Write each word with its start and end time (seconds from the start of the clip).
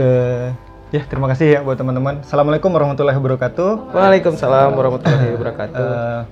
Eh, 0.00 0.48
ya 0.88 1.02
terima 1.04 1.28
kasih 1.28 1.58
ya 1.58 1.60
buat 1.60 1.76
teman-teman. 1.76 2.24
Assalamualaikum 2.24 2.72
warahmatullahi 2.72 3.16
wabarakatuh. 3.16 3.92
Waalaikumsalam 3.92 4.72
warahmatullahi 4.72 5.28
wabarakatuh. 5.36 5.84
Eh, 5.84 6.22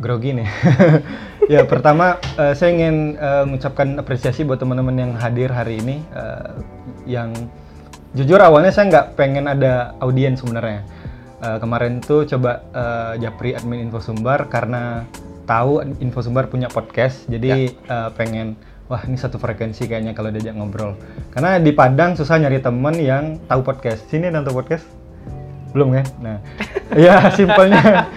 grogi 0.00 0.30
nih. 0.40 0.48
ya 1.52 1.68
pertama 1.68 2.16
eh, 2.40 2.56
saya 2.56 2.72
ingin 2.72 3.20
eh, 3.20 3.44
mengucapkan 3.44 4.00
apresiasi 4.00 4.48
buat 4.48 4.56
teman-teman 4.56 4.96
yang 4.96 5.12
hadir 5.12 5.52
hari 5.52 5.76
ini. 5.80 6.00
eh, 6.16 6.50
yang 7.06 7.30
jujur 8.16 8.40
awalnya 8.40 8.72
saya 8.72 8.90
nggak 8.90 9.06
pengen 9.14 9.44
ada 9.44 9.92
audiens 10.00 10.40
sebenarnya. 10.40 10.88
Eh, 11.44 11.58
kemarin 11.60 12.00
tuh 12.00 12.24
coba 12.24 12.64
eh, 12.72 13.28
Japri 13.28 13.52
admin 13.52 13.92
Info 13.92 14.00
Sumbar 14.00 14.48
karena 14.48 15.04
tahu 15.44 15.84
Info 16.00 16.24
Sumbar 16.24 16.48
punya 16.48 16.72
podcast, 16.72 17.28
jadi 17.28 17.68
eh, 17.76 18.10
pengen 18.16 18.56
wah 18.86 19.02
ini 19.02 19.18
satu 19.18 19.36
frekuensi 19.36 19.90
kayaknya 19.90 20.14
kalau 20.14 20.30
diajak 20.30 20.54
ngobrol. 20.54 20.94
Karena 21.34 21.58
di 21.58 21.74
Padang 21.74 22.14
susah 22.14 22.38
nyari 22.38 22.62
temen 22.62 22.94
yang 23.02 23.42
tahu 23.50 23.66
podcast. 23.66 24.06
Sini 24.06 24.30
tahu 24.30 24.62
podcast? 24.62 24.86
Belum 25.74 25.92
kan? 25.92 26.06
Nah, 26.22 26.36
ya 27.04 27.28
simpelnya 27.34 28.08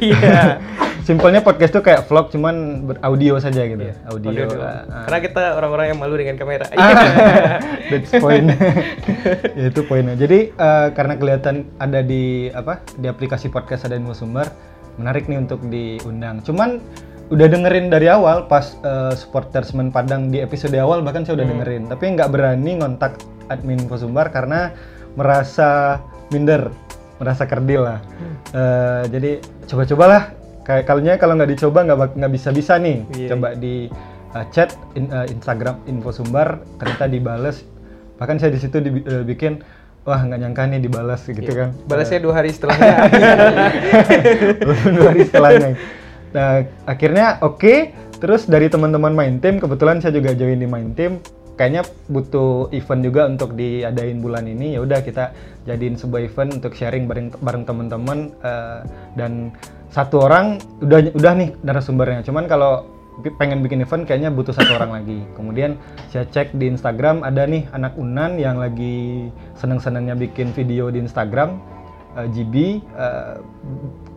Iya. 0.00 0.58
Simpelnya 1.08 1.40
podcast 1.42 1.72
tuh 1.74 1.82
kayak 1.82 2.06
vlog 2.06 2.30
cuman 2.30 2.86
beraudio 2.86 3.40
saja 3.40 3.66
gitu. 3.66 3.82
Audio. 4.06 4.30
Audio 4.30 4.46
ah, 4.62 4.84
ah. 4.86 5.04
Karena 5.08 5.18
kita 5.24 5.42
orang-orang 5.58 5.86
yang 5.90 5.98
malu 5.98 6.14
dengan 6.14 6.36
kamera. 6.38 6.70
That's 7.90 8.12
point. 8.20 8.52
ya 9.58 9.64
itu 9.72 9.80
poinnya. 9.88 10.14
Jadi 10.14 10.54
eh, 10.54 10.88
karena 10.92 11.16
kelihatan 11.16 11.66
ada 11.80 12.04
di 12.04 12.52
apa 12.52 12.84
di 12.94 13.10
aplikasi 13.10 13.50
podcast 13.50 13.88
ada 13.88 13.96
info 13.96 14.12
sumber, 14.14 14.52
menarik 15.00 15.26
nih 15.26 15.40
untuk 15.40 15.64
diundang. 15.66 16.44
Cuman 16.44 16.78
udah 17.30 17.46
dengerin 17.46 17.94
dari 17.94 18.10
awal 18.10 18.50
pas 18.50 18.74
eh, 18.82 19.14
supporter 19.14 19.62
Semen 19.62 19.94
Padang 19.94 20.34
di 20.34 20.42
episode 20.42 20.74
awal 20.76 21.06
bahkan 21.06 21.22
saya 21.22 21.38
udah 21.40 21.46
dengerin, 21.46 21.82
tapi 21.86 22.04
nggak 22.18 22.28
berani 22.30 22.82
ngontak 22.82 23.16
admin 23.46 23.78
info 23.78 24.02
sumber 24.02 24.30
karena 24.34 24.74
merasa 25.14 26.02
minder, 26.34 26.70
merasa 27.22 27.46
kerdil 27.46 27.86
lah. 27.86 27.98
Eh, 28.54 29.02
jadi 29.10 29.30
coba-cobalah. 29.70 30.36
Kayak 30.60 30.86
kalinya 30.86 31.14
kalau 31.18 31.34
nggak 31.34 31.50
dicoba 31.56 31.82
nggak 31.82 32.20
nggak 32.20 32.32
bisa-bisa 32.34 32.78
nih. 32.78 33.02
Iya. 33.16 33.28
Coba 33.34 33.48
di 33.58 33.90
uh, 34.34 34.46
chat 34.54 34.74
in- 34.94 35.10
uh, 35.10 35.26
Instagram 35.26 35.82
info 35.90 36.14
sumbar 36.14 36.62
ternyata 36.78 37.10
dibales 37.10 37.66
bahkan 38.20 38.36
saya 38.36 38.52
di 38.52 38.60
situ 38.60 38.76
dibikin 38.84 39.64
wah 40.04 40.20
nggak 40.20 40.44
nyangka 40.44 40.68
nih 40.68 40.80
dibales 40.84 41.24
gitu 41.24 41.52
kan 41.56 41.72
Balasnya 41.88 42.20
dua 42.20 42.34
hari 42.36 42.52
setelahnya. 42.52 42.96
Dua 44.94 45.06
hari 45.08 45.22
setelahnya 45.24 45.70
nah 46.30 46.64
akhirnya 46.86 47.38
oke. 47.42 47.94
Terus 48.20 48.44
dari 48.44 48.68
teman-teman 48.68 49.16
main 49.16 49.40
team 49.40 49.56
kebetulan 49.56 50.04
saya 50.04 50.12
juga 50.12 50.36
join 50.36 50.60
di 50.60 50.68
main 50.68 50.92
team 50.92 51.24
kayaknya 51.56 51.84
butuh 52.08 52.72
event 52.72 53.00
juga 53.04 53.22
untuk 53.28 53.56
diadain 53.56 54.20
bulan 54.20 54.44
ini. 54.44 54.76
Ya 54.76 54.84
udah 54.84 55.00
kita 55.00 55.32
jadiin 55.64 55.96
sebuah 55.96 56.28
event 56.28 56.60
untuk 56.60 56.72
sharing 56.76 57.08
bareng 57.08 57.32
bareng 57.40 57.64
teman-teman 57.64 58.32
eh, 58.44 58.80
dan 59.16 59.52
satu 59.88 60.24
orang 60.28 60.60
udah 60.84 61.16
udah 61.16 61.32
nih 61.36 61.50
narasumbernya. 61.64 62.24
Cuman 62.24 62.44
kalau 62.44 62.88
pengen 63.36 63.60
bikin 63.60 63.84
event 63.84 64.08
kayaknya 64.08 64.32
butuh 64.32 64.56
satu 64.56 64.80
orang 64.80 65.04
lagi. 65.04 65.20
Kemudian 65.36 65.76
saya 66.08 66.24
cek 66.24 66.56
di 66.56 66.72
Instagram 66.72 67.20
ada 67.20 67.44
nih 67.44 67.68
anak 67.76 67.92
Unan 68.00 68.40
yang 68.40 68.56
lagi 68.56 69.28
seneng-senengnya 69.60 70.16
bikin 70.16 70.56
video 70.56 70.88
di 70.88 71.04
Instagram 71.04 71.60
eh, 72.16 72.28
GB 72.30 72.54
eh, 72.82 73.34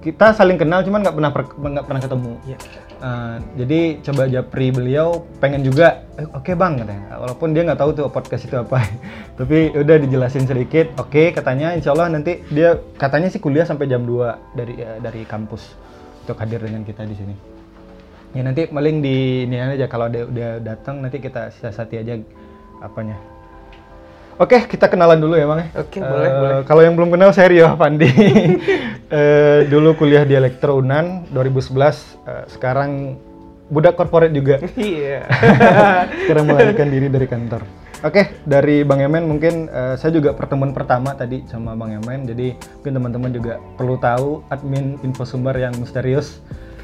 kita 0.03 0.35
saling 0.35 0.59
kenal 0.59 0.83
cuman 0.83 0.99
nggak 0.99 1.15
pernah 1.15 1.31
per- 1.31 1.55
nggak 1.55 1.85
pernah 1.87 2.01
ketemu. 2.03 2.31
Iya. 2.43 2.57
Eh, 3.03 3.35
jadi 3.63 3.79
coba 4.03 4.23
japri 4.31 4.67
beliau 4.71 5.07
pengen 5.39 5.63
juga 5.63 6.03
"Eh, 6.15 6.27
oke 6.27 6.51
bang 6.55 6.73
katanya. 6.79 7.19
Walaupun 7.19 7.51
dia 7.51 7.61
nggak 7.67 7.79
tahu 7.79 7.91
tuh 7.95 8.07
podcast 8.11 8.43
itu 8.47 8.55
apa. 8.55 8.79
Tapi 9.39 9.75
udah 9.75 9.97
dijelasin 9.99 10.47
sedikit 10.47 10.91
oke 10.99 11.31
katanya 11.35 11.75
insya 11.75 11.91
Allah 11.95 12.11
nanti 12.11 12.43
dia 12.51 12.79
katanya 12.99 13.27
sih 13.31 13.39
kuliah 13.43 13.67
sampai 13.67 13.87
jam 13.87 14.03
2 14.07 14.55
dari 14.55 14.73
eh, 14.79 14.97
dari 14.99 15.21
kampus 15.23 15.75
untuk 16.23 16.39
hadir 16.39 16.63
dengan 16.63 16.83
kita 16.83 17.03
di 17.03 17.15
sini. 17.15 17.35
Ya 18.33 18.41
nanti 18.41 18.65
paling 18.65 19.03
di 19.05 19.45
ini 19.45 19.61
aja 19.61 19.85
kalau 19.85 20.09
dia 20.09 20.25
udah 20.25 20.49
datang 20.63 21.05
nanti 21.05 21.21
kita 21.21 21.53
siasati 21.53 22.01
aja 22.01 22.17
apanya 22.81 23.15
Oke, 24.41 24.65
kita 24.65 24.89
kenalan 24.89 25.21
dulu 25.21 25.37
ya, 25.37 25.45
Bang. 25.45 25.59
ya. 25.61 25.67
Oke, 25.77 25.97
Eh, 25.97 26.03
boleh, 26.03 26.29
boleh. 26.33 26.53
Kalau 26.65 26.81
yang 26.81 26.97
belum 26.97 27.09
kenal, 27.13 27.29
saya 27.29 27.47
Rio 27.49 27.67
Pandi. 27.77 28.09
Eh, 29.13 29.69
dulu 29.69 29.93
kuliah 29.93 30.25
di 30.25 30.33
Elektro 30.33 30.81
Unan 30.81 31.29
2011. 31.29 32.17
eh, 32.25 32.49
sekarang 32.49 33.13
budak 33.69 33.93
korporat 33.93 34.33
juga. 34.33 34.57
Iya. 34.73 35.29
sekarang 36.25 36.49
melarikan 36.49 36.89
diri 36.89 37.13
dari 37.13 37.29
kantor. 37.29 37.61
Oke, 38.01 38.41
dari 38.43 38.81
Bang 38.81 39.05
Emen 39.05 39.29
mungkin 39.29 39.69
eh, 39.69 39.93
saya 40.01 40.09
juga 40.09 40.33
pertemuan 40.33 40.73
pertama 40.73 41.13
tadi 41.13 41.45
sama 41.45 41.77
Bang 41.77 41.93
Emen. 41.93 42.25
Jadi 42.25 42.57
mungkin 42.57 42.93
teman-teman 42.97 43.31
juga 43.31 43.53
perlu 43.77 44.01
tahu 44.01 44.41
admin 44.49 44.97
info 45.05 45.29
sumber 45.29 45.61
yang 45.61 45.77
misterius. 45.77 46.41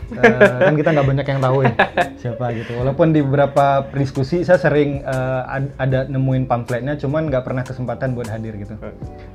Eh, 0.09 0.59
kan 0.65 0.73
kita 0.73 0.89
nggak 0.89 1.07
banyak 1.07 1.27
yang 1.29 1.41
tahu 1.41 1.57
ya 1.61 1.73
siapa 2.17 2.45
gitu. 2.57 2.71
Walaupun 2.81 3.13
di 3.13 3.21
beberapa 3.21 3.85
diskusi 3.93 4.41
saya 4.41 4.57
sering 4.57 5.05
eh, 5.05 5.41
ad- 5.45 5.73
ada 5.77 6.09
nemuin 6.09 6.49
pamfletnya, 6.49 6.97
cuman 6.97 7.29
nggak 7.29 7.45
pernah 7.45 7.61
kesempatan 7.61 8.17
buat 8.17 8.25
hadir 8.25 8.57
gitu. 8.57 8.73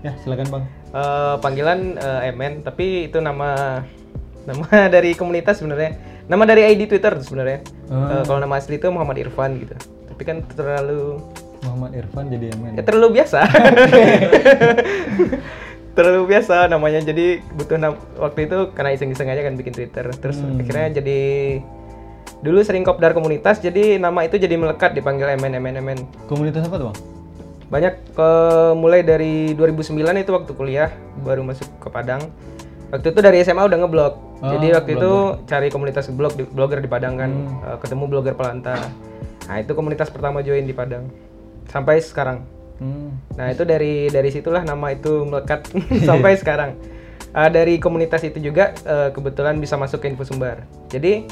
Ya 0.02 0.18
silakan 0.26 0.50
Bang. 0.50 0.64
Eh, 0.90 1.34
panggilan 1.38 1.94
eh, 1.94 2.28
Emen, 2.34 2.66
tapi 2.66 3.06
itu 3.06 3.22
nama 3.22 3.80
nama 4.44 4.66
dari 4.94 5.14
komunitas 5.14 5.62
sebenarnya. 5.62 5.94
Nama 6.24 6.42
dari 6.48 6.62
ID 6.74 6.88
Twitter 6.88 7.12
sebenarnya. 7.22 7.62
Ah. 7.92 8.18
Eh, 8.18 8.22
kalau 8.26 8.42
nama 8.42 8.58
asli 8.58 8.80
itu 8.80 8.90
Muhammad 8.90 9.22
Irfan 9.22 9.62
gitu. 9.62 9.78
Tapi 10.10 10.22
kan 10.26 10.42
terlalu 10.58 11.22
Muhammad 11.64 11.96
Irfan 11.96 12.28
jadi 12.28 12.50
Emen. 12.50 12.76
ya 12.76 12.82
terlalu 12.82 13.22
biasa. 13.22 13.46
terlalu 15.94 16.26
biasa 16.28 16.66
namanya 16.66 17.00
jadi 17.00 17.38
butuh 17.50 17.76
nam- 17.76 18.02
waktu 18.16 18.44
itu 18.44 18.58
karena 18.70 18.90
iseng-iseng 18.92 19.26
aja 19.26 19.40
kan 19.40 19.54
bikin 19.54 19.72
Twitter. 19.72 20.06
Terus 20.12 20.38
Hmm. 20.38 20.58
akhirnya 20.58 20.98
jadi 20.98 21.20
dulu 22.40 22.60
sering 22.60 22.82
kopdar 22.82 23.12
komunitas 23.12 23.58
jadi 23.58 23.96
nama 23.96 24.20
itu 24.22 24.36
jadi 24.36 24.52
melekat 24.54 24.92
dipanggil 24.92 25.30
Emen 25.30 25.54
Emen 25.54 25.74
Emen. 25.74 25.98
Komunitas 26.24 26.62
apa 26.62 26.76
tuh 26.76 26.88
Bang? 26.90 26.98
banyak 27.64 27.94
ke 28.12 28.28
mulai 28.76 29.00
dari 29.00 29.50
2009 29.50 29.90
itu 30.14 30.30
waktu 30.30 30.52
kuliah 30.52 30.92
baru 31.18 31.42
masuk 31.42 31.66
ke 31.80 31.88
Padang 31.88 32.20
waktu 32.88 33.08
itu 33.08 33.18
dari 33.18 33.40
SMA 33.40 33.62
udah 33.62 33.78
ngeblog 33.80 34.14
Oh, 34.36 34.52
jadi 34.52 34.76
waktu 34.76 34.90
itu 34.94 35.10
cari 35.42 35.72
komunitas 35.72 36.12
blog 36.12 36.36
di, 36.36 36.44
blogger 36.44 36.78
di 36.78 36.86
Padang 36.86 37.16
kan 37.16 37.32
Hmm. 37.32 37.64
Eh, 37.64 37.76
ketemu 37.80 38.04
blogger 38.06 38.36
Pelanta 38.36 38.76
nah 39.44 39.56
itu 39.56 39.72
komunitas 39.72 40.06
pertama 40.06 40.38
join 40.38 40.62
di 40.62 40.70
Padang 40.70 41.08
sampai 41.66 41.98
sekarang 41.98 42.44
Hmm. 42.78 43.14
nah 43.38 43.54
itu 43.54 43.62
dari 43.62 44.10
dari 44.10 44.30
situlah 44.34 44.66
nama 44.66 44.90
itu 44.90 45.22
melekat 45.26 45.66
sampai 46.08 46.34
sekarang 46.42 46.72
Eh, 47.34 47.50
dari 47.50 47.82
komunitas 47.82 48.22
itu 48.22 48.38
juga 48.38 48.70
eh, 48.86 49.10
kebetulan 49.10 49.58
bisa 49.58 49.74
masuk 49.74 49.98
ke 49.98 50.06
info 50.06 50.22
sumber 50.22 50.62
jadi 50.86 51.26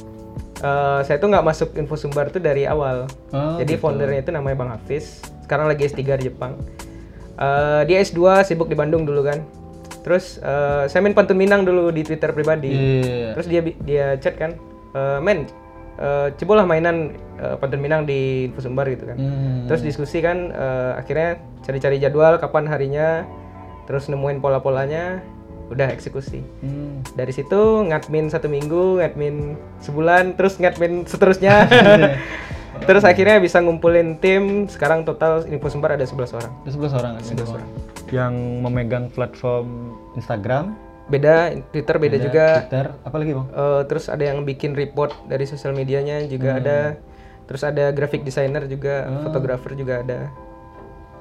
eh, 0.59 1.01
saya 1.07 1.17
tuh 1.23 1.31
nggak 1.31 1.47
masuk 1.47 1.79
info 1.79 1.95
sumber 1.95 2.27
tuh 2.27 2.43
dari 2.43 2.67
awal 2.67 3.07
Oh, 3.31 3.55
jadi 3.55 3.79
foundernya 3.79 4.27
itu 4.27 4.35
namanya 4.35 4.57
Bang 4.59 4.71
Hafiz. 4.75 5.23
Sekarang 5.47 5.71
lagi 5.71 5.87
S3 5.87 6.03
di 6.19 6.27
Jepang. 6.27 6.59
Eh, 7.39 7.83
dia 7.87 8.03
S2 8.03 8.43
sibuk 8.43 8.67
di 8.67 8.75
Bandung 8.75 9.07
dulu 9.07 9.23
kan. 9.23 9.47
Terus 10.03 10.43
eh, 10.43 10.91
saya 10.91 11.07
main 11.07 11.15
pantun 11.15 11.39
Minang 11.39 11.63
dulu 11.63 11.95
di 11.95 12.03
Twitter 12.03 12.35
pribadi. 12.35 12.75
Iya. 12.75 13.39
Terus 13.39 13.47
dia 13.47 13.61
dia 13.87 14.07
chat 14.19 14.35
kan, 14.35 14.59
"Eh, 14.93 15.19
men, 15.23 15.47
eh, 16.03 16.29
cobalah 16.43 16.67
mainan 16.67 17.15
eh, 17.39 17.55
pantun 17.57 17.79
Minang 17.79 18.03
di 18.03 18.51
Info 18.51 18.59
Sumbar 18.59 18.91
gitu 18.91 19.07
kan. 19.07 19.17
Hmm. 19.17 19.71
Terus 19.71 19.87
diskusi 19.87 20.19
kan, 20.19 20.51
eh, 20.51 20.93
akhirnya 20.99 21.39
cari-cari 21.63 22.03
jadwal 22.03 22.43
kapan 22.43 22.67
harinya, 22.67 23.23
terus 23.87 24.11
nemuin 24.11 24.43
pola-polanya, 24.43 25.23
udah 25.71 25.89
eksekusi. 25.95 26.43
Hmm. 26.61 27.01
Dari 27.15 27.33
situ 27.33 27.87
ngadmin 27.89 28.29
satu 28.29 28.51
minggu, 28.51 29.01
ngadmin 29.01 29.55
sebulan, 29.81 30.35
terus 30.35 30.59
ngadmin 30.59 31.07
seterusnya. 31.07 31.71
terus 32.89 33.07
akhirnya 33.07 33.39
bisa 33.39 33.63
ngumpulin 33.63 34.19
tim. 34.19 34.67
Sekarang 34.67 35.07
total 35.07 35.47
info 35.47 35.71
sumber 35.71 35.95
ada 35.95 36.05
11 36.05 36.37
orang. 36.37 36.53
Ada 36.67 36.71
11 36.75 36.99
orang 36.99 37.13
admin 37.23 37.37
doang. 37.39 37.69
Yang 38.13 38.35
memegang 38.61 39.07
platform 39.09 39.97
Instagram, 40.19 40.77
Beda, 41.11 41.51
Twitter 41.75 41.97
beda, 41.99 42.17
ada 42.17 42.25
juga. 42.25 42.47
Twitter, 42.63 42.87
apa 43.03 43.17
lagi 43.19 43.33
bang? 43.35 43.47
Eh, 43.51 43.83
terus 43.91 44.05
ada 44.07 44.25
yang 44.25 44.39
bikin 44.47 44.73
report 44.79 45.13
dari 45.27 45.45
sosial 45.49 45.75
medianya 45.75 46.23
juga 46.31 46.59
ada. 46.63 46.81
Terus 47.51 47.63
ada 47.67 47.91
graphic 47.91 48.23
designer 48.23 48.65
juga, 48.71 49.11
fotografer 49.27 49.75
juga 49.75 50.01
ada. 50.01 50.31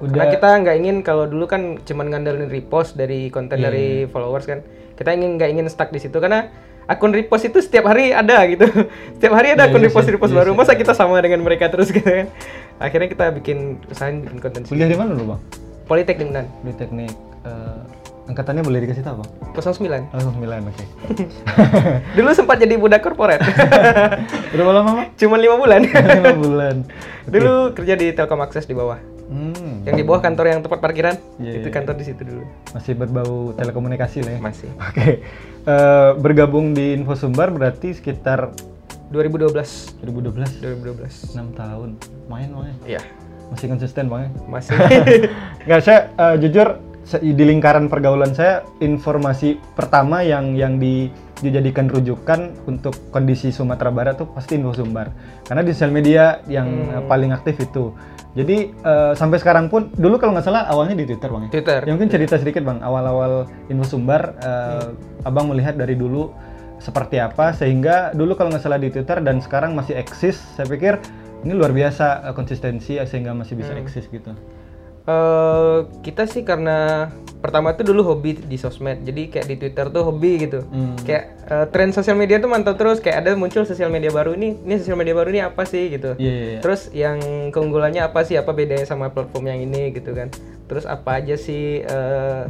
Karena 0.02 0.26
Udah 0.26 0.26
kita 0.34 0.48
nggak 0.66 0.76
ingin 0.82 0.96
kalau 1.06 1.30
dulu 1.30 1.46
kan 1.46 1.78
cuman 1.82 2.10
ngandelin 2.10 2.50
repost 2.50 2.98
dari 2.98 3.30
konten 3.30 3.62
dari 3.62 4.10
followers 4.10 4.50
kan. 4.50 4.58
Kita 4.98 5.14
ingin 5.14 5.38
nggak 5.38 5.50
ingin 5.54 5.66
stuck 5.70 5.94
di 5.94 6.02
situ 6.02 6.18
karena 6.18 6.50
akun 6.90 7.14
repost 7.14 7.46
itu 7.46 7.62
setiap 7.62 7.86
hari 7.86 8.10
ada 8.10 8.42
gitu. 8.50 8.66
setiap 9.18 9.34
hari 9.38 9.54
ada 9.54 9.70
akun 9.70 9.82
repost 9.82 10.10
repost 10.10 10.34
baru. 10.34 10.58
Masa 10.58 10.74
kita 10.74 10.90
sama 10.90 11.22
dengan 11.22 11.42
mereka 11.46 11.70
terus 11.70 11.94
gitu 11.94 12.06
kan. 12.06 12.26
Akhirnya 12.82 13.06
kita 13.14 13.30
bikin 13.30 13.78
usahain 13.86 14.26
bikin 14.26 14.38
konten 14.42 14.62
kuliah 14.66 14.90
di 14.90 14.98
mana 14.98 15.14
dulu 15.14 15.36
bang? 15.36 15.40
Politeknik 15.86 16.30
dan 16.34 16.46
Di 16.66 16.72
teknik 16.74 17.14
eh, 17.46 17.81
angkatannya 18.32 18.64
boleh 18.64 18.80
dikasih 18.82 19.04
tahu 19.04 19.20
bang? 19.20 19.30
09. 19.52 20.16
Oh 20.16 20.32
9 20.32 20.42
oke. 20.72 20.84
Dulu 22.16 22.28
sempat 22.32 22.56
jadi 22.56 22.74
budak 22.74 23.04
korporat. 23.04 23.38
Berapa 24.52 24.70
lama 24.72 24.90
bang? 24.96 25.08
Cuman 25.14 25.38
lima 25.38 25.56
bulan. 25.56 25.80
5 26.24 26.42
bulan. 26.42 26.76
Dulu 27.28 27.52
kerja 27.72 27.94
di 27.94 28.10
Telkom 28.10 28.40
Akses 28.40 28.64
di 28.64 28.72
bawah. 28.72 28.96
Hmm. 29.28 29.84
Yang 29.84 29.94
di 29.96 30.04
bawah 30.04 30.20
kantor 30.20 30.44
yang 30.46 30.60
tempat 30.60 30.76
parkiran, 30.78 31.16
Iya, 31.40 31.64
itu 31.64 31.68
iya. 31.68 31.74
kantor 31.74 31.94
di 31.96 32.04
situ 32.04 32.20
dulu. 32.20 32.44
Masih 32.72 32.92
berbau 32.92 33.56
telekomunikasi 33.56 34.18
lah 34.20 34.32
ya. 34.36 34.40
Masih. 34.40 34.68
Oke. 34.76 35.24
Eh, 35.62 36.10
bergabung 36.18 36.72
di 36.72 36.92
Info 36.92 37.14
Sumbar 37.14 37.48
berarti 37.48 37.96
sekitar 37.96 38.52
2012. 39.08 39.96
2012. 40.04 40.60
2012. 40.60 41.32
6 41.32 41.48
tahun. 41.54 41.96
Main 42.28 42.50
main. 42.50 42.76
Iya, 42.84 43.00
Masih 43.48 43.68
konsisten 43.68 44.08
bang 44.08 44.28
ya? 44.28 44.30
masih. 44.48 44.72
Nggak 45.64 45.80
saya 45.80 46.00
eh, 46.12 46.34
jujur 46.40 46.68
di 47.02 47.44
lingkaran 47.44 47.90
pergaulan 47.90 48.32
saya 48.32 48.62
informasi 48.78 49.58
pertama 49.74 50.22
yang 50.22 50.54
yang 50.54 50.78
di 50.78 51.10
dijadikan 51.42 51.90
rujukan 51.90 52.54
untuk 52.70 52.94
kondisi 53.10 53.50
Sumatera 53.50 53.90
Barat 53.90 54.22
tuh 54.22 54.30
pasti 54.30 54.54
Info 54.54 54.70
Sumbar 54.70 55.10
karena 55.42 55.66
di 55.66 55.74
sosial 55.74 55.90
media 55.90 56.38
yang 56.46 56.70
eh, 56.94 57.02
paling 57.02 57.34
aktif 57.34 57.58
itu 57.58 57.90
jadi 58.32 58.72
eh, 58.72 59.12
sampai 59.12 59.36
sekarang 59.36 59.68
pun 59.68 59.92
dulu 59.92 60.16
kalau 60.16 60.32
nggak 60.32 60.46
salah 60.46 60.64
awalnya 60.64 60.96
di 60.96 61.04
Twitter 61.04 61.28
bang 61.28 61.42
ya? 61.46 61.50
Twitter. 61.52 61.80
Ya 61.84 61.90
mungkin 61.92 62.08
cerita 62.08 62.34
sedikit 62.40 62.64
bang 62.64 62.80
awal-awal 62.80 63.44
Info 63.68 63.84
Sumbar 63.84 64.38
eh, 64.40 64.88
abang 65.28 65.52
melihat 65.52 65.76
dari 65.76 65.98
dulu 65.98 66.32
seperti 66.80 67.20
apa 67.20 67.52
sehingga 67.54 68.10
dulu 68.16 68.34
kalau 68.34 68.50
nggak 68.50 68.64
salah 68.64 68.80
di 68.80 68.88
Twitter 68.88 69.20
dan 69.20 69.38
sekarang 69.38 69.76
masih 69.76 69.94
eksis 70.00 70.40
saya 70.56 70.66
pikir 70.66 70.98
ini 71.44 71.52
luar 71.52 71.70
biasa 71.76 72.32
konsistensi 72.32 72.96
eh, 72.96 73.04
sehingga 73.04 73.36
masih 73.36 73.54
bisa 73.58 73.76
eksis 73.76 74.08
gitu. 74.08 74.32
Eh, 75.02 75.78
kita 76.00 76.24
sih 76.24 76.42
karena 76.42 77.10
pertama 77.42 77.74
tuh 77.74 77.90
dulu 77.90 78.06
hobi 78.06 78.38
di 78.38 78.54
sosmed, 78.54 79.02
jadi 79.02 79.26
kayak 79.26 79.46
di 79.50 79.56
Twitter 79.58 79.90
tuh 79.90 80.06
hobi 80.06 80.46
gitu. 80.46 80.62
Hmm. 80.62 80.94
Kayak 81.02 81.24
eh, 81.42 81.66
tren 81.68 81.90
sosial 81.90 82.14
media 82.14 82.38
tuh 82.38 82.46
mantau 82.46 82.78
terus, 82.78 83.02
kayak 83.02 83.18
ada 83.18 83.34
muncul 83.34 83.66
sosial 83.66 83.90
media 83.90 84.14
baru 84.14 84.38
ini, 84.38 84.62
ini 84.62 84.78
sosial 84.78 84.94
media 84.94 85.10
baru 85.10 85.26
ini 85.28 85.42
apa 85.42 85.66
sih 85.66 85.90
gitu. 85.90 86.14
Iya, 86.16 86.30
iya, 86.32 86.46
iya. 86.48 86.60
Terus 86.62 86.80
yang 86.94 87.18
keunggulannya 87.50 87.98
apa 87.98 88.22
sih? 88.22 88.38
Apa 88.38 88.54
bedanya 88.54 88.86
sama 88.86 89.10
platform 89.10 89.50
yang 89.50 89.60
ini 89.60 89.90
gitu 89.90 90.14
kan? 90.14 90.30
Terus 90.64 90.86
apa 90.86 91.18
aja 91.18 91.34
sih? 91.34 91.82
eh, 91.82 92.42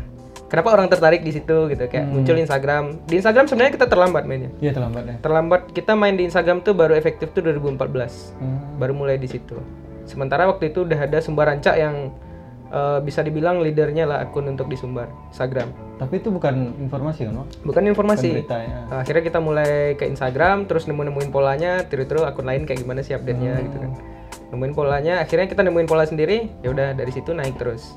kenapa 0.46 0.76
orang 0.76 0.92
tertarik 0.92 1.24
di 1.24 1.32
situ 1.32 1.72
gitu? 1.72 1.84
Kayak 1.88 2.04
Hmm. 2.04 2.12
muncul 2.12 2.36
Instagram. 2.36 2.84
Di 3.08 3.16
Instagram 3.16 3.48
sebenarnya 3.48 3.72
kita 3.72 3.86
terlambat 3.88 4.28
mainnya. 4.28 4.52
Iya 4.60 4.76
terlambat 4.76 5.02
ya. 5.08 5.16
Terlambat 5.24 5.72
kita 5.72 5.96
main 5.96 6.20
di 6.20 6.28
Instagram 6.28 6.60
tuh 6.60 6.76
baru 6.76 6.92
efektif 6.92 7.32
tuh 7.32 7.40
2014 7.40 8.36
Hmm. 8.36 8.76
baru 8.76 8.92
mulai 8.92 9.16
di 9.16 9.24
situ. 9.24 9.56
Sementara 10.04 10.44
waktu 10.44 10.68
itu 10.68 10.84
udah 10.84 11.00
ada 11.00 11.16
Sumbar 11.24 11.48
Rancak 11.48 11.80
yang 11.80 12.12
eh, 12.72 12.98
bisa 13.04 13.20
dibilang 13.20 13.60
leadernya 13.60 14.08
lah 14.08 14.18
akun 14.24 14.48
untuk 14.48 14.66
di 14.72 14.80
Sumbar 14.80 15.12
Instagram. 15.28 15.68
Tapi 16.00 16.18
itu 16.18 16.32
bukan 16.32 16.74
informasi 16.80 17.28
kan, 17.28 17.44
Bang? 17.44 17.48
Bukan 17.62 17.82
informasi. 17.86 18.30
Berita 18.32 18.58
ya. 18.58 18.78
Nah, 18.88 18.98
akhirnya 19.04 19.22
kita 19.22 19.38
mulai 19.38 19.94
ke 19.94 20.08
Instagram, 20.08 20.66
terus 20.66 20.88
nemu-nemuin 20.88 21.30
polanya, 21.30 21.84
tiru-tiru 21.86 22.24
akun 22.24 22.48
lain 22.48 22.64
kayak 22.64 22.82
gimana 22.82 23.04
sih 23.04 23.14
update-nya 23.14 23.60
gitu 23.70 23.76
kan. 23.76 23.92
Nemuin 24.50 24.72
polanya, 24.74 25.22
akhirnya 25.22 25.46
kita 25.46 25.62
nemuin 25.62 25.88
pola 25.88 26.04
sendiri, 26.04 26.50
ya 26.64 26.72
udah 26.72 26.96
dari 26.96 27.12
situ 27.12 27.30
naik 27.32 27.56
terus. 27.60 27.94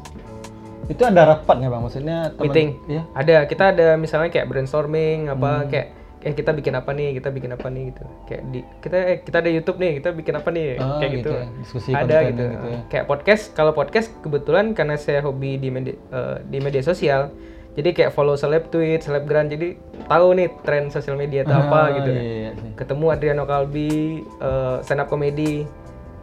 Itu 0.86 1.02
ada 1.02 1.34
rapatnya, 1.34 1.74
Bang? 1.74 1.82
Maksudnya 1.82 2.30
teman 2.38 2.46
Meeting. 2.46 2.70
Iya. 2.86 3.02
Ada, 3.18 3.36
kita 3.50 3.64
ada 3.74 3.88
misalnya 3.98 4.30
kayak 4.30 4.46
brainstorming 4.52 5.34
apa 5.34 5.66
kayak 5.66 5.88
eh 6.26 6.34
kita 6.34 6.52
bikin 6.52 6.74
apa 6.74 6.90
nih, 6.90 7.14
kita 7.16 7.30
bikin 7.30 7.54
apa 7.54 7.70
nih 7.70 7.94
gitu. 7.94 8.04
Kayak 8.26 8.42
di 8.50 8.60
kita 8.82 8.98
eh, 8.98 9.18
kita 9.22 9.38
ada 9.40 9.50
YouTube 9.50 9.78
nih, 9.78 10.02
kita 10.02 10.10
bikin 10.10 10.34
apa 10.34 10.50
nih 10.50 10.68
Oh, 10.76 10.98
kayak 10.98 11.12
gitu 11.14 11.20
gitu. 11.22 11.32
ya, 11.32 11.46
diskusi 11.62 11.90
ada 11.94 12.18
gitu. 12.26 12.30
gitu 12.34 12.44
ya. 12.50 12.80
Kayak 12.90 13.06
podcast, 13.06 13.44
kalau 13.54 13.72
podcast 13.72 14.10
kebetulan 14.20 14.74
karena 14.74 14.98
saya 14.98 15.22
hobi 15.22 15.56
di 15.56 15.70
media 15.70 15.94
eh, 15.94 16.36
di 16.44 16.58
media 16.58 16.82
sosial. 16.82 17.30
Jadi 17.76 17.92
kayak 17.92 18.10
follow 18.10 18.34
seleb 18.34 18.72
tweet, 18.72 19.04
selebgram. 19.04 19.46
Jadi 19.46 19.76
tahu 20.08 20.28
nih 20.34 20.48
tren 20.64 20.88
sosial 20.90 21.14
media 21.14 21.44
itu 21.44 21.52
apa 21.52 21.78
Ah, 21.78 21.86
gitu. 21.94 22.10
Iya, 22.10 22.24
iya, 22.24 22.36
iya. 22.56 22.72
Ketemu 22.74 23.06
Adriano 23.12 23.44
Kalbi, 23.44 23.92
eh, 24.24 24.76
stand 24.82 25.00
up 25.00 25.08
comedy. 25.08 25.68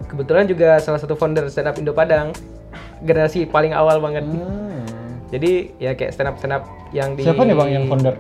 Kebetulan 0.03 0.51
juga 0.51 0.81
salah 0.81 0.99
satu 0.99 1.15
founder 1.15 1.47
stand 1.47 1.69
up 1.69 1.79
Indo 1.79 1.93
Padang. 1.93 2.35
Generasi 3.01 3.47
paling 3.47 3.71
awal 3.71 4.01
banget. 4.01 4.27
Hmm. 4.27 4.83
Jadi 5.29 5.77
ya 5.77 5.93
kayak 5.93 6.11
stand 6.11 6.27
up 6.27 6.37
stand 6.37 6.53
up 6.53 6.65
yang 6.91 7.15
di 7.15 7.23
Siapa 7.23 7.45
nih, 7.45 7.55
Bang, 7.55 7.69
yang 7.69 7.85
founder? 7.87 8.17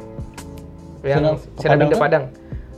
Yang 1.02 1.38
Padang 1.58 1.88
Indo 1.88 1.96
kan? 1.98 2.02
Padang. 2.02 2.24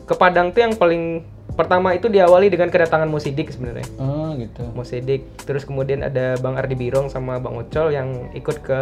Ke 0.04 0.14
Padang 0.16 0.46
tuh 0.52 0.60
yang 0.64 0.74
paling 0.76 1.24
pertama 1.54 1.94
itu 1.94 2.10
diawali 2.10 2.50
dengan 2.50 2.68
kedatangan 2.68 3.06
Mosidik 3.06 3.48
sebenarnya. 3.54 3.86
Oh, 3.96 4.34
gitu. 4.34 4.66
Mosidik, 4.74 5.22
terus 5.46 5.62
kemudian 5.62 6.02
ada 6.02 6.34
Bang 6.42 6.58
Ardi 6.58 6.74
Birong 6.74 7.06
sama 7.08 7.38
Bang 7.38 7.54
Ocol 7.54 7.94
yang 7.94 8.28
ikut 8.34 8.58
ke 8.60 8.80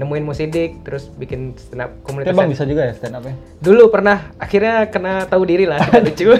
nemuin 0.00 0.24
Mosidik, 0.24 0.80
terus 0.80 1.12
bikin 1.12 1.52
stand 1.60 1.84
up 1.84 1.92
Tapi 1.92 2.02
komunitas. 2.08 2.32
Bang 2.32 2.48
bisa 2.48 2.64
juga 2.64 2.88
ya 2.88 2.94
stand 2.96 3.20
up 3.20 3.24
ya? 3.28 3.36
Dulu 3.60 3.92
pernah, 3.92 4.32
akhirnya 4.40 4.88
kena 4.88 5.28
tahu 5.28 5.44
diri 5.44 5.68
lah, 5.68 5.76
lucu. 6.04 6.32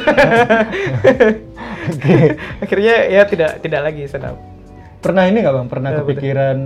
akhirnya 2.64 2.94
ya 3.10 3.22
tidak 3.28 3.60
tidak 3.60 3.80
lagi 3.84 4.08
stand 4.08 4.32
up. 4.32 4.36
Pernah 5.04 5.28
ini 5.28 5.44
nggak 5.44 5.54
Bang? 5.54 5.68
Pernah 5.68 5.90
Eh, 5.92 5.96
kepikiran 6.00 6.56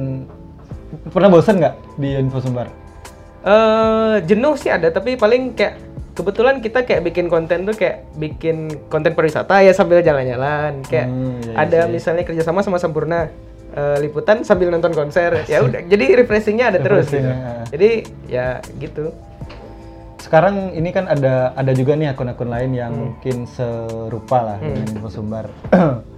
pernah 1.10 1.28
bosan 1.31 1.58
nggak 1.58 1.75
di 1.99 2.14
Info 2.14 2.38
Sumbar? 2.38 2.70
Eh 3.44 4.14
jenuh 4.25 4.56
sih 4.56 4.69
ada, 4.69 4.88
tapi 4.88 5.14
paling 5.14 5.52
kayak 5.52 5.76
kebetulan 6.14 6.62
kita 6.62 6.87
kayak 6.87 7.05
bikin 7.05 7.26
konten 7.29 7.67
tuh 7.67 7.75
kayak 7.75 8.08
bikin 8.14 8.70
konten 8.88 9.12
pariwisata 9.12 9.61
ya 9.61 9.70
sambil 9.70 10.00
jalan-jalan. 10.00 10.81
Kayak 10.87 11.08
Hmm, 11.11 11.43
iya, 11.43 11.55
ada 11.58 11.81
misalnya 11.87 12.25
kerjasama 12.25 12.62
sama 12.62 12.81
Sampurna 12.81 13.29
eh, 13.75 13.96
liputan 14.00 14.46
sambil 14.46 14.70
nonton 14.70 14.94
konser. 14.94 15.44
Ya 15.44 15.61
udah, 15.61 15.82
jadi 15.85 16.05
refreshingnya 16.17 16.70
ada 16.70 16.79
terus. 16.79 17.11
Gitu. 17.11 17.26
Ya. 17.26 17.67
Jadi 17.69 17.91
ya 18.31 18.46
gitu. 18.79 19.11
Sekarang 20.17 20.73
ini 20.73 20.88
kan 20.88 21.05
ada 21.05 21.52
ada 21.52 21.73
juga 21.76 21.93
nih 21.94 22.08
akun-akun 22.08 22.49
lain 22.49 22.73
yang 22.73 22.93
Hmm. 22.94 23.02
mungkin 23.12 23.44
serupa 23.44 24.41
lah 24.41 24.56
dengan 24.56 24.88
Info 24.88 25.11
Sumbar. 25.12 25.50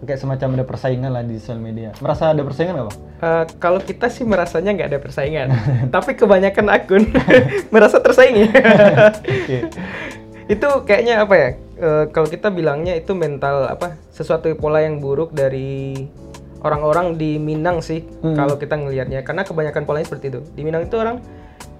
Kayak 0.00 0.20
semacam 0.24 0.48
ada 0.56 0.64
persaingan 0.64 1.10
lah 1.12 1.20
di 1.20 1.36
sosial 1.36 1.60
media. 1.60 1.92
Merasa 2.00 2.32
ada 2.32 2.40
persaingan 2.40 2.72
nggak 2.80 2.88
Bang? 2.88 2.98
Eh, 3.20 3.44
kalau 3.60 3.80
kita 3.84 4.08
sih 4.08 4.24
merasanya 4.24 4.72
nggak 4.72 4.88
ada 4.96 5.00
persaingan, 5.00 5.48
tapi 5.94 6.16
kebanyakan 6.16 6.66
akun 6.72 7.04
merasa 7.74 8.00
tersaingi. 8.00 8.48
Oke. 9.44 9.58
itu 10.50 10.66
kayaknya 10.82 11.22
apa 11.22 11.34
ya? 11.38 11.48
eh, 11.78 12.04
kalau 12.10 12.26
kita 12.26 12.48
bilangnya 12.50 12.96
itu 12.96 13.12
mental 13.12 13.68
apa? 13.68 14.00
Sesuatu 14.08 14.48
pola 14.56 14.82
yang 14.82 14.98
buruk 14.98 15.36
dari 15.36 16.08
orang-orang 16.64 17.16
di 17.20 17.36
Minang 17.36 17.80
sih. 17.84 18.04
Hmm. 18.24 18.36
Kalau 18.36 18.56
kita 18.56 18.76
ngelihatnya, 18.76 19.20
karena 19.24 19.44
kebanyakan 19.44 19.84
polanya 19.84 20.06
seperti 20.08 20.32
itu. 20.32 20.40
Di 20.56 20.62
Minang 20.64 20.88
itu 20.88 20.96
orang 20.96 21.20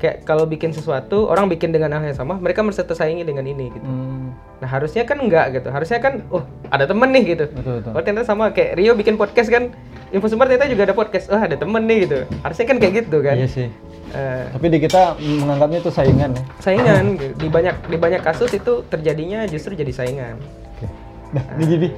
kayak 0.00 0.24
kalau 0.24 0.48
bikin 0.48 0.72
sesuatu, 0.72 1.28
orang 1.28 1.46
bikin 1.46 1.70
dengan 1.70 1.92
hal 1.92 2.02
yang 2.02 2.16
sama, 2.16 2.40
mereka 2.40 2.64
merasa 2.64 2.82
tersaingi 2.82 3.22
dengan 3.22 3.44
ini 3.44 3.68
gitu. 3.68 3.84
Hmm, 3.84 4.32
Nah 4.60 4.68
harusnya 4.68 5.04
kan 5.04 5.20
enggak 5.20 5.56
gitu. 5.56 5.68
Harusnya 5.68 6.00
kan, 6.00 6.24
oh 6.32 6.44
ada 6.68 6.84
temen 6.84 7.08
nih 7.12 7.36
gitu. 7.36 7.44
betul 7.52 7.74
betul. 7.80 7.92
Oh 7.96 8.00
ternyata 8.00 8.24
sama 8.24 8.52
kayak 8.52 8.76
Rio 8.76 8.92
bikin 8.96 9.16
podcast 9.16 9.48
kan. 9.48 9.72
Info 10.10 10.26
Sumber 10.26 10.50
ternyata 10.50 10.66
juga 10.66 10.90
ada 10.90 10.94
podcast. 10.96 11.30
Oh 11.30 11.38
ada 11.38 11.54
temen 11.54 11.82
nih 11.86 11.98
gitu. 12.08 12.18
Harusnya 12.42 12.66
kan 12.66 12.76
kayak 12.76 12.92
gitu 13.04 13.18
kan. 13.22 13.36
Iya 13.38 13.48
sih. 13.48 13.68
Eh, 14.10 14.44
Tapi 14.50 14.66
di 14.66 14.78
kita 14.82 15.14
menganggapnya 15.22 15.78
itu 15.86 15.90
saingan 15.94 16.34
ya. 16.34 16.42
saingan 16.58 17.04
gitu. 17.14 17.34
di 17.38 17.46
banyak 17.46 17.76
di 17.86 17.94
banyak 17.94 18.20
kasus 18.26 18.50
itu 18.50 18.82
terjadinya 18.90 19.46
justru 19.46 19.78
jadi 19.78 19.92
saingan. 19.94 20.34
Oke. 20.76 20.86
Nah, 21.30 21.44
ini 21.56 21.64
Jibi. 21.70 21.88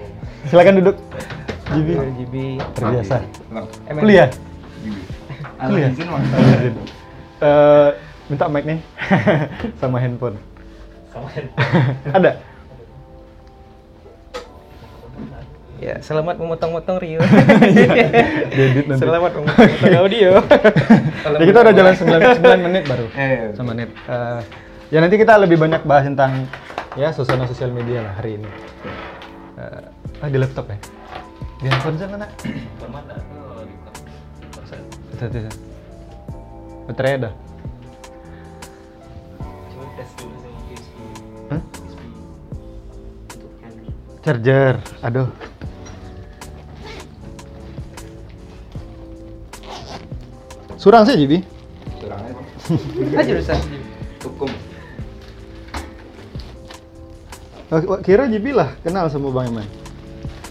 Silakan 0.53 0.75
duduk. 0.85 0.97
Jibi. 1.73 1.93
GB 1.97 2.35
Terbiasa. 2.77 3.17
MN. 3.89 4.03
Kuliah. 4.05 4.29
Kuliah. 5.57 5.91
Eh, 7.43 7.91
minta 8.31 8.47
mic 8.47 8.63
nih 8.63 8.79
sama 9.83 9.99
handphone. 10.03 10.39
Ada. 12.15 12.39
Ya, 15.83 15.99
selamat 15.99 16.39
memotong-motong 16.39 17.03
Rio. 17.03 17.19
Selamat 19.03 19.35
memotong 19.35 19.75
audio. 19.99 20.39
Ya, 20.39 21.43
kita 21.43 21.59
udah 21.59 21.75
jalan 21.75 21.95
9, 21.99 22.39
9 22.39 22.67
menit 22.71 22.87
baru. 22.87 23.11
Eh, 23.19 23.51
9 23.59 23.67
menit. 23.67 23.91
Eh, 23.91 24.41
ya 24.95 25.03
nanti 25.03 25.19
kita 25.19 25.35
lebih 25.43 25.59
banyak 25.59 25.83
bahas 25.83 26.07
tentang 26.07 26.47
ya 26.95 27.11
suasana 27.11 27.51
sosial 27.51 27.75
media 27.75 28.07
lah 28.07 28.15
hari 28.15 28.39
ini. 28.39 28.47
Eh, 29.59 30.23
ah 30.23 30.31
di 30.31 30.39
laptop 30.39 30.71
ya? 30.71 30.79
Di 31.59 31.67
handphone 31.67 31.99
sana 31.99 32.15
nak? 32.15 32.31
Bisa, 35.11 35.27
bisa. 35.35 35.72
Baterai 36.87 37.15
ada? 37.23 37.31
Hah? 41.51 41.63
Charger, 44.23 44.75
aduh. 45.03 45.29
Surang 50.83 51.07
sih 51.07 51.15
Jibi. 51.15 51.39
kurangnya 52.03 52.35
Bang. 52.35 52.47
Ah 53.19 53.23
jurusan. 53.23 53.59
Hukum. 54.27 54.51
Oh, 57.71 57.99
Kira 58.03 58.27
Jibi 58.27 58.51
lah 58.51 58.75
kenal 58.83 59.07
sama 59.07 59.31
Bang 59.31 59.55
Iman. 59.55 59.69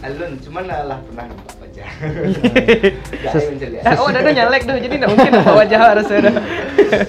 Alun, 0.02 0.40
cuman 0.40 0.64
lah 0.66 1.00
pernah 1.04 1.28
nampak 1.28 1.61
wajah. 2.22 2.94
Gak 3.22 3.32
ada 3.34 3.48
mencari. 3.50 3.76
Ah, 3.82 3.96
oh, 4.00 4.08
ada 4.10 4.32
nyalek 4.32 4.62
tuh, 4.68 4.78
jadi 4.78 4.94
nggak 5.02 5.10
mungkin 5.12 5.32
apa 5.38 5.52
wajah 5.54 5.80
harusnya 5.80 6.18
ada. 6.22 6.32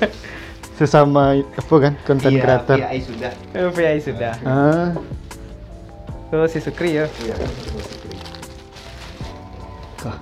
Sesama 0.79 1.37
apa 1.39 1.75
kan 1.79 1.93
konten 2.03 2.33
Iya, 2.33 2.41
creator. 2.43 2.77
PI 2.81 2.99
sudah. 3.05 3.33
VI 3.53 3.99
sudah. 4.01 4.35
Ah, 4.43 4.91
Oh, 6.33 6.49
si 6.49 6.65
Sukri 6.65 6.97
ya. 6.97 7.05
Iya. 7.21 7.37
kah. 10.01 10.17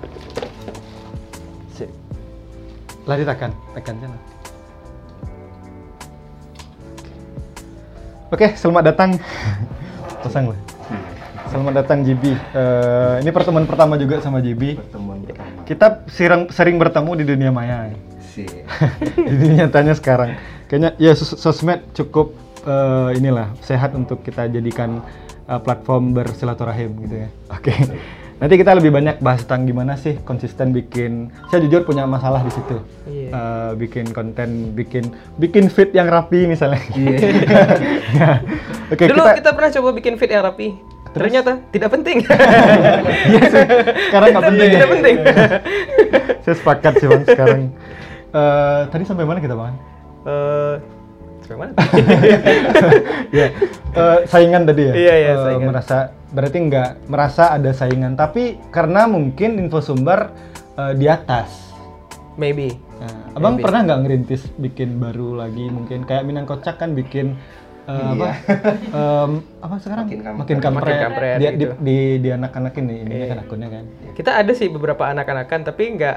cek. 1.71 1.87
Lah 3.07 3.15
ditekan, 3.15 3.51
tekan 3.71 3.95
sana. 3.95 4.19
Oke, 8.27 8.47
selamat 8.59 8.91
datang. 8.91 9.15
Pasang 10.23 10.51
lah. 10.51 10.70
Selamat 11.51 11.83
datang 11.83 11.99
JB. 12.01 12.23
Eh, 12.31 13.15
ini 13.19 13.29
pertemuan 13.29 13.67
pertama 13.67 13.99
juga 13.99 14.23
sama 14.23 14.39
JB. 14.39 14.79
pertemuan 14.79 15.19
pertama 15.19 15.51
Kita 15.67 15.87
sering 16.07 16.47
sering 16.47 16.75
bertemu 16.79 17.11
di 17.19 17.25
dunia 17.27 17.51
maya. 17.51 17.91
sih 18.31 18.47
di 19.27 19.35
dunia 19.35 19.67
nyatanya 19.67 19.91
sekarang. 19.91 20.39
Kayaknya 20.71 20.95
ya 20.95 21.11
sos- 21.11 21.35
sosmed 21.35 21.83
cukup 21.91 22.31
eh, 22.63 23.19
inilah 23.19 23.51
sehat 23.59 23.91
untuk 23.91 24.23
kita 24.23 24.47
jadikan 24.47 25.03
eh, 25.43 25.59
platform 25.59 26.15
bersilaturahim 26.15 26.95
gitu 27.03 27.27
ya. 27.27 27.29
Oke. 27.51 27.75
Nanti 28.41 28.57
kita 28.57 28.73
lebih 28.73 28.89
banyak 28.89 29.19
bahas 29.21 29.43
tentang 29.43 29.67
gimana 29.67 29.99
sih 29.99 30.17
konsisten 30.23 30.71
bikin. 30.71 31.29
Saya 31.51 31.61
jujur 31.61 31.83
punya 31.83 32.07
masalah 32.07 32.39
di 32.41 32.55
situ. 32.55 32.79
Iya. 33.05 33.29
Eh, 33.29 33.71
bikin 33.75 34.15
konten, 34.15 34.71
bikin 34.71 35.11
bikin 35.35 35.67
fit 35.67 35.91
yang 35.91 36.07
rapi 36.07 36.47
misalnya. 36.47 36.79
Iya. 36.95 37.19
Ya. 38.11 38.43
Oke, 38.91 39.07
Dulu 39.07 39.23
kita, 39.23 39.39
kita... 39.39 39.49
pernah 39.55 39.71
coba 39.71 39.89
bikin 39.95 40.13
fit 40.15 40.27
yang 40.27 40.43
rapi. 40.43 40.75
Ternyata 41.11 41.51
tidak 41.69 41.89
penting. 41.91 42.17
Iya 43.31 43.43
sih, 43.47 43.65
sekarang 44.09 44.27
nggak 44.31 44.45
penting. 44.47 44.67
ya. 44.67 44.73
tidak 44.73 44.89
penting. 44.89 45.15
Saya 46.43 46.55
sepakat 46.57 46.93
sih 46.97 47.07
bang 47.07 47.23
sekarang. 47.23 47.61
Eh, 48.31 48.81
tadi 48.87 49.03
sampai 49.03 49.25
mana 49.27 49.39
kita 49.39 49.53
bang? 49.53 49.75
Eh, 50.23 50.75
sampai 51.43 51.57
mana? 51.59 51.73
ya 53.37 53.47
eh, 53.91 54.17
saingan 54.25 54.63
tadi 54.63 54.81
ya 54.87 54.93
Iya, 54.95 55.13
iya, 55.17 55.31
Eh, 55.31 55.37
saingan. 55.43 55.67
merasa 55.67 55.97
berarti 56.31 56.57
nggak 56.63 56.89
merasa 57.11 57.43
ada 57.51 57.71
saingan 57.71 58.15
tapi 58.15 58.55
karena 58.71 59.03
mungkin 59.05 59.59
info 59.59 59.83
sumber 59.83 60.31
eh, 60.77 60.93
di 60.95 61.05
atas 61.05 61.69
Maybe. 62.31 62.71
Nah, 62.97 63.35
abang 63.35 63.59
Maybe. 63.59 63.67
pernah 63.67 63.79
nggak 63.83 63.99
ngerintis 64.01 64.41
bikin 64.55 64.97
baru 64.97 65.35
lagi 65.35 65.67
mungkin 65.67 66.07
kayak 66.07 66.23
Minang 66.23 66.47
Kocak 66.47 66.79
kan 66.79 66.95
bikin 66.95 67.35
eh, 67.83 68.05
apa 68.11 68.27
Em, 69.21 69.31
apa 69.57 69.75
sekarang 69.77 70.05
Makin 70.05 70.19
kampret. 70.19 70.39
makin 70.39 70.57
kampret, 70.59 70.83
Makin 70.87 71.03
kampret 71.03 71.35
di, 71.35 71.45
di, 71.45 71.49
gitu. 71.55 71.73
di, 71.77 71.97
di 72.19 72.29
anak-anak 72.29 72.73
ini 72.75 72.95
ini 73.01 73.13
Iya. 73.15 73.25
kan 73.27 73.37
akunnya 73.41 73.69
kan 73.69 73.83
Kita 74.11 74.31
ada 74.35 74.51
sih 74.51 74.67
beberapa 74.67 75.03
anak-anakan 75.05 75.59
tapi 75.63 75.83
nggak 75.95 76.15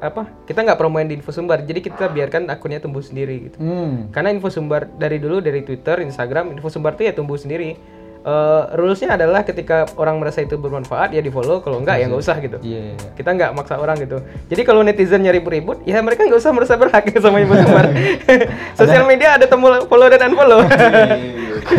apa 0.00 0.22
kita 0.44 0.58
nggak 0.60 0.76
promoin 0.76 1.04
di 1.04 1.14
info 1.14 1.30
sumber. 1.30 1.60
Jadi 1.60 1.80
kita 1.80 2.08
biarkan 2.08 2.48
akunnya 2.48 2.78
tumbuh 2.78 3.00
sendiri 3.00 3.36
gitu. 3.44 3.56
hmm. 3.58 4.10
Karena 4.10 4.30
info 4.30 4.48
sumber 4.48 4.88
dari 4.90 5.16
dulu 5.16 5.38
dari 5.38 5.60
Twitter, 5.60 6.00
Instagram, 6.00 6.52
info 6.52 6.68
sumber 6.68 6.94
tuh 6.94 7.04
ya 7.04 7.12
tumbuh 7.12 7.36
sendiri. 7.36 7.76
Eh 8.24 8.62
rulesnya 8.80 9.20
adalah 9.20 9.44
ketika 9.44 9.84
orang 10.00 10.16
merasa 10.16 10.40
itu 10.40 10.56
bermanfaat 10.56 11.12
ya 11.12 11.20
di 11.20 11.28
follow, 11.28 11.60
kalau 11.60 11.84
enggak 11.84 12.00
ya 12.00 12.08
nggak 12.08 12.22
usah 12.24 12.40
gitu. 12.40 12.56
iya 12.64 12.96
iya. 12.96 13.08
Kita 13.12 13.36
nggak 13.36 13.52
maksa 13.52 13.76
orang 13.76 14.00
gitu. 14.00 14.16
Jadi 14.48 14.62
kalau 14.64 14.80
netizen 14.80 15.20
nyari 15.20 15.44
ribut, 15.44 15.84
ya 15.84 16.00
mereka 16.00 16.24
nggak 16.24 16.40
usah 16.40 16.56
merasa 16.56 16.80
berhak 16.80 17.04
sama 17.20 17.44
info 17.44 17.52
sumber. 17.52 17.92
Sosial 18.80 19.04
media 19.04 19.36
ada 19.36 19.44
tombol 19.44 19.84
follow 19.84 20.08
dan 20.08 20.32
unfollow. 20.32 20.64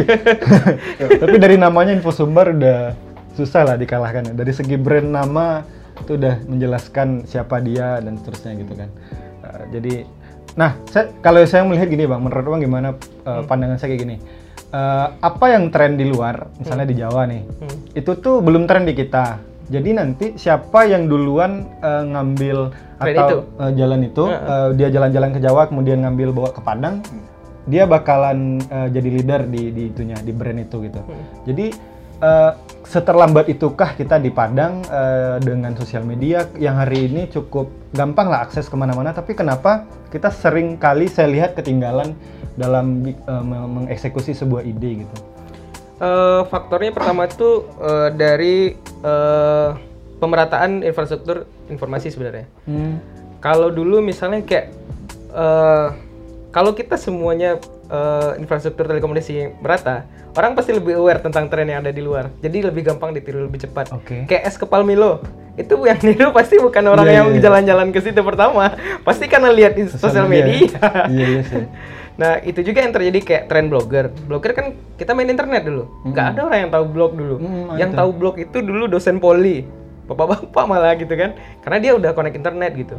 tapi 1.25 1.35
dari 1.41 1.57
namanya 1.57 1.97
info 1.97 2.13
sumber 2.13 2.53
udah 2.53 2.93
susah 3.33 3.65
lah 3.65 3.75
dikalahkan 3.75 4.29
ya. 4.29 4.33
dari 4.37 4.53
segi 4.53 4.77
brand 4.77 5.09
nama 5.09 5.65
itu 5.97 6.13
udah 6.13 6.45
menjelaskan 6.45 7.25
siapa 7.25 7.57
dia 7.61 7.97
dan 8.05 8.21
seterusnya 8.21 8.53
gitu 8.61 8.73
kan 8.77 8.89
Uh, 9.45 9.61
jadi 9.69 10.09
nah 10.57 10.73
saya 10.89 11.13
kalau 11.21 11.37
saya 11.45 11.61
melihat 11.61 11.85
gini 11.85 12.09
bang 12.09 12.17
menurut 12.17 12.49
bang 12.49 12.65
gimana 12.65 12.97
uh, 13.29 13.45
pandangan 13.45 13.77
saya 13.77 13.93
kayak 13.93 14.01
gini 14.01 14.17
Uh, 14.75 15.07
apa 15.23 15.55
yang 15.55 15.71
tren 15.71 15.95
di 15.95 16.03
luar 16.03 16.51
misalnya 16.59 16.83
di 16.83 16.99
Jawa 16.99 17.23
nih 17.31 17.47
Hmm. 17.63 17.95
itu 17.95 18.11
tuh 18.19 18.43
belum 18.43 18.67
tren 18.67 18.83
di 18.83 18.91
kita 18.91 19.39
jadi 19.65 19.95
nanti 19.95 20.35
siapa 20.35 20.83
yang 20.83 21.07
duluan 21.07 21.63
uh, 21.79 22.03
ngambil 22.03 22.75
Tren 22.99 23.15
atau 23.15 23.27
itu? 23.31 23.37
uh, 23.55 23.71
jalan 23.71 23.99
itu 24.03 24.23
Heeh. 24.27 24.43
uh, 24.51 24.69
dia 24.75 24.87
jalan-jalan 24.91 25.31
ke 25.31 25.39
Jawa 25.39 25.71
kemudian 25.71 26.03
ngambil 26.03 26.29
bawa 26.35 26.49
ke 26.51 26.59
Padang 26.59 26.99
dia 27.63 27.87
bakalan 27.87 28.59
uh, 28.67 28.91
jadi 28.91 29.09
leader 29.15 29.41
di 29.47 29.71
di 29.71 29.83
itunya 29.95 30.19
di 30.19 30.35
brand 30.35 30.59
itu 30.59 30.75
gitu 30.83 30.99
jadi 31.47 31.65
uh, 32.19 32.51
seterlambat 32.83 33.47
itukah 33.49 33.95
kita 33.95 34.19
di 34.19 34.29
Padang 34.29 34.83
uh, 34.91 35.39
dengan 35.39 35.71
sosial 35.73 36.03
media 36.03 36.45
yang 36.59 36.75
hari 36.75 37.07
ini 37.07 37.31
cukup 37.31 37.71
gampang 37.95 38.27
lah 38.27 38.43
akses 38.43 38.67
ke 38.67 38.75
mana-mana 38.75 39.15
tapi 39.15 39.33
kenapa 39.33 39.87
kita 40.11 40.29
sering 40.29 40.75
kali 40.75 41.07
saya 41.07 41.31
lihat 41.31 41.55
ketinggalan 41.55 42.11
dalam 42.55 42.85
uh, 43.25 43.39
me- 43.39 43.69
mengeksekusi 43.81 44.31
sebuah 44.33 44.63
ide 44.63 45.03
gitu 45.03 45.17
Eh, 45.95 46.41
faktornya 46.51 46.91
pertama 46.91 47.23
itu 47.23 47.63
eh, 47.79 48.09
dari 48.11 48.75
eh, 48.99 49.69
pemerataan 50.17 50.83
infrastruktur 50.83 51.47
informasi 51.65 52.11
sebenarnya. 52.11 52.51
Kalau 53.39 53.71
dulu 53.71 54.03
misalnya 54.03 54.43
kayak 54.43 54.75
eh, 55.31 55.87
kalau 56.51 56.75
kita 56.75 56.99
semuanya 56.99 57.63
eh, 57.87 58.31
infrastruktur 58.35 58.83
telekomunikasi 58.85 59.55
merata, 59.57 60.03
orang 60.35 60.51
pasti 60.51 60.75
lebih 60.75 60.99
aware 60.99 61.23
tentang 61.23 61.47
tren 61.47 61.63
yang 61.63 61.79
ada 61.79 61.95
di 61.95 62.03
luar. 62.03 62.27
Jadi 62.43 62.67
lebih 62.67 62.91
gampang 62.91 63.15
ditiru 63.15 63.47
lebih 63.47 63.63
cepat. 63.63 63.95
Oke. 63.95 64.27
Kayak 64.27 64.51
es 64.51 64.59
kepal 64.59 64.83
Milo. 64.83 65.23
Itu 65.55 65.79
yang 65.79 66.03
niru 66.03 66.35
pasti 66.35 66.59
bukan 66.59 66.91
orang 66.91 67.07
Iya, 67.07 67.15
yang 67.23 67.27
iya, 67.31 67.35
iya. 67.39 67.43
jalan-jalan 67.47 67.95
ke 67.95 68.03
situ 68.03 68.19
pertama. 68.19 68.75
Pasti 68.99 69.31
karena 69.31 69.47
lihat 69.47 69.79
di 69.79 69.87
sosial 69.87 70.27
media. 70.27 70.59
iya 71.07 71.39
iya 71.39 71.41
sih 71.41 71.63
Nah, 72.15 72.39
itu 72.39 72.63
juga 72.63 72.79
yang 72.79 72.95
terjadi 72.95 73.19
kayak 73.19 73.43
tren 73.51 73.67
blogger. 73.67 74.07
Blogger 74.25 74.51
kan 74.55 74.65
kita 74.95 75.11
main 75.11 75.27
internet 75.27 75.67
dulu. 75.67 75.83
Nggak 76.07 76.25
ada 76.35 76.41
orang 76.47 76.59
yang 76.63 76.71
tahu 76.71 76.85
blog 76.87 77.11
dulu. 77.13 77.35
Hmm, 77.37 77.75
yang 77.75 77.91
itu. 77.91 77.99
tahu 77.99 78.09
blog 78.15 78.35
itu 78.39 78.57
dulu 78.63 78.87
dosen 78.87 79.19
poli. 79.19 79.67
Bapak-bapak 80.07 80.65
malah 80.69 80.95
gitu 80.95 81.11
kan. 81.11 81.35
Karena 81.59 81.77
dia 81.81 81.91
udah 81.91 82.15
connect 82.15 82.39
internet 82.39 82.71
gitu. 82.77 82.95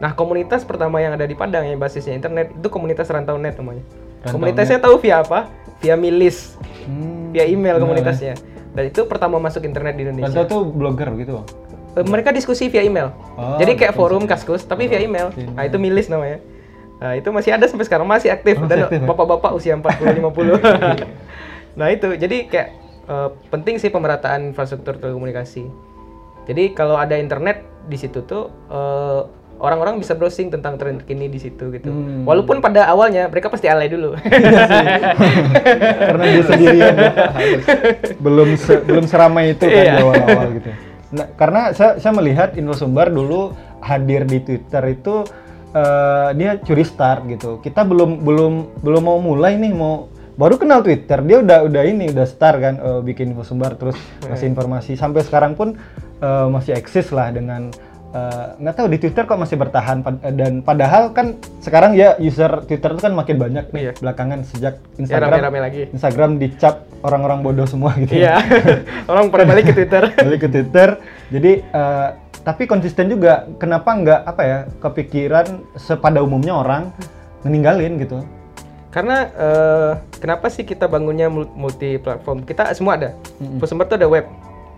Nah, 0.00 0.12
komunitas 0.12 0.64
pertama 0.64 1.00
yang 1.00 1.12
ada 1.12 1.24
di 1.24 1.36
Padang 1.36 1.64
yang 1.64 1.76
basisnya 1.76 2.16
internet 2.16 2.52
itu 2.52 2.68
komunitas 2.68 3.08
rantau 3.08 3.36
net 3.36 3.56
namanya. 3.56 3.84
Rantau 4.24 4.36
Komunitasnya 4.36 4.78
tahu 4.80 4.96
via 5.00 5.20
apa? 5.20 5.48
Via 5.80 5.96
milis, 5.96 6.56
Hmm. 6.84 7.32
via 7.32 7.48
email 7.48 7.80
komunitasnya. 7.80 8.36
Dan 8.76 8.88
itu 8.88 9.04
pertama 9.08 9.40
masuk 9.40 9.64
internet 9.64 9.96
di 9.96 10.04
Indonesia. 10.04 10.40
Rantau 10.40 10.44
tuh 10.48 10.62
blogger 10.68 11.08
gitu 11.16 11.40
bang 11.40 11.46
Eh, 11.90 12.06
mereka 12.06 12.30
diskusi 12.30 12.70
via 12.70 12.86
email. 12.86 13.10
Oh, 13.34 13.58
Jadi 13.58 13.74
kayak 13.74 13.98
forum 13.98 14.22
kaskus 14.22 14.62
tapi 14.62 14.86
via 14.86 15.02
email. 15.02 15.34
Via 15.34 15.50
Nah, 15.50 15.64
itu 15.66 15.74
milis 15.74 16.06
namanya. 16.06 16.38
Nah, 17.00 17.16
itu 17.16 17.32
masih 17.32 17.50
ada 17.50 17.64
sampai 17.64 17.88
sekarang 17.88 18.04
masih 18.04 18.28
aktif 18.28 18.60
Oh, 18.60 18.68
dan 18.68 18.84
ya? 18.84 19.00
bapak-bapak 19.00 19.56
usia 19.56 19.72
40 19.72 20.20
50. 20.20 20.60
nah, 21.80 21.88
itu. 21.88 22.12
Jadi 22.12 22.44
kayak 22.44 22.68
eh, 23.08 23.28
penting 23.48 23.80
sih 23.80 23.88
pemerataan 23.88 24.52
infrastruktur 24.52 25.00
telekomunikasi. 25.00 25.64
Jadi 26.44 26.76
kalau 26.76 26.94
ada 26.94 27.16
internet 27.16 27.64
di 27.88 27.96
situ 27.96 28.20
tuh 28.22 28.52
eh, 28.68 29.20
orang-orang 29.60 29.96
bisa 29.96 30.12
browsing 30.12 30.48
tentang 30.48 30.76
tren 30.76 31.00
terkini 31.00 31.26
di 31.26 31.36
situ 31.36 31.68
gitu. 31.70 31.88
Hmm. 31.88 32.24
Walaupun 32.24 32.60
pada 32.60 32.84
awalnya 32.84 33.28
mereka 33.28 33.48
pasti 33.48 33.64
alay 33.64 33.88
dulu. 33.88 34.12
karena 36.00 36.24
dia 36.26 36.42
sendirian 36.44 36.94
ya. 36.96 37.10
belum 38.18 38.48
se- 38.56 38.82
belum 38.82 39.04
seramai 39.04 39.52
itu 39.52 39.64
kan 39.64 39.72
Iya. 39.74 39.92
di 39.96 40.02
awal-awal 40.02 40.46
gitu. 40.54 40.70
Nah, 41.10 41.26
karena 41.34 41.60
saya 41.72 41.98
saya 41.98 42.12
melihat 42.14 42.54
Infosumber 42.54 43.10
dulu 43.10 43.52
hadir 43.80 44.22
di 44.24 44.38
Twitter 44.38 44.84
itu 44.86 45.24
eh, 45.74 46.28
dia 46.36 46.50
curi 46.60 46.84
start 46.84 47.26
gitu. 47.30 47.58
Kita 47.62 47.86
belum 47.86 48.22
belum 48.22 48.82
belum 48.82 49.02
mau 49.02 49.18
mulai 49.18 49.56
nih 49.58 49.72
mau 49.74 50.10
baru 50.38 50.56
kenal 50.56 50.80
Twitter. 50.80 51.20
Dia 51.24 51.42
udah 51.42 51.58
udah 51.68 51.82
ini 51.84 52.10
udah 52.10 52.26
start 52.26 52.58
kan 52.60 52.74
eh, 52.78 53.00
bikin 53.04 53.34
Infosumber 53.34 53.74
terus 53.76 53.98
kasih 54.24 54.50
informasi. 54.50 54.94
Sampai 54.98 55.22
sekarang 55.26 55.54
pun 55.54 55.76
eh, 56.20 56.46
masih 56.48 56.76
eksis 56.78 57.10
lah 57.14 57.30
dengan 57.34 57.70
eh, 58.10 58.46
nggak 58.58 58.74
tahu 58.74 58.86
di 58.90 58.98
Twitter 58.98 59.22
kok 59.22 59.38
masih 59.38 59.54
bertahan 59.54 60.02
Pad- 60.02 60.22
eh, 60.22 60.34
dan 60.34 60.52
padahal 60.60 61.10
kan 61.10 61.34
sekarang 61.58 61.94
ya 61.94 62.18
user 62.18 62.62
Twitter 62.64 62.90
itu 62.90 63.00
kan 63.00 63.14
makin 63.14 63.36
banyak 63.36 63.70
nih 63.70 63.80
Iya. 63.80 63.92
belakangan 63.98 64.38
sejak 64.44 64.74
ya 64.76 64.98
Instagram 64.98 65.28
rame-rame 65.30 65.58
lagi. 65.62 65.82
Instagram 65.90 66.30
dicap 66.36 66.74
orang-orang 67.00 67.40
bodoh 67.40 67.64
semua 67.64 67.94
gitu. 67.96 68.18
Iya. 68.18 68.42
orang 69.10 69.30
pada 69.30 69.44
balik 69.46 69.70
ke 69.70 69.74
Twitter. 69.74 70.10
Balik 70.26 70.40
ke 70.42 70.48
Twitter. 70.48 70.88
Jadi 71.30 71.52
eh, 71.62 72.08
tapi 72.40 72.64
konsisten 72.64 73.06
juga. 73.06 73.46
Kenapa 73.56 73.92
nggak 73.92 74.20
apa 74.26 74.42
ya 74.42 74.58
kepikiran 74.80 75.46
sepada 75.76 76.20
umumnya 76.20 76.56
orang 76.56 76.90
meninggalin 77.40 77.96
gitu. 77.96 78.20
Karena 78.90 79.30
eh, 79.30 79.92
kenapa 80.18 80.50
sih 80.50 80.66
kita 80.66 80.90
bangunnya 80.90 81.30
multi 81.30 81.94
platform? 81.96 82.42
Kita 82.42 82.74
semua 82.74 82.98
ada. 82.98 83.10
Infosumber 83.38 83.86
tuh 83.86 84.02
ada 84.02 84.10
web, 84.10 84.26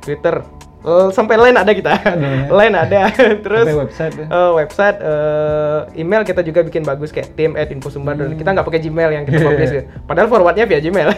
Twitter, 0.02 0.42
eh, 0.82 1.09
sampai 1.11 1.38
lain 1.38 1.54
ada 1.54 1.71
kita. 1.71 1.94
ya. 1.94 2.12
lain 2.59 2.75
ada. 2.75 3.06
Terus 3.44 3.64
Sampai 3.64 3.78
website 3.78 4.14
ya. 4.14 4.26
eh, 4.26 4.50
website, 4.52 4.99
eh, 4.99 5.80
email 5.97 6.23
kita 6.23 6.40
juga 6.40 6.61
bikin 6.61 6.82
bagus 6.82 7.09
kayak 7.09 7.32
tim 7.32 7.54
at 7.54 7.71
infosumber. 7.71 8.12
Dan 8.12 8.35
Kita 8.35 8.50
nggak 8.50 8.66
pakai 8.66 8.80
Gmail 8.80 9.11
yang 9.12 9.25
kita 9.25 9.38
Iya, 9.38 9.47
publish. 9.47 9.71
iya. 9.71 9.82
gitu. 9.82 10.02
Padahal 10.04 10.28
forwardnya 10.28 10.64
via 10.64 10.80
Gmail. 10.80 11.09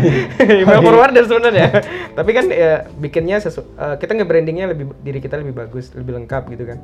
email 0.62 0.80
forwarder 0.80 1.24
sebenarnya. 1.24 1.68
Tapi 2.12 2.30
kan 2.30 2.44
ya, 2.48 2.72
bikinnya 2.94 3.36
sesu- 3.38 3.66
eh, 3.74 3.96
kita 3.96 4.14
nge-brandingnya 4.14 4.66
lebih 4.68 4.94
diri 5.00 5.18
kita 5.18 5.36
lebih 5.36 5.54
bagus, 5.56 5.90
lebih 5.92 6.14
lengkap 6.16 6.46
gitu 6.48 6.64
kan. 6.64 6.78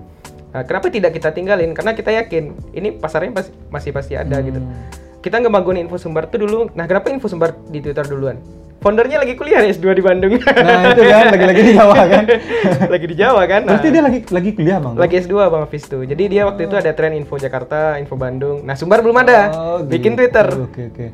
Nah, 0.50 0.62
kenapa 0.62 0.87
tidak 0.87 1.11
kita 1.12 1.30
tinggalin? 1.30 1.70
Karena 1.70 1.92
kita 1.92 2.14
yakin 2.14 2.44
ini 2.73 2.94
pasarnya 2.94 3.30
pas- 3.32 3.50
masih 3.68 3.90
pasti 3.90 4.14
ada 4.14 4.38
gitu. 4.38 4.58
Hmm. 4.58 4.70
Kita 5.18 5.40
ngebangun 5.40 5.80
info 5.80 5.96
sumber 5.96 6.26
tuh 6.26 6.42
dulu. 6.42 6.68
Nah, 6.73 6.84
kenapa 6.84 7.08
info 7.08 7.26
sumber 7.26 7.56
di 7.66 7.80
Twitter 7.80 8.04
duluan? 8.04 8.38
Foundernya 8.84 9.16
lagi 9.24 9.32
kuliah 9.32 9.64
nih 9.64 9.72
S2 9.72 9.96
di 9.96 10.04
Bandung. 10.04 10.36
Nah 10.36 10.92
itu 10.92 11.02
kan 11.08 11.26
lagi-lagi 11.32 11.62
di 11.64 11.72
Jawa 11.72 11.96
kan. 12.04 12.24
lagi 12.94 13.06
di 13.08 13.16
Jawa 13.16 13.42
kan. 13.48 13.60
Nah, 13.64 13.70
Berarti 13.72 13.88
dia 13.88 14.02
lagi 14.04 14.18
lagi 14.28 14.50
kuliah 14.52 14.76
bang. 14.76 14.94
lagi 15.00 15.14
S2 15.24 15.34
Bang 15.48 15.62
Hafiz 15.64 15.88
tuh. 15.88 16.04
Jadi 16.04 16.24
dia 16.28 16.44
waktu 16.44 16.68
itu 16.68 16.76
ada 16.76 16.92
tren 16.92 17.16
info 17.16 17.40
Jakarta, 17.40 17.96
info 17.96 18.20
Bandung. 18.20 18.60
Nah, 18.60 18.76
Sumbar 18.76 19.00
belum 19.00 19.16
ada. 19.16 19.48
Oh, 19.56 19.78
Bikin 19.80 20.12
gitu. 20.12 20.28
Twitter. 20.28 20.46
Oke 20.68 20.82
oke. 20.92 21.06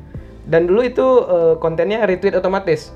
Dan 0.50 0.66
dulu 0.66 0.82
itu 0.82 1.06
eh, 1.30 1.54
kontennya 1.62 2.02
retweet 2.02 2.34
otomatis. 2.34 2.90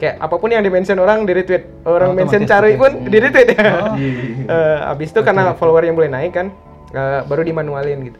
Kayak 0.00 0.16
apa 0.24 0.34
pun 0.40 0.48
yang 0.48 0.64
di-mention 0.64 0.96
orang 0.96 1.28
di 1.28 1.36
retweet. 1.36 1.84
Orang 1.84 2.16
Otomatis, 2.16 2.32
mention 2.32 2.42
cari 2.48 2.72
pun 2.80 2.90
di 3.12 3.18
retweet 3.20 3.48
ya. 3.52 3.60
Oh. 3.60 3.94
Eh, 4.48 4.78
abis 4.88 5.12
itu 5.12 5.20
karena 5.20 5.52
follower 5.52 5.84
yang 5.84 5.92
boleh 5.92 6.08
naik 6.08 6.32
kan, 6.32 6.48
eh, 6.96 7.20
baru 7.28 7.44
dimanualin 7.44 8.08
gitu. 8.08 8.16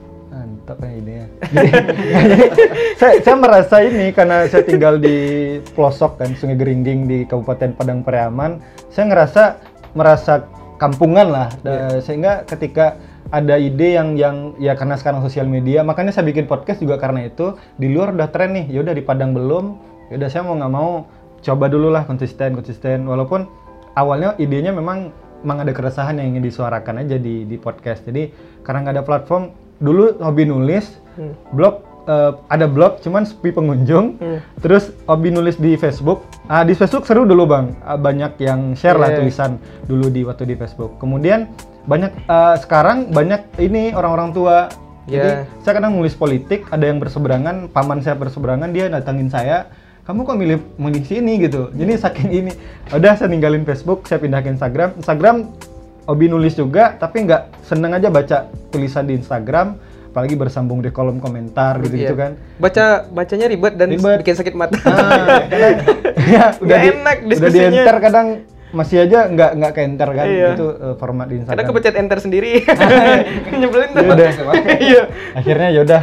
Mantap 0.68 0.84
ya 0.84 0.92
idenya. 1.00 1.26
Jadi, 1.48 1.70
saya, 3.00 3.14
saya 3.24 3.36
merasa 3.40 3.76
ini 3.80 4.12
karena 4.12 4.44
saya 4.52 4.68
tinggal 4.68 5.00
di 5.00 5.16
pelosok 5.72 6.20
kan 6.20 6.36
Sungai 6.36 6.60
Geringging 6.60 7.08
di 7.08 7.24
Kabupaten 7.24 7.72
Padang 7.72 8.04
Pariaman, 8.04 8.60
saya 8.92 9.08
ngerasa 9.08 9.42
merasa 9.96 10.44
kampungan 10.76 11.32
lah. 11.32 11.48
Da- 11.64 12.04
Sehingga 12.04 12.44
ketika 12.44 13.00
ada 13.32 13.56
ide 13.56 13.96
yang 13.96 14.12
yang 14.20 14.36
ya 14.60 14.76
karena 14.76 15.00
sekarang 15.00 15.24
sosial 15.24 15.48
media, 15.48 15.80
makanya 15.80 16.12
saya 16.12 16.28
bikin 16.28 16.44
podcast 16.44 16.84
juga 16.84 17.00
karena 17.00 17.24
itu 17.24 17.56
di 17.80 17.88
luar 17.88 18.12
udah 18.12 18.28
tren 18.28 18.52
nih. 18.52 18.68
Ya 18.68 18.84
udah 18.84 18.92
di 18.92 19.00
Padang 19.00 19.32
belum, 19.32 19.64
ya 20.12 20.20
udah 20.20 20.28
saya 20.28 20.44
mau 20.44 20.52
nggak 20.52 20.72
mau 20.76 21.08
coba 21.40 21.64
dulu 21.72 21.88
lah 21.88 22.04
konsisten 22.04 22.52
konsisten 22.52 23.08
walaupun 23.08 23.48
awalnya 23.96 24.36
idenya 24.36 24.74
memang 24.74 25.16
memang 25.40 25.62
ada 25.64 25.72
keresahan 25.72 26.18
yang 26.18 26.36
ingin 26.36 26.44
disuarakan 26.44 27.08
aja 27.08 27.16
di 27.16 27.48
di 27.48 27.56
podcast. 27.56 28.04
Jadi 28.04 28.28
karena 28.60 28.84
nggak 28.84 28.94
ada 29.00 29.04
platform, 29.08 29.44
dulu 29.78 30.18
hobi 30.18 30.44
nulis, 30.44 30.98
Hmm. 31.18 31.34
blog 31.50 31.82
eh, 32.06 32.32
ada 32.46 32.70
blog 32.70 33.02
cuman 33.02 33.26
sepi 33.26 33.50
pengunjung. 33.50 34.16
Hmm. 34.16 34.38
Terus 34.62 34.94
hobi 35.04 35.28
nulis 35.28 35.58
di 35.58 35.74
Facebook. 35.74 36.22
Ah 36.46 36.62
di 36.62 36.72
Facebook 36.72 37.04
seru 37.04 37.26
dulu 37.26 37.44
bang, 37.44 37.74
Ah, 37.82 37.98
banyak 37.98 38.38
yang 38.38 38.72
share 38.72 38.96
lah 38.96 39.12
Yeah. 39.12 39.18
tulisan 39.20 39.50
dulu 39.84 40.08
di 40.08 40.22
waktu 40.24 40.46
di 40.46 40.54
Facebook. 40.54 40.96
Kemudian 40.96 41.50
banyak 41.84 42.12
eh, 42.24 42.56
sekarang 42.62 43.10
banyak 43.10 43.58
ini 43.58 43.92
orang-orang 43.92 44.30
tua. 44.32 44.70
Jadi 45.08 45.42
Yeah. 45.42 45.64
saya 45.64 45.80
kadang 45.80 45.96
nulis 45.96 46.12
politik, 46.12 46.68
ada 46.68 46.84
yang 46.84 47.00
berseberangan, 47.00 47.72
paman 47.72 48.04
saya 48.04 48.12
berseberangan, 48.12 48.76
dia 48.76 48.92
datangin 48.92 49.32
saya, 49.32 49.72
kamu 50.04 50.20
kok 50.24 50.36
milih 50.36 50.58
milih 50.76 51.00
sini 51.04 51.40
gitu. 51.40 51.72
Jadi 51.72 51.92
saking 51.96 52.28
ini, 52.28 52.52
udah 52.92 53.16
saya 53.16 53.28
ninggalin 53.28 53.64
Facebook, 53.64 54.04
saya 54.04 54.20
pindah 54.20 54.40
ke 54.40 54.52
Instagram. 54.52 54.96
Instagram 55.00 55.48
hobi 56.08 56.26
nulis 56.26 56.54
juga, 56.54 56.96
tapi 56.96 57.22
nggak 57.22 57.62
seneng 57.62 57.92
aja 57.92 58.08
baca 58.08 58.38
tulisan 58.66 59.04
di 59.04 59.14
Instagram, 59.14 59.76
apalagi 60.08 60.34
bersambung 60.34 60.80
di 60.80 60.88
kolom 60.88 61.18
komentar 61.18 61.76
gitu-gitu 61.78 62.10
Iya. 62.10 62.18
kan. 62.18 62.30
Baca 62.56 62.84
bacanya 63.06 63.46
ribet 63.46 63.74
dan 63.74 63.88
Ribet. 63.90 64.18
bikin 64.18 64.34
sakit 64.34 64.54
mata. 64.54 64.80
Ah, 64.82 65.44
ya, 65.46 66.44
udah 66.56 66.66
Nggak 66.66 66.80
di, 66.80 66.88
enak 66.90 67.16
udah 67.18 67.28
diskusinya. 67.28 67.68
di 67.68 67.76
enter 67.76 67.96
kadang 68.00 68.28
masih 68.68 69.00
aja 69.00 69.24
nggak 69.26 69.50
nggak 69.54 69.72
ke 69.72 69.80
enter 69.82 70.08
kan 70.10 70.26
Iya. 70.26 70.48
itu 70.52 70.66
eh, 70.70 70.94
format 70.94 71.24
di 71.24 71.34
Instagram. 71.36 71.52
Kadang 71.54 71.68
kepencet 71.70 71.94
enter 71.94 72.18
sendiri. 72.18 72.52
Nyebelin 73.60 73.88
tuh. 73.90 74.02
Ya 74.02 74.08
udah. 74.10 74.30
Iya. 74.78 75.02
akhirnya 75.34 75.68
yaudah 75.70 76.02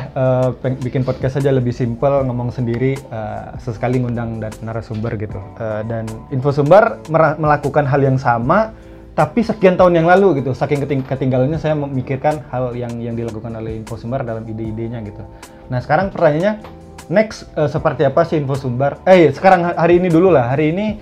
peng- 0.55 0.79
bikin 0.79 1.01
podcast 1.01 1.35
aja 1.35 1.49
lebih 1.49 1.69
simpel 1.71 2.21
ngomong 2.23 2.49
sendiri 2.49 2.93
eh, 2.95 3.43
sesekali 3.59 3.99
ngundang 3.99 4.37
dan 4.39 4.53
narasumber 4.61 5.13
gitu 5.15 5.37
Eh, 5.55 5.81
dan 5.83 6.05
info 6.29 6.49
sumber 6.51 7.01
melakukan 7.35 7.85
hal 7.85 8.01
yang 8.01 8.17
sama 8.17 8.73
tapi 9.15 9.47
sekian 9.47 9.79
tahun 9.79 10.03
yang 10.03 10.07
lalu 10.11 10.43
gitu 10.43 10.51
saking 10.51 10.83
keting- 10.83 11.07
ketinggalannya 11.07 11.55
saya 11.55 11.71
memikirkan 11.71 12.43
hal 12.51 12.75
yang 12.75 12.91
yang 12.99 13.15
dilakukan 13.15 13.55
oleh 13.55 13.79
info 13.79 13.95
sumber 13.95 14.27
dalam 14.27 14.43
ide-idenya 14.43 14.99
gitu. 15.07 15.23
Nah 15.71 15.79
sekarang 15.79 16.11
pertanyaannya 16.11 16.59
next 17.07 17.47
eh, 17.55 17.71
seperti 17.71 18.03
apa 18.03 18.27
sih 18.27 18.43
info 18.43 18.59
sumber 18.59 18.99
eh 19.07 19.31
sekarang 19.31 19.71
ha- 19.71 19.77
hari 19.79 20.03
ini 20.03 20.11
dulu 20.11 20.35
lah. 20.35 20.51
Hari 20.51 20.75
ini 20.75 20.99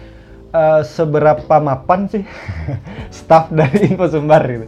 eh, 0.53 0.82
seberapa 0.86 1.58
mapan 1.58 2.05
sih 2.05 2.22
staff 3.17 3.50
dari 3.50 3.89
info 3.89 4.05
sumber 4.05 4.46
gitu? 4.46 4.65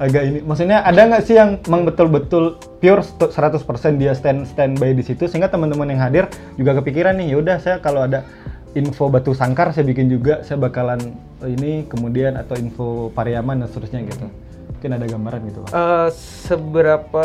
Agak 0.00 0.22
ini 0.26 0.38
maksudnya 0.42 0.82
ada 0.82 0.98
nggak 1.06 1.22
sih 1.28 1.36
yang 1.38 1.62
memang 1.70 1.86
betul-betul 1.86 2.58
pure 2.82 3.04
st- 3.06 3.30
100% 3.30 4.00
dia 4.02 4.16
stand 4.16 4.50
standby 4.50 4.96
di 4.96 5.04
situ 5.06 5.30
sehingga 5.30 5.46
teman-teman 5.46 5.86
yang 5.92 6.00
hadir 6.02 6.24
juga 6.58 6.74
kepikiran 6.80 7.14
nih 7.20 7.36
yaudah 7.38 7.60
saya 7.60 7.78
kalau 7.78 8.08
ada 8.08 8.24
info 8.72 9.10
batu 9.10 9.34
sangkar 9.34 9.74
saya 9.74 9.82
bikin 9.82 10.06
juga 10.06 10.46
saya 10.46 10.54
bakalan 10.56 11.00
eh, 11.42 11.50
ini 11.50 11.90
kemudian 11.90 12.38
atau 12.38 12.54
info 12.54 13.10
Pariaman 13.10 13.62
dan 13.62 13.66
seterusnya 13.66 14.06
gitu 14.06 14.26
mungkin 14.70 14.90
ada 14.96 15.06
gambaran 15.06 15.40
gitu 15.50 15.58
Pak. 15.66 15.70
Eh, 15.74 16.08
seberapa 16.46 17.24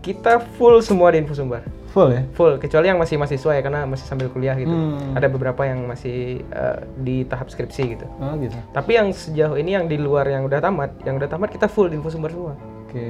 kita 0.00 0.40
full 0.56 0.80
semua 0.80 1.12
di 1.12 1.20
info 1.20 1.36
sumber. 1.36 1.60
full 1.90 2.06
ya 2.14 2.22
Full 2.38 2.62
kecuali 2.62 2.86
yang 2.86 3.02
masih 3.02 3.18
mahasiswa 3.18 3.50
ya 3.50 3.62
karena 3.66 3.82
masih 3.82 4.06
sambil 4.06 4.30
kuliah 4.30 4.54
gitu. 4.54 4.70
Hmm. 4.70 5.10
Ada 5.18 5.26
beberapa 5.26 5.66
yang 5.66 5.84
masih 5.84 6.38
eh, 6.40 6.78
di 7.02 7.26
tahap 7.26 7.50
skripsi 7.50 7.82
gitu. 7.98 8.06
oh 8.22 8.38
gitu 8.38 8.54
Tapi 8.70 8.90
yang 8.94 9.10
sejauh 9.10 9.58
ini 9.58 9.74
yang 9.74 9.90
di 9.90 9.98
luar 9.98 10.24
yang 10.30 10.46
udah 10.46 10.62
tamat, 10.62 10.94
yang 11.02 11.18
udah 11.18 11.26
tamat 11.26 11.50
kita 11.50 11.66
full 11.66 11.90
di 11.90 11.98
info 11.98 12.08
sumber 12.08 12.30
semua. 12.30 12.54
oke 12.86 13.06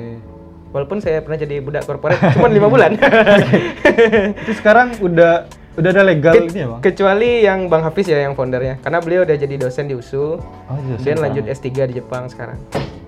Walaupun 0.70 1.02
saya 1.02 1.18
pernah 1.20 1.34
jadi 1.36 1.58
budak 1.60 1.82
korporat 1.82 2.16
cuma 2.32 2.46
lima 2.46 2.70
bulan. 2.74 2.94
itu 4.38 4.52
sekarang 4.56 4.96
udah 5.02 5.44
udah 5.72 5.90
ada 5.90 6.02
legal 6.02 6.34
Ke- 6.34 6.46
ini 6.46 6.58
ya 6.58 6.68
bang 6.68 6.80
Kecuali 6.82 7.30
yang 7.40 7.60
Bang 7.66 7.82
Hafiz 7.82 8.04
ya 8.04 8.18
yang 8.20 8.34
foundernya. 8.34 8.78
Karena 8.78 8.98
beliau 8.98 9.22
udah 9.22 9.34
jadi 9.34 9.54
dosen 9.56 9.86
di 9.86 9.94
USU. 9.94 10.18
oh, 10.18 10.32
iya, 10.32 10.96
Kemudian 10.96 10.98
sekarang. 10.98 11.22
lanjut 11.24 11.44
S3 11.48 11.66
di 11.84 11.94
Jepang 11.94 12.24
sekarang. 12.26 12.58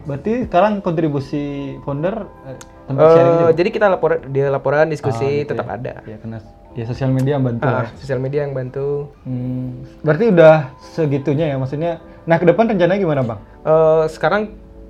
berarti 0.02 0.32
sekarang 0.44 0.72
kontribusi 0.80 1.44
founder 1.80 2.26
eh, 2.44 2.58
tempat 2.84 3.06
sharing 3.08 3.36
juga? 3.40 3.52
jadi 3.54 3.68
kita 3.70 3.86
laporan 3.88 4.18
dia 4.26 4.46
laporan 4.48 4.86
diskusi 4.86 5.22
Ah, 5.22 5.38
gitu 5.38 5.54
tetap 5.54 5.62
ya. 5.64 5.74
ada. 5.76 5.92
ya 6.02 6.16
karena 6.18 6.38
ya 6.72 6.84
sosial 6.84 7.10
media 7.10 7.34
membantu 7.36 7.62
lah 7.64 7.78
Ah, 7.78 7.88
sosial 7.94 8.18
media 8.18 8.40
yang 8.42 8.50
bantu. 8.50 9.14
Hmm, 9.22 9.86
berarti 10.00 10.24
udah 10.28 10.54
segitunya 10.84 11.46
ya 11.48 11.56
maksudnya. 11.56 11.92
Nah 12.24 12.34
ke 12.34 12.44
depan 12.44 12.66
rencananya 12.66 12.98
gimana 12.98 13.22
bang? 13.24 13.38
Eh, 13.62 14.04
sekarang 14.08 14.42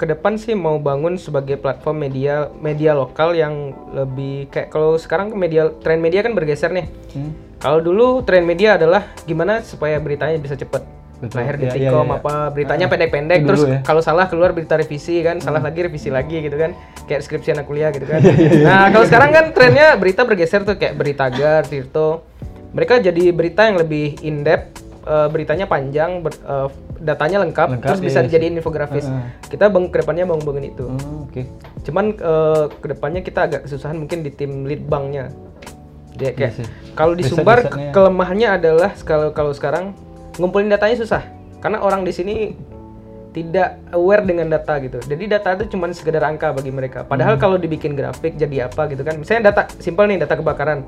ke 0.03 0.11
depan 0.11 0.35
sih 0.35 0.59
mau 0.59 0.83
bangun 0.83 1.15
sebagai 1.15 1.55
platform 1.55 2.03
media 2.03 2.51
media 2.59 2.91
lokal 2.91 3.39
yang 3.39 3.71
lebih 3.95 4.51
kayak 4.51 4.75
kalau 4.75 4.99
sekarang 4.99 5.31
media 5.31 5.71
tren 5.79 6.03
media 6.03 6.27
kan 6.27 6.35
bergeser 6.35 6.75
nih. 6.75 6.91
Hmm? 7.15 7.31
Kalau 7.63 7.79
dulu 7.79 8.27
tren 8.27 8.43
media 8.43 8.75
adalah 8.75 9.07
gimana 9.23 9.63
supaya 9.63 10.03
beritanya 10.03 10.43
bisa 10.43 10.59
cepet. 10.59 10.83
Betul. 11.23 11.39
Lahir 11.39 11.55
di 11.55 11.71
Iya, 11.71 11.75
iya, 11.79 11.91
Tikom 11.95 12.11
iya. 12.11 12.19
apa 12.19 12.35
beritanya 12.51 12.87
Ah, 12.87 12.91
pendek-pendek 12.91 13.39
itu 13.39 13.47
terus 13.47 13.63
ya. 13.63 13.79
Hmm. 13.79 13.87
kalau 13.87 14.03
salah 14.03 14.27
keluar 14.27 14.51
berita 14.51 14.75
revisi 14.75 15.23
kan, 15.23 15.39
salah 15.39 15.63
lagi 15.63 15.87
revisi 15.87 16.11
lagi 16.11 16.43
gitu 16.43 16.59
kan. 16.59 16.75
Kayak 17.07 17.23
skripsi 17.23 17.55
anak 17.55 17.71
kuliah 17.71 17.95
gitu 17.95 18.11
kan. 18.11 18.19
Iya, 18.27 18.67
nah, 18.67 18.87
kalau 18.91 19.07
sekarang 19.07 19.31
kan 19.31 19.45
trennya 19.55 19.95
berita 19.95 20.27
bergeser 20.27 20.67
tuh 20.67 20.75
kayak 20.75 20.99
berita 20.99 21.31
Gar, 21.31 21.63
Tirto. 21.71 22.27
Mereka 22.75 22.99
jadi 22.99 23.31
berita 23.31 23.71
yang 23.71 23.79
lebih 23.79 24.19
in 24.27 24.43
depth, 24.43 24.82
eh, 25.03 25.29
beritanya 25.29 25.67
panjang, 25.67 26.21
ber- 26.21 26.39
eh, 26.39 26.69
datanya 26.99 27.43
lengkap, 27.43 27.69
Lengkap, 27.73 27.85
terus 27.85 27.99
iya, 27.99 28.07
bisa 28.07 28.19
iya. 28.19 28.27
dijadiin 28.27 28.55
infografis. 28.55 29.05
Heeh. 29.05 29.25
Kita 29.49 29.67
bang 29.67 29.85
ke 29.87 29.97
depannya 29.99 30.25
mau 30.25 30.39
bangun 30.39 30.65
itu. 30.65 30.87
Oh, 30.87 31.27
Oke. 31.27 31.47
Cuman 31.83 32.05
eh, 32.13 32.65
ke 32.73 32.87
depannya 32.89 33.21
kita 33.21 33.41
agak 33.45 33.61
kesusahan 33.65 33.97
mungkin 33.97 34.21
di 34.21 34.31
tim 34.31 34.63
lead 34.63 34.85
banknya. 34.85 35.31
Dia 36.13 36.31
kayak 36.31 36.39
Iya 36.39 36.51
sih. 36.55 36.67
kalau 36.93 37.13
di 37.13 37.25
Sumbar 37.25 37.65
risetnya. 37.65 37.91
kelemahannya 37.91 38.49
adalah 38.53 38.91
kalau 39.01 39.33
kalau 39.33 39.51
sekarang 39.51 39.97
ngumpulin 40.35 40.69
datanya 40.69 40.97
susah 40.99 41.25
karena 41.59 41.81
orang 41.81 42.03
di 42.03 42.13
sini 42.13 42.35
tidak 43.33 43.81
aware 43.91 44.21
dengan 44.21 44.45
data 44.47 44.77
gitu. 44.79 45.01
Jadi 45.01 45.25
data 45.27 45.57
itu 45.57 45.73
cuma 45.73 45.89
sekedar 45.89 46.21
angka 46.21 46.53
bagi 46.53 46.69
mereka. 46.69 47.01
Padahal 47.01 47.35
Hmm. 47.35 47.43
kalau 47.43 47.57
dibikin 47.57 47.97
grafik 47.97 48.37
jadi 48.37 48.69
apa 48.69 48.85
gitu 48.87 49.01
kan. 49.01 49.17
Misalnya 49.17 49.49
data 49.49 49.73
simpel 49.79 50.05
nih 50.05 50.21
data 50.21 50.37
kebakaran. 50.37 50.85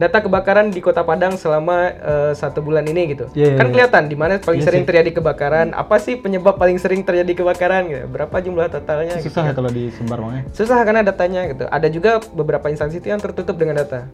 Data 0.00 0.24
kebakaran 0.24 0.72
di 0.72 0.80
Kota 0.80 1.04
Padang 1.04 1.36
selama 1.36 1.92
eh, 1.92 2.32
satu 2.32 2.64
bulan 2.64 2.88
ini 2.88 3.12
gitu. 3.12 3.28
Iya, 3.36 3.54
iya, 3.54 3.56
kan 3.60 3.68
iya. 3.68 3.72
kelihatan 3.72 4.02
di 4.08 4.16
mana 4.16 4.40
paling 4.40 4.64
Iya 4.64 4.68
sering 4.68 4.84
sih. 4.84 4.88
terjadi 4.88 5.10
kebakaran, 5.20 5.76
apa 5.76 5.96
sih 6.00 6.16
penyebab 6.16 6.56
paling 6.56 6.80
sering 6.80 7.04
terjadi 7.04 7.44
kebakaran 7.44 7.92
gitu. 7.92 8.04
Berapa 8.08 8.36
jumlah 8.40 8.72
totalnya 8.72 9.20
gitu. 9.20 9.28
Susah 9.28 9.44
ya 9.48 9.52
kalau 9.52 9.68
di 9.68 9.92
Sumbar 9.92 10.18
bang 10.24 10.32
ya? 10.32 10.42
Susah 10.56 10.78
karena 10.82 11.04
datanya 11.04 11.40
gitu. 11.52 11.64
Ada 11.68 11.88
juga 11.92 12.10
beberapa 12.32 12.72
instansi 12.72 12.98
itu 12.98 13.12
yang 13.12 13.20
tertutup 13.20 13.54
dengan 13.60 13.84
data. 13.84 14.08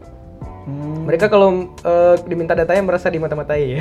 Hmm. 0.68 1.08
Mereka 1.08 1.32
kalau 1.32 1.72
eh, 1.80 2.14
diminta 2.28 2.52
datanya 2.52 2.84
merasa 2.84 3.08
dimata-matai. 3.08 3.72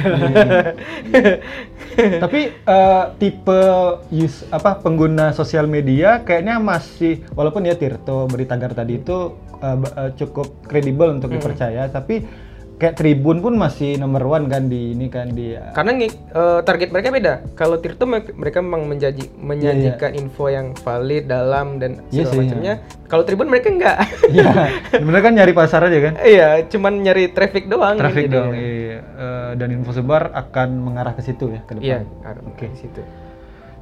Tapi 2.23 2.39
eh, 2.55 3.03
tipe 3.19 3.61
use 4.07 4.47
apa 4.47 4.79
pengguna 4.79 5.35
sosial 5.35 5.67
media 5.67 6.23
kayaknya 6.23 6.63
masih 6.63 7.27
walaupun 7.35 7.67
ya 7.67 7.75
Tirto 7.75 8.31
Beritagar 8.31 8.71
tadi 8.71 9.03
itu 9.03 9.35
eh, 9.57 9.77
eh, 9.95 10.11
cukup 10.15 10.47
kredibel 10.63 11.11
untuk 11.11 11.29
dipercaya, 11.29 11.87
tapi 11.87 12.21
kayak 12.77 12.93
Tribun 12.93 13.41
pun 13.41 13.57
masih 13.57 13.97
nomor 13.97 14.21
one 14.23 14.45
kan 14.45 14.69
di 14.69 14.93
ini 14.93 15.09
kan 15.09 15.33
di 15.33 15.57
Karena 15.73 15.97
ngi- 15.97 16.13
eh, 16.29 16.59
target 16.61 16.89
mereka 16.89 17.09
beda. 17.09 17.33
Kalau 17.53 17.77
Tirto 17.77 18.05
me- 18.05 18.21
mereka 18.31 18.61
memang 18.61 18.85
menjanji 18.85 19.33
menyajikan 19.33 20.13
info 20.13 20.45
yang 20.45 20.77
valid, 20.77 21.25
dalam 21.25 21.77
dan 21.77 22.05
Iya 22.07 22.21
segala 22.21 22.29
sih, 22.29 22.37
macamnya. 22.39 22.73
Kalau 23.03 23.23
Tribun 23.23 23.49
mereka 23.49 23.67
enggak. 23.67 23.97
Iya, 24.29 24.51
sebenarnya 24.93 25.23
kan 25.23 25.33
nyari 25.33 25.53
pasar 25.53 25.81
aja 25.83 25.97
kan? 25.99 26.13
Iya, 26.21 26.47
cuman 26.67 26.93
nyari 27.01 27.23
traffic 27.31 27.65
doang. 27.65 27.97
Traffic 27.97 28.29
jadinya. 28.29 28.37
dong, 28.45 28.53
iya. 28.53 28.99
Eh, 29.01 29.51
dan 29.57 29.69
info 29.73 29.91
sebar 29.91 30.29
akan 30.31 30.69
mengarah 30.79 31.11
ke 31.11 31.21
situ 31.21 31.49
ya 31.49 31.65
ke 31.65 31.81
Iya, 31.81 32.05
depan. 32.05 32.29
harus 32.29 32.43
Oke. 32.45 32.65
di 32.67 32.77
situ. 32.77 33.01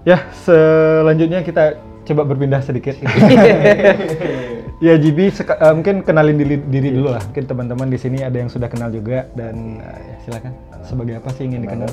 Ya, 0.05 0.23
selanjutnya 0.39 1.43
kita 1.43 1.75
coba 2.05 2.21
berpindah 2.23 2.61
sedikit. 2.61 2.95
Ya 4.83 4.99
seka- 5.31 5.55
eh, 5.55 5.71
mungkin 5.71 6.03
kenalin 6.03 6.35
diri, 6.35 6.59
diri 6.59 6.89
dulu 6.91 7.15
lah. 7.15 7.23
Mungkin 7.31 7.45
teman-teman 7.47 7.87
di 7.87 7.95
sini 7.95 8.19
ada 8.19 8.35
yang 8.35 8.51
sudah 8.51 8.67
kenal 8.67 8.91
juga 8.91 9.23
dan 9.31 9.79
ya, 9.79 10.15
silakan. 10.27 10.51
Sebagai 10.83 11.15
apa 11.23 11.29
sih 11.31 11.47
ingin 11.47 11.63
dikenal? 11.63 11.91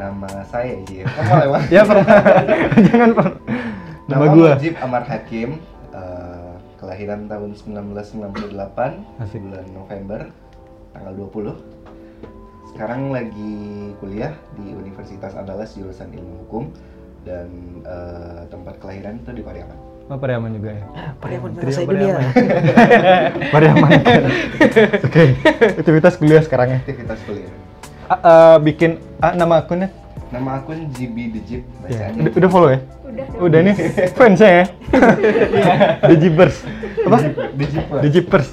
Nama 0.00 0.30
saya 0.48 0.80
Ji. 0.88 1.04
Formal 1.04 1.36
ya, 1.36 1.48
Bang? 1.52 1.64
Ya, 1.68 1.82
pernah. 1.84 2.06
Jangan 2.88 3.10
Pak. 3.12 3.28
Nama 4.08 4.24
gua. 4.32 4.50
Mujib 4.56 4.74
Amar 4.80 5.04
Hakim. 5.04 5.50
eh, 5.90 6.52
kelahiran 6.80 7.28
tahun 7.28 7.50
1998 7.52 9.20
Asik. 9.20 9.42
bulan 9.44 9.66
November 9.76 10.20
tanggal 10.96 11.12
20. 11.12 11.52
Sekarang 12.72 13.12
lagi 13.12 13.52
kuliah 14.00 14.32
di 14.56 14.72
Universitas 14.72 15.36
Andalas 15.36 15.76
jurusan 15.76 16.08
Ilmu 16.08 16.46
Hukum 16.46 16.72
dan 17.28 17.52
eh, 17.84 18.48
tempat 18.48 18.80
kelahiran 18.80 19.20
itu 19.20 19.36
di 19.36 19.42
Pariaman. 19.44 19.89
Oh, 20.10 20.18
Pariaman 20.18 20.50
juga 20.58 20.74
ya. 20.74 20.84
Pariaman 21.22 21.54
Trio 21.54 21.70
merasa 21.70 21.80
Pariaman. 21.86 22.26
dunia. 22.34 22.34
Pariaman. 23.54 23.90
Oke. 25.06 25.24
Aktivitas 25.78 26.18
kuliah 26.18 26.42
sekarang 26.42 26.68
ya. 26.74 26.78
Aktivitas 26.82 27.18
kuliah. 27.22 27.52
Ah, 28.10 28.18
eh, 28.18 28.56
bikin 28.66 28.98
ah, 29.22 29.38
nama 29.38 29.62
akunnya? 29.62 29.94
Nama 30.34 30.58
akun 30.58 30.90
GB 30.90 31.14
The 31.30 31.40
Jeep 31.46 31.62
bacaannya. 31.86 32.20
Udah, 32.26 32.32
udah 32.42 32.50
follow 32.50 32.70
ya? 32.74 32.80
Udah. 33.06 33.24
Udah 33.38 33.60
nih 33.70 33.74
fans 34.18 34.42
ya. 34.42 34.66
The 36.10 36.16
Jeepers. 36.18 36.56
Apa? 37.06 37.18
The 37.54 37.66
Jeepers. 37.70 38.02
The 38.02 38.08
Jeepers. 38.10 38.48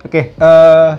Oke, 0.00 0.22
eh, 0.32 0.90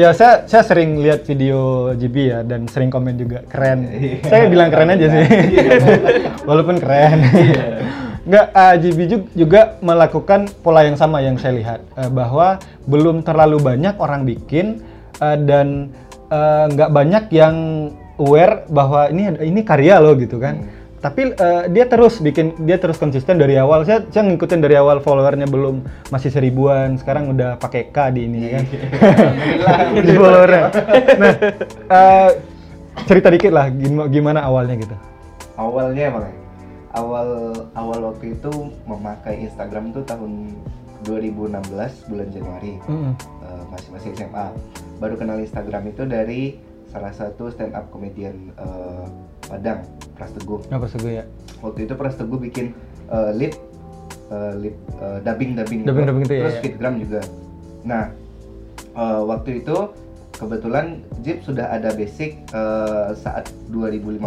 ya 0.00 0.16
saya 0.16 0.48
saya 0.48 0.64
sering 0.64 0.96
lihat 1.04 1.28
video 1.28 1.92
GB 1.92 2.16
ya 2.24 2.40
dan 2.40 2.64
sering 2.72 2.88
komen 2.88 3.20
juga 3.20 3.44
keren. 3.52 3.84
saya 4.24 4.48
bilang 4.48 4.72
keren 4.72 4.96
aja 4.96 5.06
sih. 5.12 5.24
Walaupun 6.48 6.80
keren. 6.80 7.20
Enggak, 7.20 7.68
eh, 8.26 8.74
GB 8.82 8.98
ju- 9.06 9.30
juga 9.32 9.78
melakukan 9.80 10.50
pola 10.60 10.82
yang 10.82 10.98
sama 10.98 11.22
yang 11.22 11.38
saya 11.38 11.54
lihat 11.54 11.80
eh, 11.94 12.10
bahwa 12.10 12.58
belum 12.90 13.22
terlalu 13.22 13.62
banyak 13.62 13.94
orang 14.02 14.26
bikin 14.26 14.82
eh, 15.22 15.38
dan 15.46 15.94
eh, 16.28 16.64
nggak 16.74 16.90
banyak 16.90 17.24
yang 17.30 17.56
aware 18.18 18.66
bahwa 18.66 19.12
ini 19.12 19.30
ini 19.44 19.60
karya 19.62 20.02
loh 20.02 20.18
gitu 20.18 20.42
kan. 20.42 20.64
Tapi 20.96 21.38
eh, 21.38 21.62
dia 21.70 21.86
terus 21.86 22.18
bikin 22.18 22.56
dia 22.66 22.82
terus 22.82 22.98
konsisten 22.98 23.38
dari 23.38 23.54
awal. 23.54 23.86
Saya 23.86 24.02
saya 24.10 24.26
ngikutin 24.26 24.58
dari 24.58 24.74
awal 24.74 24.98
followernya 24.98 25.46
belum 25.46 25.86
masih 26.10 26.34
seribuan, 26.34 26.98
sekarang 26.98 27.30
udah 27.30 27.60
pakai 27.62 27.94
K 27.94 28.10
di 28.10 28.26
ini 28.26 28.50
kan. 28.50 28.64
di 30.08 30.14
followernya. 30.16 30.62
Nah, 31.20 31.32
eh, 31.94 32.28
cerita 33.06 33.28
dikit 33.30 33.52
lah 33.54 33.70
gimana, 34.10 34.42
awalnya 34.42 34.74
gitu. 34.82 34.96
awalnya 35.56 36.02
emang? 36.10 36.45
Awal 36.96 37.28
awal 37.74 38.00
waktu 38.10 38.32
itu 38.32 38.52
memakai 38.84 39.44
Instagram 39.44 39.92
tuh 39.92 40.02
tahun 40.02 40.56
2016 41.04 41.52
bulan 42.08 42.28
Januari 42.30 42.80
Mm-mm. 42.84 43.12
Eh, 43.46 43.62
masih 43.70 43.88
masih 43.92 44.08
SMA 44.16 44.46
baru 44.96 45.14
kenal 45.14 45.38
Instagram 45.38 45.86
itu 45.86 46.02
dari 46.02 46.56
salah 46.88 47.12
satu 47.12 47.52
stand 47.52 47.76
up 47.76 47.92
comedian 47.92 48.50
eh, 48.56 49.04
Padang 49.46 49.84
Pras 50.16 50.32
Teguh 50.32 50.64
Apa 50.66 50.88
sih 50.88 50.98
gue 50.98 51.12
ya? 51.20 51.24
waktu 51.60 51.84
itu 51.84 51.94
Pras 51.94 52.16
Teguh 52.16 52.40
bikin 52.40 52.72
eh, 53.06 53.30
lip 53.36 53.54
eh, 54.26 54.52
lip 54.56 54.74
eh, 54.96 55.18
dubbing 55.20 55.52
dubbing 55.54 55.80
Dubbing-dubbing 55.84 56.24
itu 56.24 56.34
ya, 56.34 56.42
terus 56.42 56.56
ya. 56.56 56.62
fitgram 56.64 56.94
juga 56.98 57.20
nah 57.84 58.04
eh, 58.96 59.22
waktu 59.22 59.62
itu 59.62 59.76
kebetulan 60.36 60.86
Jeep 61.20 61.40
sudah 61.40 61.66
ada 61.66 61.90
basic 61.90 62.44
eh, 62.46 63.08
saat 63.14 63.48
2015 63.70 64.20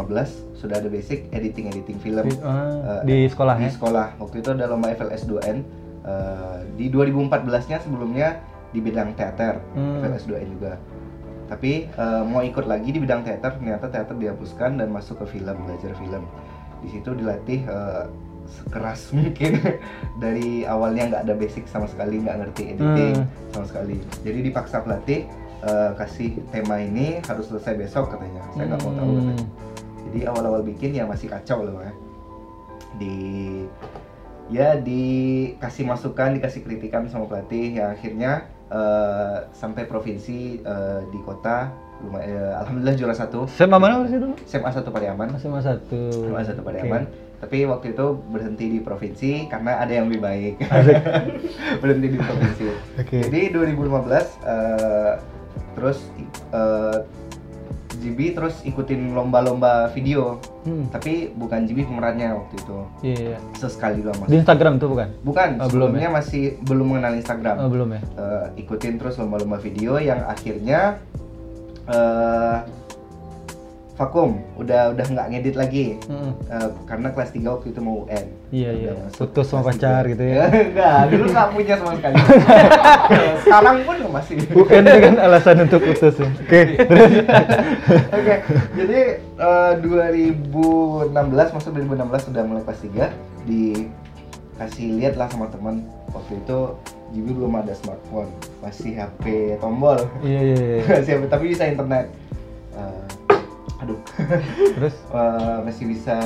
sudah 0.53 0.75
ada 0.75 0.87
basic 0.87 1.29
editing 1.31 1.69
editing 1.69 1.97
film 1.97 2.25
Di- 2.25 2.41
ah, 2.41 2.99
Eh, 2.99 3.01
di 3.05 3.17
sekolah 3.25 3.55
di 3.55 3.65
ya? 3.65 3.71
sekolah 3.71 4.07
waktu 4.17 4.35
itu 4.39 4.49
ada 4.51 4.65
lomba 4.65 4.89
FLS 4.89 5.23
2N 5.25 5.57
eh, 6.03 6.57
di 6.75 6.89
2014 6.89 7.29
nya 7.67 7.77
sebelumnya 7.79 8.41
di 8.69 8.79
bidang 8.79 9.13
teater 9.13 9.61
Hmm. 9.71 10.01
FLS 10.01 10.25
2N 10.25 10.49
juga 10.51 10.73
tapi 11.45 11.85
eh, 11.87 12.23
mau 12.23 12.41
ikut 12.41 12.65
lagi 12.65 12.89
di 12.89 12.99
bidang 12.99 13.21
teater 13.21 13.55
ternyata 13.55 13.85
teater 13.87 14.13
dihapuskan 14.15 14.77
dan 14.77 14.89
masuk 14.89 15.17
ke 15.19 15.37
film 15.37 15.55
belajar 15.59 15.93
film 15.95 16.25
di 16.79 16.89
situ 16.89 17.13
dilatih 17.13 17.65
eh, 17.65 18.05
sekeras 18.49 19.09
mungkin 19.15 19.61
dari 20.17 20.65
awalnya 20.65 21.05
nggak 21.07 21.21
ada 21.21 21.35
basic 21.35 21.65
sama 21.65 21.85
sekali 21.85 22.17
nggak 22.19 22.37
ngerti 22.39 22.63
editing 22.71 23.13
Hmm. 23.15 23.25
sama 23.51 23.65
sekali 23.67 23.95
jadi 24.21 24.39
dipaksa 24.43 24.81
pelatih 24.81 25.25
eh, 25.61 25.91
kasih 25.95 26.29
tema 26.49 26.77
ini 26.77 27.19
harus 27.21 27.47
selesai 27.47 27.75
besok 27.75 28.11
katanya 28.11 28.43
saya 28.51 28.65
nggak 28.67 28.79
mau 28.81 28.93
tahu 28.93 29.09
Hmm. 29.09 29.19
katanya 29.25 29.45
jadi 30.05 30.19
awal-awal 30.25 30.61
bikin 30.63 30.91
ya 30.91 31.03
masih 31.03 31.27
kacau 31.27 31.61
loh 31.61 31.79
ya 31.79 31.93
di 32.95 33.15
ya 34.49 34.73
dikasih 34.75 35.85
masukan 35.85 36.33
dikasih 36.33 36.61
kritikan 36.63 37.05
sama 37.05 37.25
pelatih 37.25 37.77
ya 37.77 37.93
akhirnya 37.93 38.31
eh, 38.67 39.37
sampai 39.51 39.85
provinsi 39.85 40.39
eh, 40.59 41.01
di 41.05 41.19
kota 41.21 41.69
lumayan 41.99 42.31
eh, 42.31 42.53
alhamdulillah 42.57 42.95
juara 42.95 43.13
satu 43.13 43.43
SMA 43.45 43.75
mana 43.75 44.07
sih 44.07 44.15
dulu? 44.15 44.33
SMA 44.43 44.71
satu 44.71 44.89
Pariaman 44.89 45.35
SMA 45.35 45.59
satu. 45.59 45.99
SMA 46.25 46.41
satu. 46.43 46.61
Pariaman 46.63 47.03
tapi 47.39 47.63
waktu 47.63 47.93
itu 47.93 48.05
berhenti 48.25 48.65
di 48.69 48.79
provinsi 48.79 49.47
karena 49.47 49.79
ada 49.79 49.91
yang 49.93 50.07
lebih 50.07 50.19
baik 50.19 50.55
berhenti 51.81 52.07
di 52.09 52.19
provinsi 52.19 52.63
Oke. 52.99 53.17
jadi 53.21 53.41
2015 53.51 53.79
eh, 54.43 55.13
terus 55.79 55.97
GB 57.91 58.31
terus 58.31 58.63
ikutin 58.63 59.11
lomba-lomba 59.11 59.89
video 59.89 60.39
Hmm. 60.59 60.85
tapi 60.87 61.31
bukan 61.33 61.63
GB 61.63 61.87
pemerannya 61.87 62.35
waktu 62.35 62.55
itu 62.57 62.77
Iya, 63.01 63.17
iya. 63.25 63.37
sesekali 63.55 64.03
doang 64.03 64.19
Di 64.23 64.35
Instagram 64.37 64.75
tuh 64.75 64.91
bukan? 64.91 65.07
bukan 65.23 65.49
Oh, 65.55 65.65
belum 65.65 65.95
sebelumnya 65.95 66.09
masih 66.11 66.43
belum 66.61 66.85
mengenal 66.85 67.15
Instagram 67.15 67.55
Oh, 67.57 67.67
belum 67.67 67.89
ya? 67.89 68.01
Eh, 68.13 68.45
ikutin 68.59 68.93
terus 68.95 69.15
lomba-lomba 69.15 69.55
video 69.57 69.95
yang 69.97 70.19
akhirnya 70.21 70.99
eh 71.87 72.57
vakum 73.99 74.39
udah 74.55 74.95
udah 74.95 75.05
nggak 75.11 75.27
ngedit 75.27 75.55
lagi 75.59 75.85
Mm-mm. 76.07 76.31
Eh, 76.47 76.69
karena 76.87 77.11
kelas 77.11 77.35
3 77.35 77.43
waktu 77.43 77.75
itu 77.75 77.79
mau 77.83 78.07
UN 78.07 78.25
Iya, 78.49 78.71
iya. 78.71 78.91
Udah 78.95 79.11
Putus 79.11 79.51
sama 79.51 79.67
pacar 79.67 80.07
gitu 80.07 80.23
ya. 80.23 80.47
enggak 80.71 80.99
dulu 81.11 81.25
nggak 81.27 81.47
punya 81.51 81.75
sama 81.75 81.91
sekali 81.99 82.15
sekarang 83.43 83.75
pun 83.83 83.95
masih 84.09 84.35
UN 84.55 84.83
dengan 84.87 85.15
alasan 85.19 85.67
untuk 85.67 85.83
putus 85.83 86.15
ya. 86.15 86.27
Oke. 86.31 86.61
Oke, 88.17 88.35
jadi 88.79 88.99
eh, 89.19 89.71
2016 89.83 91.11
masuk 91.51 91.69
2016 91.75 92.27
sudah 92.31 92.41
mulai 92.47 92.63
kelas 92.63 92.79
3 92.79 93.11
dikasih 93.45 94.87
lihat 94.95 95.19
lah 95.19 95.27
sama 95.27 95.51
teman 95.51 95.83
waktu 96.15 96.39
itu 96.39 96.59
Jibi 97.09 97.35
belum 97.35 97.57
ada 97.57 97.73
smartphone 97.73 98.31
masih 98.61 98.95
HP 98.95 99.57
tombol 99.59 99.97
Iya, 100.23 100.39
iya, 100.45 100.55
iya. 100.55 100.81
masih 100.87 101.11
HP 101.19 101.23
tapi 101.27 101.45
bisa 101.51 101.67
internet 101.67 102.07
Eh, 102.69 103.05
aduh. 103.83 103.99
Terus? 104.77 104.95
Eh, 105.11 105.57
masih 105.65 105.85
bisa 105.89 106.17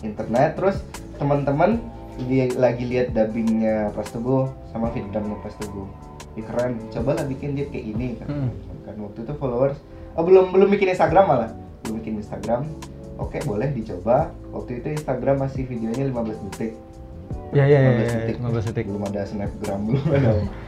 internet. 0.00 0.56
Terus 0.56 0.76
teman-teman 1.16 1.80
dia 2.28 2.48
lagi 2.56 2.88
lihat 2.88 3.12
dubbingnya 3.12 3.92
Pras 3.92 4.08
Teguh 4.12 4.48
sama 4.72 4.88
fitgramnya 4.92 5.36
Pras 5.44 5.56
Teguh. 5.60 5.88
Ih, 6.36 6.44
keren. 6.44 6.80
Cobalah 6.92 7.24
bikin 7.24 7.56
dia 7.56 7.68
kayak 7.68 7.86
ini 7.96 8.06
kan. 8.20 8.28
Hmm. 8.28 8.50
kan 8.84 8.94
waktu 9.02 9.24
itu 9.24 9.32
followers. 9.36 9.76
Oh 10.16 10.24
belum 10.24 10.52
belum 10.52 10.68
bikin 10.72 10.92
Instagram 10.92 11.24
malah. 11.28 11.50
Belum 11.84 12.00
bikin 12.00 12.20
Instagram. 12.20 12.64
Oke 13.16 13.40
boleh 13.44 13.72
dicoba. 13.72 14.32
Waktu 14.52 14.80
itu 14.80 14.86
Instagram 14.96 15.44
masih 15.44 15.64
videonya 15.68 16.08
15 16.08 16.44
detik. 16.52 16.72
Ya 17.54 17.64
ya 17.64 17.78
ya, 17.78 17.90
15 17.92 18.04
ya, 18.04 18.16
detik. 18.20 18.36
15 18.40 18.68
detik. 18.72 18.84
belum 18.88 19.02
ada 19.08 19.20
snapgram 19.24 19.80
belum 19.86 20.04
ada 20.12 20.30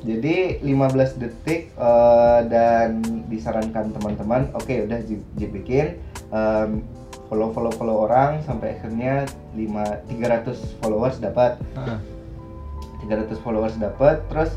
jadi 0.00 0.36
15 0.60 0.78
detik 1.16 1.72
eh, 1.72 2.40
dan 2.46 3.00
disarankan 3.26 3.90
teman-teman 3.90 4.52
oke 4.52 4.74
udah 4.84 4.98
Jip, 5.02 5.20
Jip 5.34 5.50
bikin 5.52 5.98
em, 6.30 6.82
follow 7.26 7.50
follow 7.50 7.72
follow 7.72 7.96
orang 8.04 8.40
sampai 8.40 8.74
akhirnya 8.74 9.26
5 9.52 10.08
300 10.08 10.54
followers 10.78 11.18
dapat 11.18 11.58
Heeh. 11.74 11.98
300 13.04 13.36
followers 13.38 13.74
dapat 13.74 14.22
terus 14.28 14.54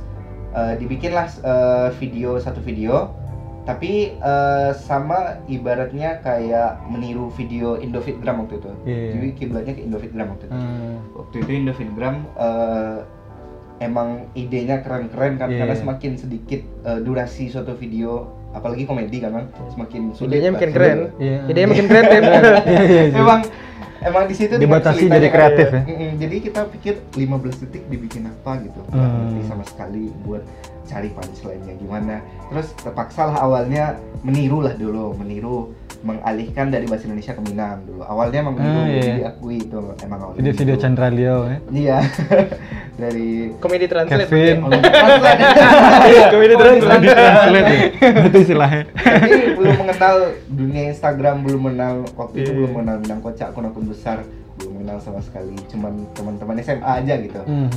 eh, 0.51 0.77
dibikinlah 0.77 1.27
eh, 1.37 1.89
video 1.97 2.37
satu 2.37 2.59
video 2.59 3.09
tapi 3.61 4.13
eh, 4.13 4.71
sama 4.73 5.37
ibaratnya 5.45 6.17
kayak 6.19 6.81
meniru 6.83 7.29
video 7.31 7.77
Indofitgram 7.77 8.41
waktu 8.41 8.57
itu 8.57 8.71
Iya. 8.83 9.09
jadi 9.13 9.27
kiblatnya 9.35 9.73
ke 9.75 9.81
Indofitgram 9.81 10.27
waktu 10.29 10.45
itu 10.45 10.53
Hmm. 10.53 10.95
waktu 11.13 11.35
itu 11.39 11.51
Indofitgram 11.55 12.15
eh, 12.35 12.97
emang 13.81 14.29
idenya 14.33 14.79
keren-keren 14.79 15.35
kan 15.35 15.49
Iya. 15.49 15.65
karena 15.65 15.75
semakin 15.75 16.11
sedikit 16.15 16.61
eh, 16.85 16.99
durasi 17.01 17.49
suatu 17.49 17.73
video 17.73 18.29
apalagi 18.51 18.85
komedi 18.85 19.17
kan 19.17 19.33
Bang, 19.33 19.47
semakin 19.69 20.13
sulit 20.13 20.37
Idenya 20.37 20.51
makin 20.53 20.69
keren. 20.69 20.97
Iya. 21.17 21.37
Idenya 21.47 21.67
makin 21.67 21.87
kreatif. 21.87 22.21
Iya, 22.21 22.41
iya, 22.61 22.81
iya. 22.85 23.17
emang 23.17 23.41
emang 24.01 24.23
di 24.25 24.35
situ 24.35 24.53
Dibatasi 24.55 25.03
jadi 25.07 25.29
kreatif 25.29 25.67
ya? 25.67 25.81
Jadi 26.15 26.35
kita 26.41 26.61
pikir 26.69 26.93
15 27.11 27.21
detik 27.59 27.83
dibikin 27.87 28.25
apa 28.25 28.61
gitu 28.61 28.81
Hmm. 28.89 29.01
ngerti 29.31 29.41
sama 29.47 29.63
sekali 29.63 30.13
buat 30.21 30.43
cari 30.91 31.07
punchline-nya 31.09 31.73
gimana 31.73 32.19
terus 32.47 32.75
terpaksa 32.75 33.25
lah 33.25 33.37
awalnya 33.39 33.95
meniru 34.21 34.59
lah 34.59 34.75
dulu 34.75 35.15
meniru 35.15 35.71
mengalihkan 36.01 36.67
dari 36.67 36.83
bahasa 36.83 37.05
Indonesia 37.05 37.31
ke 37.31 37.41
Minang 37.41 37.85
dulu 37.85 38.01
awalnya 38.01 38.41
emang 38.41 38.57
meniru 38.57 38.73
Ah, 38.75 38.85
iya. 38.85 38.97
jadi 38.97 39.11
diakui 39.21 39.57
itu 39.61 39.79
emang 40.01 40.19
awalnya 40.19 40.41
Video-video. 40.41 40.75
Chandra 40.75 41.07
Leo 41.07 41.37
ya. 41.45 41.57
Iya. 41.71 41.97
dari 43.01 43.29
Komedi 43.57 43.85
translate. 43.85 44.25
Kevin. 44.25 44.57
Oh, 44.59 44.69
translate. 44.81 45.41
Komedi 46.27 46.53
translate. 46.55 47.01
Translate 47.05 47.69
ya. 47.69 47.79
Itu 48.25 48.37
istilahnya. 48.39 48.83
Tapi 48.91 49.29
belum 49.55 49.75
mengenal 49.77 50.15
dunia 50.47 50.81
Instagram, 50.89 51.35
belum 51.41 51.61
mengenal 51.63 51.93
waktu 52.11 52.35
itu 52.39 52.49
Iya. 52.49 52.57
belum 52.57 52.69
mengenal 52.73 52.95
Minang 52.99 53.19
Kocak 53.21 53.47
akun-akun 53.47 53.85
besar, 53.85 54.17
belum 54.57 54.71
mengenal 54.75 54.97
sama 54.99 55.21
sekali. 55.21 55.53
Cuman 55.69 56.09
teman-teman 56.11 56.57
SMA 56.59 56.91
aja 56.97 57.13
gitu. 57.15 57.41
Hmm. 57.45 57.69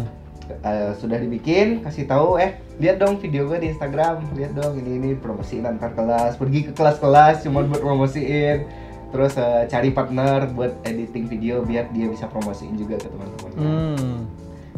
Eh, 0.45 0.93
sudah 1.01 1.17
dibikin, 1.17 1.81
kasih 1.81 2.05
tahu 2.05 2.37
eh 2.37 2.61
lihat 2.77 3.01
dong 3.01 3.17
video 3.17 3.49
gue 3.49 3.65
di 3.65 3.73
Instagram, 3.73 4.21
lihat 4.37 4.53
dong 4.53 4.77
ini 4.77 5.01
ini 5.01 5.11
promosiin 5.17 5.65
antar 5.65 5.97
kelas, 5.97 6.37
pergi 6.37 6.69
ke 6.69 6.73
kelas-kelas 6.77 7.49
cuma 7.49 7.65
buat 7.65 7.81
promosiin. 7.81 8.69
Terus 9.09 9.41
eh, 9.41 9.65
cari 9.73 9.89
partner 9.95 10.53
buat 10.53 10.85
editing 10.85 11.33
video 11.33 11.65
biar 11.65 11.89
dia 11.97 12.13
bisa 12.13 12.29
promosiin 12.29 12.77
juga 12.77 13.01
ke 13.01 13.09
teman-teman. 13.09 13.53
Hmm. 13.57 14.29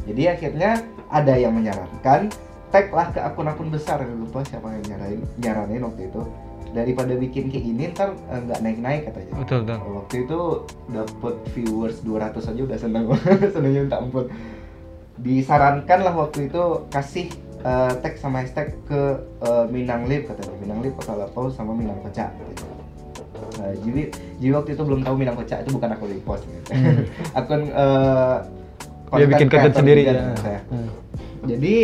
Jadi 0.07 0.23
akhirnya 0.31 0.87
ada 1.11 1.35
yang 1.35 1.51
menyarankan 1.51 2.31
tag 2.71 2.87
lah 2.95 3.11
ke 3.11 3.19
akun-akun 3.19 3.71
besar 3.71 4.07
lupa 4.07 4.47
siapa 4.47 4.71
yang 4.71 4.85
nyaranin 4.95 5.23
nyaranin 5.43 5.83
waktu 5.87 6.11
itu 6.11 6.23
daripada 6.75 7.15
bikin 7.17 7.49
kayak 7.49 7.65
gini 7.65 7.83
ntar 7.91 8.13
eh, 8.31 8.39
nggak 8.39 8.61
naik-naik 8.63 9.03
katanya. 9.11 9.33
Betul, 9.43 9.59
betul. 9.67 9.79
Waktu 9.99 10.15
itu 10.29 10.41
dapat 10.95 11.35
viewers 11.57 11.97
200 12.07 12.51
aja 12.55 12.61
udah 12.63 12.79
seneng 12.79 13.05
senengnya 13.55 13.81
minta 13.83 13.99
ampun. 13.99 14.31
Disarankan 15.17 15.99
lah 16.05 16.15
waktu 16.15 16.53
itu 16.53 16.63
kasih 16.93 17.33
eh, 17.65 17.93
tag 18.05 18.15
sama 18.21 18.45
hashtag 18.45 18.77
ke 18.85 19.01
eh, 19.43 19.65
Minang 19.73 20.05
Lip 20.07 20.29
katanya 20.29 20.55
Minang 20.61 20.81
Lip 20.85 20.93
Kota 21.01 21.17
Lapau 21.17 21.49
sama 21.49 21.73
Minang 21.73 21.99
Kocak 22.05 22.31
katanya. 22.37 22.75
Nah, 23.57 23.73
jadi, 23.81 24.03
jadi 24.37 24.53
waktu 24.53 24.71
itu 24.77 24.83
belum 24.85 25.01
tahu 25.01 25.15
Minang 25.17 25.37
Kocak 25.41 25.65
itu 25.65 25.71
bukan 25.73 25.89
akun 25.97 26.11
repost 26.13 26.45
gitu. 26.45 26.69
akun 27.39 27.63
eh, 27.73 28.37
Dia 29.17 29.27
bikin 29.31 29.49
konten 29.49 29.73
creator 29.73 29.81
sendiri 29.81 30.03
ya. 30.05 30.35
saya. 30.37 30.61
Hmm. 30.69 30.89
Jadi 31.49 31.77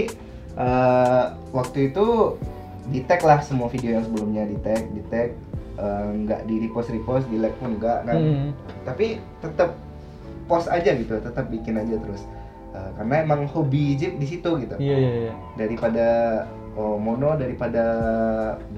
eh, 0.59 1.25
waktu 1.57 1.79
itu 1.93 2.07
di 2.91 3.01
tag 3.07 3.23
lah 3.25 3.41
semua 3.41 3.71
video 3.71 3.97
yang 3.97 4.05
sebelumnya 4.05 4.43
di 4.45 4.59
tag, 4.61 4.83
di 4.93 5.03
tag 5.09 5.33
nggak 6.13 6.47
di 6.47 6.63
repost 6.69 6.95
repost, 6.95 7.27
di 7.27 7.41
like 7.43 7.57
pun 7.59 7.75
enggak 7.75 8.05
kan. 8.07 8.15
Hmm. 8.15 8.49
Tapi 8.87 9.19
tetap 9.41 9.75
post 10.47 10.69
aja 10.69 10.95
gitu, 10.95 11.17
tetap 11.19 11.49
bikin 11.49 11.81
aja 11.81 11.97
terus. 11.97 12.23
Eh, 12.73 12.91
karena 12.97 13.15
emang 13.21 13.45
hobi 13.53 14.01
jeep 14.01 14.17
di 14.17 14.25
situ 14.25 14.51
gitu. 14.65 14.75
Iya, 14.81 14.97
iya, 14.97 15.13
iya. 15.29 15.33
Daripada 15.61 16.07
oh, 16.73 16.97
mono 16.97 17.37
daripada 17.37 17.85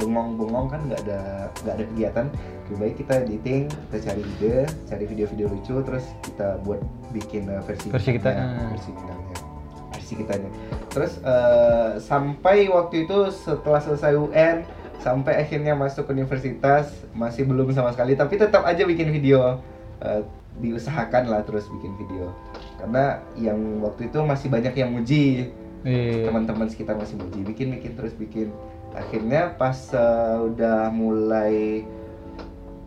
bengong-bengong 0.02 0.66
kan 0.66 0.80
nggak 0.90 1.00
ada 1.07 1.20
nggak 1.62 1.74
ada 1.78 1.85
kegiatan. 1.94 2.26
Lebih 2.66 2.76
baik 2.80 2.94
kita 2.98 3.12
editing, 3.22 3.62
kita 3.70 3.98
cari 4.11 4.22
ide, 4.26 4.57
cari 4.90 5.04
video-video 5.07 5.46
lucu, 5.46 5.76
terus 5.87 6.04
kita 6.26 6.59
buat 6.66 6.83
bikin 7.14 7.46
eh, 7.46 7.62
versi 7.62 7.87
Versi 7.87 8.11
kita, 8.18 8.30
ah. 8.35 8.66
versi 8.74 8.90
Minangnya, 8.90 9.38
versi 9.94 10.12
kitanya. 10.18 10.50
Terus 10.90 11.12
eh, 11.22 11.90
sampai 12.02 12.66
waktu 12.66 13.07
itu 13.07 13.18
setelah 13.30 13.78
selesai 13.78 14.18
UN, 14.18 14.66
sampai 14.98 15.38
akhirnya 15.38 15.78
masuk 15.78 16.11
universitas 16.11 16.90
masih 17.14 17.46
belum 17.46 17.70
sama 17.70 17.94
sekali, 17.94 18.18
tapi 18.18 18.42
tetap 18.42 18.66
aja 18.66 18.83
bikin 18.83 19.14
video. 19.14 19.62
Eh, 20.02 20.26
diusahakan 20.58 21.26
lah 21.26 21.42
terus 21.42 21.66
bikin 21.70 21.94
video. 21.96 22.30
Karena 22.78 23.18
yang 23.34 23.58
waktu 23.80 24.06
itu 24.08 24.18
masih 24.22 24.48
banyak 24.48 24.74
yang 24.74 24.90
muji. 24.90 25.50
Iya. 25.84 26.32
teman-teman 26.32 26.64
sekitar 26.64 26.96
masih 26.96 27.20
muji. 27.20 27.44
Bikin 27.44 27.68
bikin 27.76 27.92
terus 27.92 28.16
bikin. 28.16 28.48
Akhirnya 28.96 29.52
pas 29.52 29.76
eh, 29.92 30.36
udah 30.42 30.88
mulai 30.88 31.84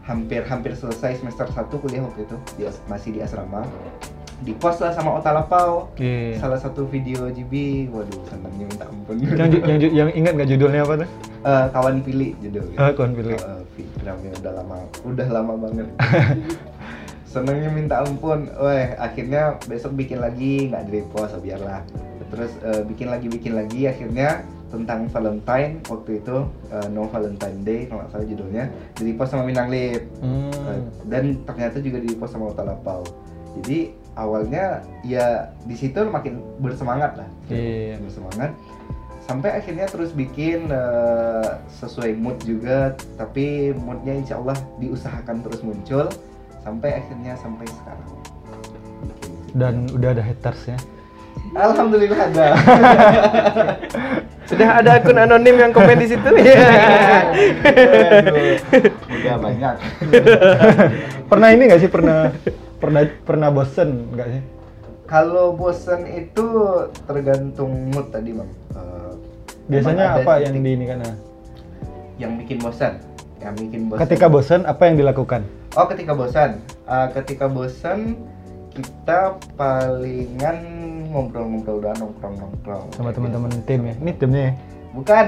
hampir 0.01 0.41
hampir 0.47 0.73
selesai 0.73 1.19
semester 1.19 1.45
1 1.45 1.67
kuliah 1.77 2.01
waktu 2.01 2.25
itu 2.25 2.37
di 2.57 2.63
as- 2.65 2.81
masih 2.87 3.11
di 3.11 3.19
asrama 3.19 3.67
di 4.39 4.53
post 4.53 4.81
lah 4.81 4.93
sama 4.93 5.13
Ota 5.13 5.29
Lapau. 5.29 5.93
Iya. 5.97 6.41
salah 6.41 6.57
satu 6.57 6.85
video 6.85 7.29
GB 7.29 7.85
waduh 7.93 8.21
senangnya 8.25 8.65
minta 8.65 8.85
ampun. 8.89 9.15
Yang, 9.17 9.61
yang, 9.61 9.79
yang 9.93 10.09
ingat 10.13 10.31
nggak 10.33 10.49
judulnya 10.53 10.81
apa 10.81 10.93
tuh? 11.05 11.09
Eh, 11.45 11.65
kawan 11.73 11.95
pilih 12.01 12.33
judulnya. 12.41 12.77
Ah, 12.77 12.91
kawan 12.97 13.13
pilih. 13.13 13.33
Eh, 13.37 13.61
filmnya 13.77 14.31
udah 14.41 14.53
lama 14.57 14.77
udah 15.05 15.27
lama 15.29 15.53
banget 15.59 15.87
senengnya 17.37 17.69
minta 17.69 18.01
ampun. 18.01 18.49
Weh 18.57 18.97
akhirnya 18.97 19.61
besok 19.69 19.93
bikin 19.93 20.17
lagi 20.17 20.73
nggak 20.73 20.89
di 20.89 20.91
repost 21.01 21.37
biarlah. 21.45 21.85
Terus 22.33 22.51
eh, 22.65 22.81
bikin 22.89 23.13
lagi 23.13 23.29
bikin 23.29 23.53
lagi. 23.53 23.85
Akhirnya 23.85 24.41
tentang 24.67 25.07
Valentine 25.07 25.79
waktu 25.87 26.19
itu 26.19 26.37
eh, 26.73 26.87
No 26.91 27.07
Valentine 27.07 27.59
Day 27.63 27.87
kalau 27.87 28.03
nggak 28.03 28.11
salah 28.11 28.27
judulnya 28.27 28.65
di 28.99 29.01
repost 29.13 29.29
sama 29.31 29.43
Minang 29.45 29.69
Lip. 29.69 30.03
Hmm. 30.19 30.51
Eh, 30.51 30.81
dan 31.07 31.23
ternyata 31.47 31.77
juga 31.79 32.01
di 32.01 32.07
repost 32.11 32.33
sama 32.35 32.51
Ota 32.51 32.65
Lapau. 32.65 33.05
Jadi 33.61 33.93
awalnya 34.17 34.83
ya 35.05 35.53
di 35.63 35.75
situ 35.77 36.03
makin 36.09 36.41
bersemangat 36.59 37.15
lah. 37.15 37.29
Iya. 37.47 38.01
bersemangat. 38.01 38.51
Sampai 39.27 39.59
akhirnya 39.59 39.87
terus 39.91 40.11
bikin 40.15 40.67
eh, 40.71 41.51
sesuai 41.79 42.15
mood 42.19 42.37
juga. 42.43 42.95
Tapi 43.15 43.71
moodnya 43.71 44.19
insya 44.19 44.39
Allah 44.39 44.57
diusahakan 44.83 45.47
terus 45.47 45.63
muncul 45.63 46.11
sampai 46.67 46.99
akhirnya 46.99 47.33
sampai 47.39 47.63
sekarang. 47.71 48.09
Dan 49.55 49.87
udah 49.95 50.09
ada 50.11 50.19
haters 50.19 50.61
ya. 50.67 50.77
Alhamdulillah 51.55 52.19
ada 52.27 52.47
Sudah 54.51 54.79
ada 54.83 54.99
akun 54.99 55.15
anonim 55.15 55.55
yang 55.55 55.71
komen 55.71 55.95
di 55.95 56.07
situ. 56.11 56.27
Iya. 56.27 56.67
Aduh, 58.19 58.59
udah 59.07 59.35
banyak 59.39 59.73
pernah 61.31 61.49
ini 61.51 61.63
nggak 61.67 61.81
sih 61.83 61.91
pernah 61.91 62.31
pernah 62.79 63.01
pernah 63.23 63.49
bosen 63.51 64.11
nggak 64.15 64.27
sih? 64.31 64.41
kalau 65.07 65.55
bosen 65.55 66.03
itu 66.07 66.47
tergantung 67.03 67.91
mood 67.91 68.11
tadi 68.11 68.31
bang 68.31 68.49
Eh, 68.71 69.11
Biasanya 69.67 70.19
apa 70.19 70.39
yang 70.39 70.55
di 70.55 70.71
ini 70.71 70.85
kan? 70.87 71.03
Nah, 71.03 71.15
yang 72.15 72.39
bikin 72.39 72.63
bosan 72.63 72.99
yang 73.41 73.53
bikin 73.53 73.81
bosan 73.89 74.01
Ketika 74.05 74.25
bosen 74.27 74.61
apa 74.65 74.81
yang 74.89 74.95
dilakukan? 74.97 75.41
Oh 75.77 75.85
ketika 75.85 76.13
bosan, 76.17 76.61
Ah, 76.87 77.07
ketika 77.11 77.45
bosan 77.45 78.17
kita 78.71 79.35
palingan 79.57 80.57
ngobrol-ngobrol 81.09 81.81
dan 81.81 81.97
nongkrong-nongkrong 81.97 82.93
Sama 82.93 83.09
teman-teman 83.09 83.49
tim 83.65 83.81
ya. 83.89 83.95
Ini 83.97 84.11
timnya 84.17 84.43
ya. 84.51 84.53
Bukan, 84.97 85.25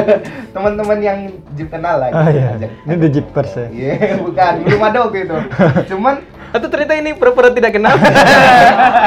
teman-teman 0.54 0.98
yang 1.02 1.18
Jeep 1.58 1.68
kenal 1.74 1.98
lah. 1.98 2.14
Ah 2.14 2.30
gitu, 2.30 2.38
iya. 2.38 2.54
ajak. 2.54 2.70
Ini 2.86 2.94
The 2.94 3.08
Jeepers 3.10 3.50
ya. 3.50 3.66
Iya, 3.74 3.94
bukan, 4.22 4.52
belum 4.62 4.82
ada 4.84 4.98
waktu 5.02 5.18
itu. 5.26 5.36
Cuman 5.90 6.14
Atau 6.48 6.68
ternyata 6.72 6.94
ini 6.96 7.12
pura-pura 7.12 7.52
tidak 7.52 7.76
kenal. 7.76 7.92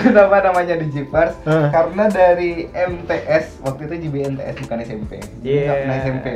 kenapa 0.04 0.36
namanya 0.44 0.74
Jeepers? 0.88 1.34
Ah. 1.44 1.68
Karena 1.72 2.04
dari 2.08 2.68
MTS 2.72 3.60
waktu 3.64 3.80
itu 3.88 3.94
JBNTS 4.08 4.54
bukan 4.64 4.78
SMP. 4.84 5.12
Iya. 5.42 5.60
Nggak 5.64 5.76
pernah 5.76 5.96
SMP. 6.00 6.26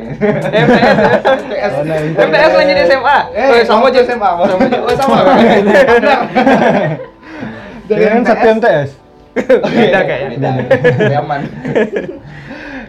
MTS. 0.50 0.96
MTS. 1.40 1.72
Oh, 1.72 1.84
nah, 1.84 1.98
MTS 2.28 2.52
lanjut 2.56 2.76
SMA. 2.86 3.18
Eh, 3.34 3.48
Oh, 3.50 3.62
sama 3.64 3.88
aja 3.88 4.00
SMA. 4.04 4.30
Sama 4.30 4.62
aja. 4.66 4.78
Oh, 4.80 4.94
sama. 4.96 5.16
Dari 7.90 8.00
Dengan 8.06 8.22
satu 8.22 8.46
MTS. 8.60 8.90
Beda 9.48 10.00
kayaknya. 10.04 10.36
Beda. 10.36 11.18
Aman. 11.22 11.40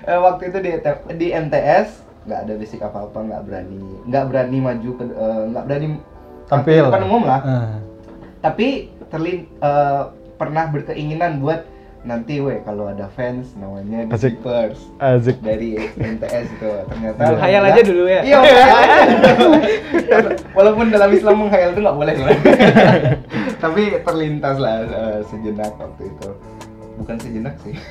Eh, 0.01 0.17
waktu 0.17 0.49
itu 0.49 0.57
di 0.65 0.71
di 1.13 1.27
MTS 1.29 2.01
nggak 2.21 2.39
ada 2.39 2.53
basic 2.53 2.79
apa 2.79 3.01
apa 3.01 3.19
nggak 3.19 3.41
berani 3.43 3.81
nggak 4.05 4.23
berani 4.25 4.59
maju 4.59 4.89
ke 4.91 5.03
eh, 5.05 5.43
nggak 5.47 5.63
berani 5.65 5.87
Tampil. 6.45 6.83
depan 6.85 7.03
umum 7.03 7.23
lah 7.23 7.39
Ah. 7.41 7.75
tapi 8.39 8.91
terlin 9.07 9.47
eh, 9.55 10.01
pernah 10.35 10.67
berkeinginan 10.67 11.37
buat 11.37 11.63
nanti 12.01 12.37
weh 12.37 12.59
kalau 12.59 12.87
ada 12.87 13.07
fans 13.09 13.55
namanya 13.55 14.03
Asik. 14.07 14.35
Jeepers 14.35 14.79
Azik. 14.97 15.39
dari 15.39 15.77
MTS 15.93 16.51
itu 16.51 16.69
ternyata 16.87 17.23
Iya. 17.23 17.37
Hayal 17.37 17.63
aja 17.63 17.81
dulu 17.83 18.03
ya. 18.05 18.21
iya 18.23 18.39
walaupun 20.51 20.89
dalam 20.89 21.09
Islam 21.09 21.35
menghayal 21.39 21.71
itu 21.71 21.79
nggak 21.79 21.95
boleh 21.95 22.13
tapi 23.63 23.81
terlintas 24.01 24.55
lah 24.57 24.81
eh, 24.81 25.19
sejenak 25.25 25.71
waktu 25.75 26.07
itu 26.07 26.29
bukan 26.95 27.15
sejenak 27.17 27.55
sih 27.61 27.75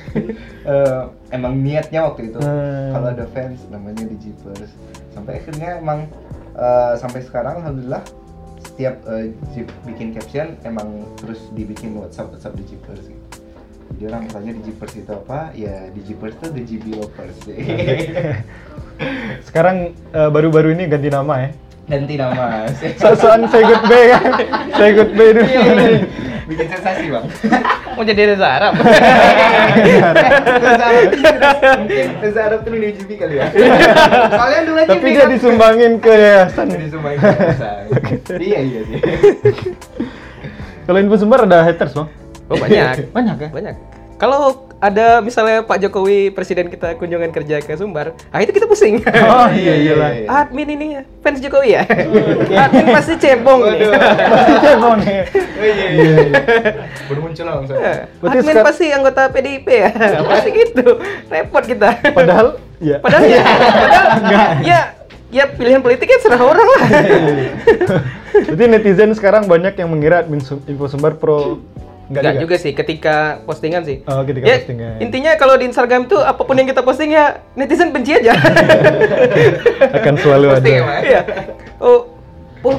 Eh, 0.61 1.01
emang 1.33 1.57
niatnya 1.57 2.05
waktu 2.05 2.29
itu 2.29 2.37
Hmm. 2.37 2.93
kalau 2.93 3.07
ada 3.09 3.25
fans 3.33 3.65
namanya 3.67 4.05
di 4.05 4.13
Jeepers 4.19 4.69
sampai 5.09 5.41
akhirnya 5.41 5.81
emang 5.81 6.05
eh, 6.53 6.93
sampai 6.95 7.25
sekarang 7.25 7.65
alhamdulillah 7.65 8.05
setiap 8.61 9.01
eh, 9.09 9.33
Jeep 9.51 9.67
bikin 9.83 10.13
caption 10.13 10.53
emang 10.61 11.01
terus 11.17 11.49
dibikin 11.51 11.97
WhatsApp 11.97 12.29
WhatsApp 12.29 12.61
di 12.61 12.63
Jeepers 12.69 13.01
gitu. 13.03 13.25
Jadi 13.91 14.03
orang 14.07 14.23
tanya 14.29 14.51
di 14.53 14.61
Jeepers 14.63 14.93
itu 14.95 15.11
apa? 15.11 15.49
Ya 15.51 15.89
di 15.89 16.01
Jeepers 16.05 16.37
itu 16.37 16.47
the 16.47 16.63
GB 16.63 16.85
lovers. 16.95 17.37
Sekarang 19.49 19.91
baru-baru 20.13 20.73
ini 20.73 20.85
ganti 20.85 21.09
nama 21.09 21.41
ya. 21.41 21.49
Ganti 21.91 22.15
nama. 22.15 22.65
So-soan 23.03 23.45
say 23.45 23.61
goodbye 23.61 24.07
kan. 24.09 24.23
say 24.71 24.89
goodbye 24.95 25.31
dulu. 25.35 25.43
Iya, 25.43 25.61
iya. 25.61 25.99
bikin 26.41 26.67
sensasi 26.67 27.05
bang 27.07 27.25
Mau 27.95 28.03
jadi 28.07 28.21
Reza 28.31 28.47
Arab. 28.49 28.73
Reza 28.75 30.83
Arab 30.83 31.11
mungkin 31.79 32.07
Reza 32.19 32.41
Arab 32.43 32.59
tuh 32.61 32.69
di 32.73 32.87
UGB 32.91 33.09
kali 33.15 33.35
ya 33.39 33.45
soalnya 34.35 34.61
dulu 34.65 34.77
aja 34.77 34.89
Tapi 34.91 35.07
dia 35.09 35.25
disumbangin 35.31 35.93
ke 35.97 36.11
yayasan. 36.11 36.65
disumbangin 36.75 37.19
ke 37.19 37.29
yayasan. 37.31 37.83
iya 38.35 38.59
iya 38.61 38.79
sih 38.83 38.97
Kalau 40.81 40.97
info 40.97 41.15
sumber 41.15 41.45
ada 41.45 41.61
haters, 41.63 41.93
Bang. 41.93 42.09
Oh 42.49 42.57
banyak. 42.57 43.13
Banyak 43.13 43.35
ya? 43.37 43.49
Banyak. 43.53 43.75
Kalau 44.17 44.65
ada 44.81 45.21
misalnya 45.21 45.61
Pak 45.61 45.77
Jokowi 45.77 46.33
presiden 46.33 46.65
kita 46.73 46.97
kunjungan 46.97 47.29
kerja 47.29 47.61
ke 47.61 47.77
Sumbar, 47.77 48.17
ah 48.33 48.41
itu 48.41 48.49
kita 48.49 48.65
pusing. 48.65 48.97
Oh 49.21 49.47
iya 49.53 49.73
iyalah. 49.77 50.11
Iya. 50.17 50.27
Admin 50.41 50.67
ini 50.73 50.87
fans 51.21 51.37
Jokowi 51.37 51.77
ya. 51.77 51.85
Admin 52.65 52.89
pasti 52.89 53.13
cebong 53.21 53.61
nih. 53.69 53.93
Pasti 53.93 54.53
cebong 54.65 54.95
nih. 55.05 55.19
oh 55.37 55.63
iya 55.63 55.85
iya 55.93 56.13
iya. 56.25 56.41
baru 57.05 57.19
muncul 57.21 57.45
langsung 57.45 57.77
Berarti 57.77 58.37
Admin 58.41 58.57
pasti 58.65 58.85
anggota 58.89 59.21
PDIP 59.29 59.67
ya. 59.69 59.89
pasti 60.25 60.49
gitu. 60.49 60.97
Repot 61.29 61.63
kita. 61.63 62.01
Padahal 62.11 62.57
ya. 62.81 62.97
Padahal 62.97 63.23
ya, 63.29 63.43
padahal 64.25 64.51
ya 64.65 64.79
ya 65.31 65.45
pilihan 65.47 65.79
politiknya 65.79 66.17
serah 66.19 66.41
orang 66.41 66.67
lah. 66.67 66.83
Berarti 68.49 68.63
netizen 68.65 69.13
sekarang 69.13 69.45
banyak 69.45 69.77
yang 69.77 69.93
mengira 69.93 70.25
admin 70.25 70.41
info 70.65 70.89
sumber 70.89 71.15
pro 71.15 71.61
Enggak 72.11 72.21
enggak 72.27 72.43
juga 72.43 72.55
sih 72.59 72.71
ketika 72.75 73.15
postingan 73.47 73.87
sih. 73.87 74.03
Oh, 74.03 74.19
ketika 74.27 74.43
ya, 74.43 74.59
postingan. 74.59 74.99
Intinya 74.99 75.31
kalau 75.39 75.55
di 75.55 75.63
Instagram 75.71 76.11
tuh 76.11 76.19
apa 76.19 76.43
pun 76.43 76.59
yang 76.59 76.67
kita 76.67 76.83
posting 76.83 77.15
ya 77.15 77.39
netizen 77.55 77.95
benci 77.95 78.19
aja. 78.19 78.35
akan 80.03 80.13
selalu 80.19 80.45
Posting 80.59 80.83
ada. 80.83 80.99
Iya. 81.07 81.21
Oh, 81.79 82.11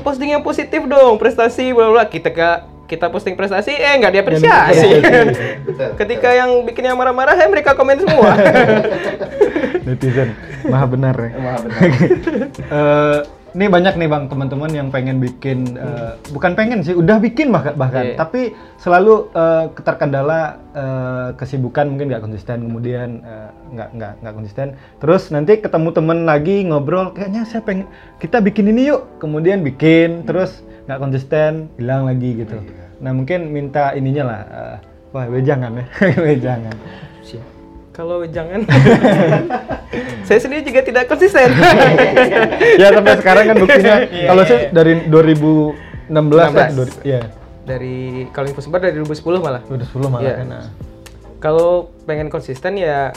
posting 0.04 0.36
yang 0.36 0.44
positif 0.44 0.84
dong, 0.84 1.16
prestasi 1.16 1.72
bla 1.72 1.88
bla. 1.88 2.04
Kita 2.12 2.28
ka- 2.28 2.68
kita 2.84 3.08
posting 3.08 3.32
prestasi 3.32 3.72
eh 3.72 3.96
nggak 3.96 4.20
diapresiasi. 4.20 5.00
ketika 6.04 6.28
yang 6.36 6.60
bikin 6.68 6.92
yang 6.92 7.00
marah-marah 7.00 7.32
ya 7.32 7.48
mereka 7.48 7.72
komen 7.72 8.04
semua. 8.04 8.36
Netizen 9.88 10.36
maha 10.68 10.86
benar 10.92 11.16
ya. 11.16 11.30
Wah, 11.40 11.56
benar. 11.64 11.80
Eh, 12.52 13.18
ini 13.52 13.68
banyak 13.68 13.94
nih 14.00 14.08
bang 14.08 14.24
teman-teman 14.32 14.70
yang 14.72 14.88
pengen 14.88 15.20
bikin 15.20 15.76
eh, 15.76 16.16
bukan 16.32 16.56
pengen 16.56 16.80
sih 16.80 16.96
udah 16.96 17.20
bikin 17.20 17.52
bahkan 17.52 17.76
bahkan. 17.76 18.04
Iya. 18.12 18.16
tapi 18.16 18.56
selalu 18.80 19.28
eh, 19.32 19.64
keterkendala 19.76 20.40
eh, 20.72 21.28
kesibukan 21.36 21.92
mungkin 21.92 22.08
nggak 22.08 22.24
konsisten 22.24 22.64
kemudian 22.64 23.20
nggak 23.72 23.90
nggak 23.96 24.12
nggak 24.24 24.34
konsisten. 24.34 24.68
Terus 25.00 25.28
nanti 25.32 25.60
ketemu 25.60 25.88
temen 25.92 26.18
lagi 26.24 26.64
ngobrol 26.64 27.12
kayaknya 27.12 27.44
saya 27.44 27.60
pengen 27.64 27.88
kita 28.20 28.40
bikin 28.40 28.72
ini 28.72 28.92
yuk 28.92 29.20
kemudian 29.20 29.60
bikin 29.60 30.24
terus 30.24 30.64
nggak 30.86 30.98
konsisten 30.98 31.70
hilang 31.78 32.08
lagi 32.08 32.42
gitu. 32.42 32.58
Iya. 32.58 32.86
nah 33.02 33.10
mungkin 33.10 33.50
minta 33.50 33.94
ininya 33.94 34.24
lah 34.26 34.40
eh, 34.46 34.76
wah 35.14 35.26
wejangan 35.26 35.74
ya 35.78 35.84
wejangan 36.26 36.76
Kalau 37.92 38.24
jangan, 38.24 38.64
saya 40.26 40.38
sendiri 40.40 40.64
juga 40.64 40.80
tidak 40.80 41.04
konsisten. 41.04 41.52
ya 42.80 42.88
sampai 42.88 43.20
sekarang 43.20 43.44
kan 43.52 43.56
buktinya 43.60 43.96
Iya, 44.08 44.26
kalau 44.32 44.42
iya, 44.42 44.48
saya 44.48 44.58
iya. 44.58 44.68
dari 44.72 44.92
2016 45.12 46.08
ya, 46.08 46.66
16. 46.72 46.72
dua- 46.72 47.04
ya 47.04 47.20
dari 47.62 47.96
kalau 48.32 48.46
info 48.48 48.64
sebar 48.64 48.80
dari 48.80 48.96
2010 48.96 49.38
malah. 49.38 49.62
2010 49.68 50.08
malah 50.08 50.24
Iya. 50.24 50.34
kan. 50.40 50.46
nah. 50.48 50.66
Kalau 51.36 51.70
pengen 52.08 52.32
konsisten 52.32 52.80
ya 52.80 53.12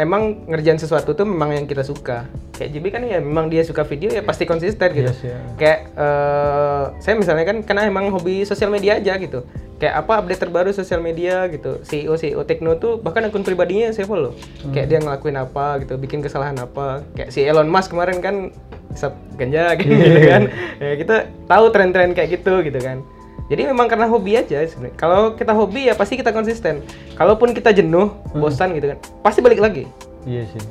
emang 0.00 0.48
ngerjain 0.48 0.80
sesuatu 0.80 1.12
tuh 1.12 1.28
memang 1.28 1.52
yang 1.52 1.66
kita 1.68 1.84
suka. 1.84 2.24
Kayak 2.56 2.70
JB 2.72 2.84
kan 2.88 3.02
ya 3.04 3.20
memang 3.20 3.52
dia 3.52 3.60
suka 3.60 3.84
video 3.84 4.08
ya 4.08 4.24
pasti 4.24 4.48
konsisten 4.48 4.88
gitu. 4.96 5.12
Yes, 5.12 5.20
ya. 5.20 5.38
Kayak 5.60 5.78
eh, 5.92 6.84
saya 7.04 7.14
misalnya 7.20 7.44
kan 7.44 7.56
karena 7.60 7.82
emang 7.84 8.08
hobi 8.08 8.48
sosial 8.48 8.72
media 8.72 8.96
aja 8.96 9.20
gitu. 9.20 9.44
Kayak 9.80 10.04
apa 10.04 10.12
update 10.24 10.40
terbaru 10.40 10.70
sosial 10.72 11.04
media 11.04 11.44
gitu. 11.52 11.80
CEO 11.84 12.16
CEO 12.16 12.44
Tekno 12.48 12.80
tuh 12.80 12.96
bahkan 13.00 13.28
akun 13.28 13.44
pribadinya 13.44 13.92
saya 13.92 14.08
follow. 14.08 14.32
Kayak 14.72 14.86
dia 14.88 14.98
ngelakuin 15.04 15.36
apa 15.36 15.84
gitu, 15.84 16.00
bikin 16.00 16.24
kesalahan 16.24 16.56
apa. 16.56 17.04
Kayak 17.16 17.30
si 17.32 17.44
Elon 17.44 17.68
Musk 17.68 17.92
kemarin 17.92 18.20
kan 18.24 18.52
isap 18.92 19.16
ganja 19.36 19.76
gitu, 19.76 19.92
gitu 20.08 20.20
kan. 20.28 20.42
Ya 20.80 20.94
kita 20.96 21.16
tahu 21.48 21.64
tren-tren 21.72 22.16
kayak 22.16 22.40
gitu 22.40 22.64
gitu 22.64 22.80
kan. 22.80 23.04
Jadi 23.50 23.66
memang 23.66 23.90
karena 23.90 24.06
hobi 24.06 24.38
aja 24.38 24.62
sebenarnya. 24.62 24.94
Kalau 24.94 25.34
kita 25.34 25.50
hobi 25.50 25.90
ya 25.90 25.98
pasti 25.98 26.14
kita 26.14 26.30
konsisten. 26.30 26.86
Kalaupun 27.18 27.50
kita 27.50 27.74
jenuh, 27.74 28.14
bosan 28.30 28.78
gitu 28.78 28.94
kan, 28.94 28.98
pasti 29.26 29.42
balik 29.42 29.58
lagi. 29.58 29.90
Iya 30.22 30.46
sih. 30.54 30.62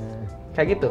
Kayak 0.55 0.79
gitu. 0.79 0.89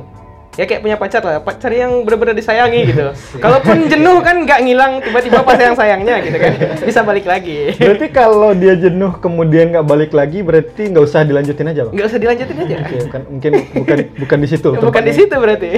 Ya 0.58 0.66
kayak 0.66 0.82
punya 0.82 0.98
pacar 0.98 1.22
lah, 1.22 1.38
pacar 1.38 1.70
yang 1.70 2.02
benar-benar 2.04 2.34
disayangi 2.34 2.92
gitu. 2.92 3.08
Kalaupun 3.44 3.88
jenuh 3.88 4.20
kan 4.20 4.42
nggak 4.42 4.60
ngilang 4.68 4.92
tiba-tiba 5.00 5.40
pas 5.46 5.56
sayang-sayangnya 5.56 6.14
gitu 6.28 6.36
kan. 6.36 6.52
Bisa 6.84 7.00
balik 7.06 7.24
lagi. 7.24 7.72
Berarti 7.78 8.06
kalau 8.12 8.52
dia 8.52 8.74
jenuh 8.76 9.16
kemudian 9.22 9.72
nggak 9.72 9.86
balik 9.86 10.12
lagi 10.12 10.44
berarti 10.44 10.92
nggak 10.92 11.04
usah 11.08 11.24
dilanjutin 11.24 11.72
aja 11.72 11.88
bang? 11.88 11.94
Nggak 11.96 12.08
usah 12.10 12.20
dilanjutin 12.20 12.56
aja. 12.58 12.74
Oke, 12.84 12.96
bukan 13.06 13.22
mungkin 13.32 13.52
bukan 13.72 13.98
bukan 14.18 14.38
di 14.44 14.48
situ. 14.50 14.70
Bukan 14.88 15.02
di 15.08 15.12
situ 15.16 15.34
berarti. 15.38 15.70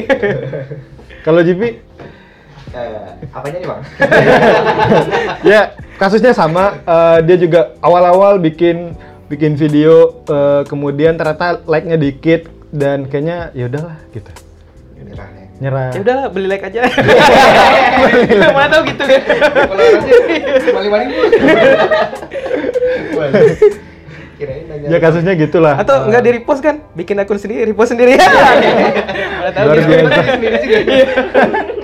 Kalau 1.23 1.45
JP 1.45 1.63
Eh, 2.71 3.03
apanya 3.35 3.59
nih 3.59 3.67
bang 3.67 3.83
ya 5.51 5.61
kasusnya 5.99 6.31
sama. 6.31 6.79
eh, 6.81 7.19
dia 7.27 7.35
juga 7.35 7.75
awal-awal 7.79 8.39
bikin 8.39 8.95
bikin 9.27 9.59
video 9.59 10.23
eh, 10.25 10.63
kemudian 10.65 11.19
ternyata 11.19 11.59
like-nya 11.67 11.99
dikit 11.99 12.47
dan 12.71 13.11
kayaknya 13.11 13.51
ya 13.53 13.67
udahlah 13.67 13.99
gitu. 14.11 14.31
nyerah 14.97 15.29
nih 15.29 15.47
Nyerah. 15.59 15.89
ya 15.91 16.01
udahlah 16.01 16.27
beli 16.31 16.47
like 16.47 16.63
aja. 16.63 16.81
Mana 18.55 18.69
tahu 18.71 18.83
gitu. 18.87 19.03
kalau 19.03 19.83
orang 19.83 20.01
sih 20.01 20.15
balik 20.71 20.91
balik 20.91 21.09
kirain 24.39 24.65
nanya 24.71 24.87
Ya 24.89 24.99
kasusnya 24.99 25.35
gitulah. 25.35 25.75
Atau 25.77 26.07
nggak 26.07 26.23
di 26.23 26.31
repost 26.33 26.63
kan? 26.63 26.81
Bikin 26.95 27.19
akun 27.19 27.37
sendiri, 27.37 27.69
repost 27.69 27.93
sendiri. 27.93 28.17
Mana 29.43 29.51
tahu 29.53 29.65
Luar 29.69 29.77
gitu. 29.77 29.91
biasa. 30.41 31.80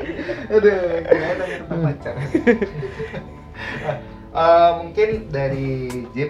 Aduh 0.50 0.76
nanya 1.06 1.56
tentang 1.64 1.80
pacar. 1.82 2.14
Eh, 4.36 4.72
mungkin 4.84 5.32
dari 5.32 5.88
Jeep 6.12 6.28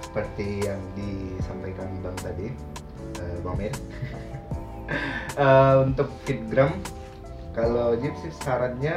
seperti 0.00 0.64
yang 0.64 0.80
disampaikan 0.96 1.84
Bang 2.00 2.16
tadi 2.24 2.48
eh, 3.20 3.36
Bang 3.44 3.60
Mir. 3.60 3.74
Eh, 5.36 5.76
untuk 5.84 6.08
fitgram 6.24 6.72
kalau 7.52 7.92
Jeep 8.00 8.16
sih 8.24 8.32
sarannya 8.40 8.96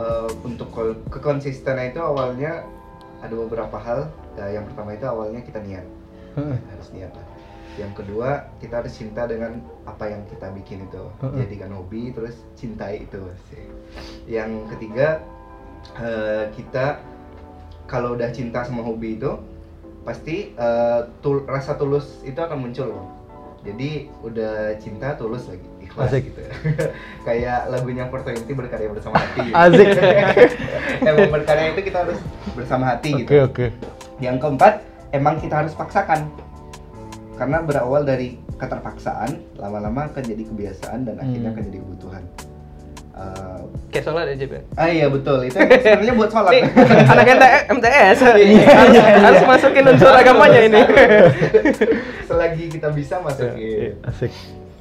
eh, 0.00 0.30
untuk 0.40 0.72
kekonsistenan 1.12 1.92
itu 1.92 2.00
awalnya 2.00 2.64
ada 3.20 3.36
beberapa 3.36 3.76
hal. 3.76 4.08
Eh, 4.40 4.56
yang 4.56 4.64
pertama 4.72 4.96
itu 4.96 5.04
awalnya 5.04 5.44
kita 5.44 5.60
niat. 5.60 5.84
Heeh. 6.34 6.56
harus 6.66 6.88
niat 6.90 7.12
lah 7.14 7.33
yang 7.74 7.90
kedua 7.90 8.54
kita 8.62 8.82
harus 8.82 8.94
cinta 8.94 9.26
dengan 9.26 9.58
apa 9.82 10.06
yang 10.06 10.22
kita 10.30 10.46
bikin 10.54 10.86
itu 10.86 11.04
Heeh. 11.20 11.42
jadikan 11.42 11.74
hobi 11.74 12.14
terus 12.14 12.38
cintai 12.54 13.02
itu 13.02 13.18
sih 13.50 13.66
yang 14.30 14.70
ketiga 14.70 15.18
eh, 15.98 16.50
kita 16.54 17.02
kalau 17.90 18.14
udah 18.14 18.30
cinta 18.30 18.62
sama 18.62 18.80
hobi 18.86 19.18
itu 19.18 19.34
pasti 20.06 20.54
eh, 20.54 21.00
tul- 21.18 21.44
rasa 21.50 21.74
tulus 21.74 22.22
itu 22.22 22.38
akan 22.38 22.62
muncul 22.62 22.94
Bang. 22.94 23.08
jadi 23.66 23.90
udah 24.22 24.78
cinta 24.78 25.18
tulus 25.18 25.50
lagi 25.50 25.66
ikhlas 25.82 26.14
Asik. 26.14 26.30
gitu 26.30 26.42
kayak 27.26 27.74
lagunya 27.74 28.06
Porto 28.06 28.30
Inti 28.30 28.54
berkarya 28.54 28.88
bersama 28.94 29.18
hati 29.18 29.50
Asik. 29.50 29.88
emang 31.10 31.30
berkarya 31.32 31.74
itu 31.74 31.80
kita 31.90 32.06
harus 32.06 32.18
bersama 32.54 32.84
hati 32.94 33.10
Oke 33.18 33.20
gitu 33.26 33.34
oke. 33.50 33.66
yang 34.22 34.38
keempat, 34.38 34.78
emang 35.10 35.42
kita 35.42 35.66
harus 35.66 35.74
paksakan. 35.74 36.30
Karena 37.34 37.58
berawal 37.60 38.02
dari 38.02 38.38
keterpaksaan, 38.54 39.58
lama-lama 39.58 40.06
akan 40.06 40.22
jadi 40.22 40.42
kebiasaan 40.44 41.02
dan 41.02 41.18
akhirnya 41.18 41.50
Hmm. 41.50 41.54
akan 41.54 41.62
jadi 41.64 41.78
kebutuhan. 41.80 42.24
Eh, 43.14 43.60
Kayak 43.90 44.04
sholat 44.04 44.26
aja, 44.28 44.44
Ben. 44.44 44.62
ah 44.74 44.88
iya 44.88 45.06
betul, 45.06 45.38
itu 45.40 45.54
sebenarnya 45.54 46.14
buat 46.14 46.30
sholat. 46.30 46.50
Nih, 46.52 46.62
anak 47.04 47.26
MT- 47.28 47.64
MTS 47.72 48.18
Iya, 48.26 48.66
harus, 48.66 48.96
harus 48.98 49.42
masukin 49.44 49.84
unsur 49.86 50.10
agamanya 50.10 50.60
ini. 50.64 50.80
Selagi 52.24 52.64
kita 52.70 52.88
bisa 52.90 53.14
Iya, 53.16 53.24
masukin. 53.24 53.92
Asik. 54.02 54.32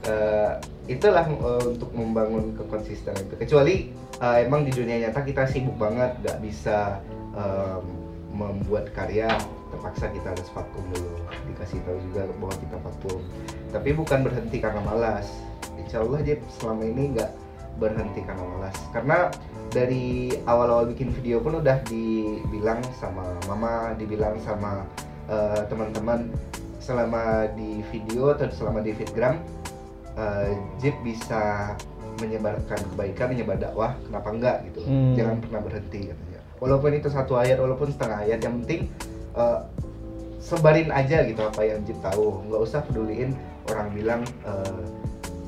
Eh, 0.04 0.52
itulah 0.90 1.24
eh, 1.24 1.64
untuk 1.68 1.90
membangun 1.92 2.54
kekonsistenan 2.56 3.22
itu. 3.24 3.36
Kecuali 3.38 3.76
eh, 4.16 4.38
emang 4.42 4.62
di 4.64 4.72
dunia 4.72 4.98
nyata 5.00 5.22
kita 5.22 5.46
sibuk 5.46 5.78
banget, 5.78 6.18
nggak 6.20 6.38
bisa 6.40 7.00
em, 7.34 7.86
membuat 8.32 8.90
karya, 8.92 9.30
terpaksa 9.74 10.14
kita 10.14 10.28
harus 10.38 10.48
vakum 10.54 10.86
dulu. 10.94 11.18
Dikasih 11.50 11.80
tahu 11.84 11.98
juga 12.10 12.30
bahwa 12.38 12.54
kita 12.62 12.78
vakum. 12.78 13.20
Tapi 13.74 13.90
bukan 13.98 14.20
berhenti 14.22 14.58
karena 14.62 14.82
malas. 14.86 15.28
Insya 15.82 16.06
Allah 16.06 16.22
Jep 16.22 16.40
selama 16.62 16.84
ini 16.86 17.04
nggak 17.18 17.32
berhenti 17.82 18.22
karena 18.22 18.46
malas. 18.46 18.78
Karena 18.94 19.18
dari 19.74 20.30
awal-awal 20.46 20.94
bikin 20.94 21.10
video 21.10 21.42
pun 21.42 21.58
udah 21.58 21.82
dibilang 21.90 22.80
sama 23.02 23.26
mama, 23.50 23.98
dibilang 23.98 24.38
sama 24.46 24.86
eh, 25.26 25.66
teman-teman 25.66 26.30
selama 26.84 27.50
di 27.56 27.80
video 27.90 28.36
atau 28.36 28.52
selama 28.52 28.84
di 28.84 28.92
fitgram 28.92 29.40
uh, 30.20 30.52
Jeep 30.84 30.92
bisa 31.00 31.74
menyebarkan 32.22 32.78
kebaikan, 32.94 33.32
menyebar 33.34 33.58
dakwah, 33.58 33.96
kenapa 34.04 34.30
enggak 34.36 34.58
gitu. 34.70 34.86
Hmm. 34.86 35.16
Jangan 35.16 35.36
pernah 35.42 35.62
berhenti 35.64 36.00
katanya. 36.12 36.40
Walaupun 36.62 36.92
itu 36.96 37.10
satu 37.10 37.34
ayat, 37.40 37.58
walaupun 37.58 37.90
setengah 37.92 38.24
ayat, 38.28 38.40
yang 38.44 38.62
penting 38.64 38.92
eh, 39.34 39.60
sebarin 40.40 40.90
aja 40.92 41.24
gitu 41.24 41.42
apa 41.42 41.62
yang 41.64 41.80
Jip 41.84 41.98
tahu. 42.00 42.44
Nggak 42.48 42.62
usah 42.62 42.80
peduliin 42.84 43.32
orang 43.70 43.88
bilang 43.92 44.22
eh, 44.44 44.82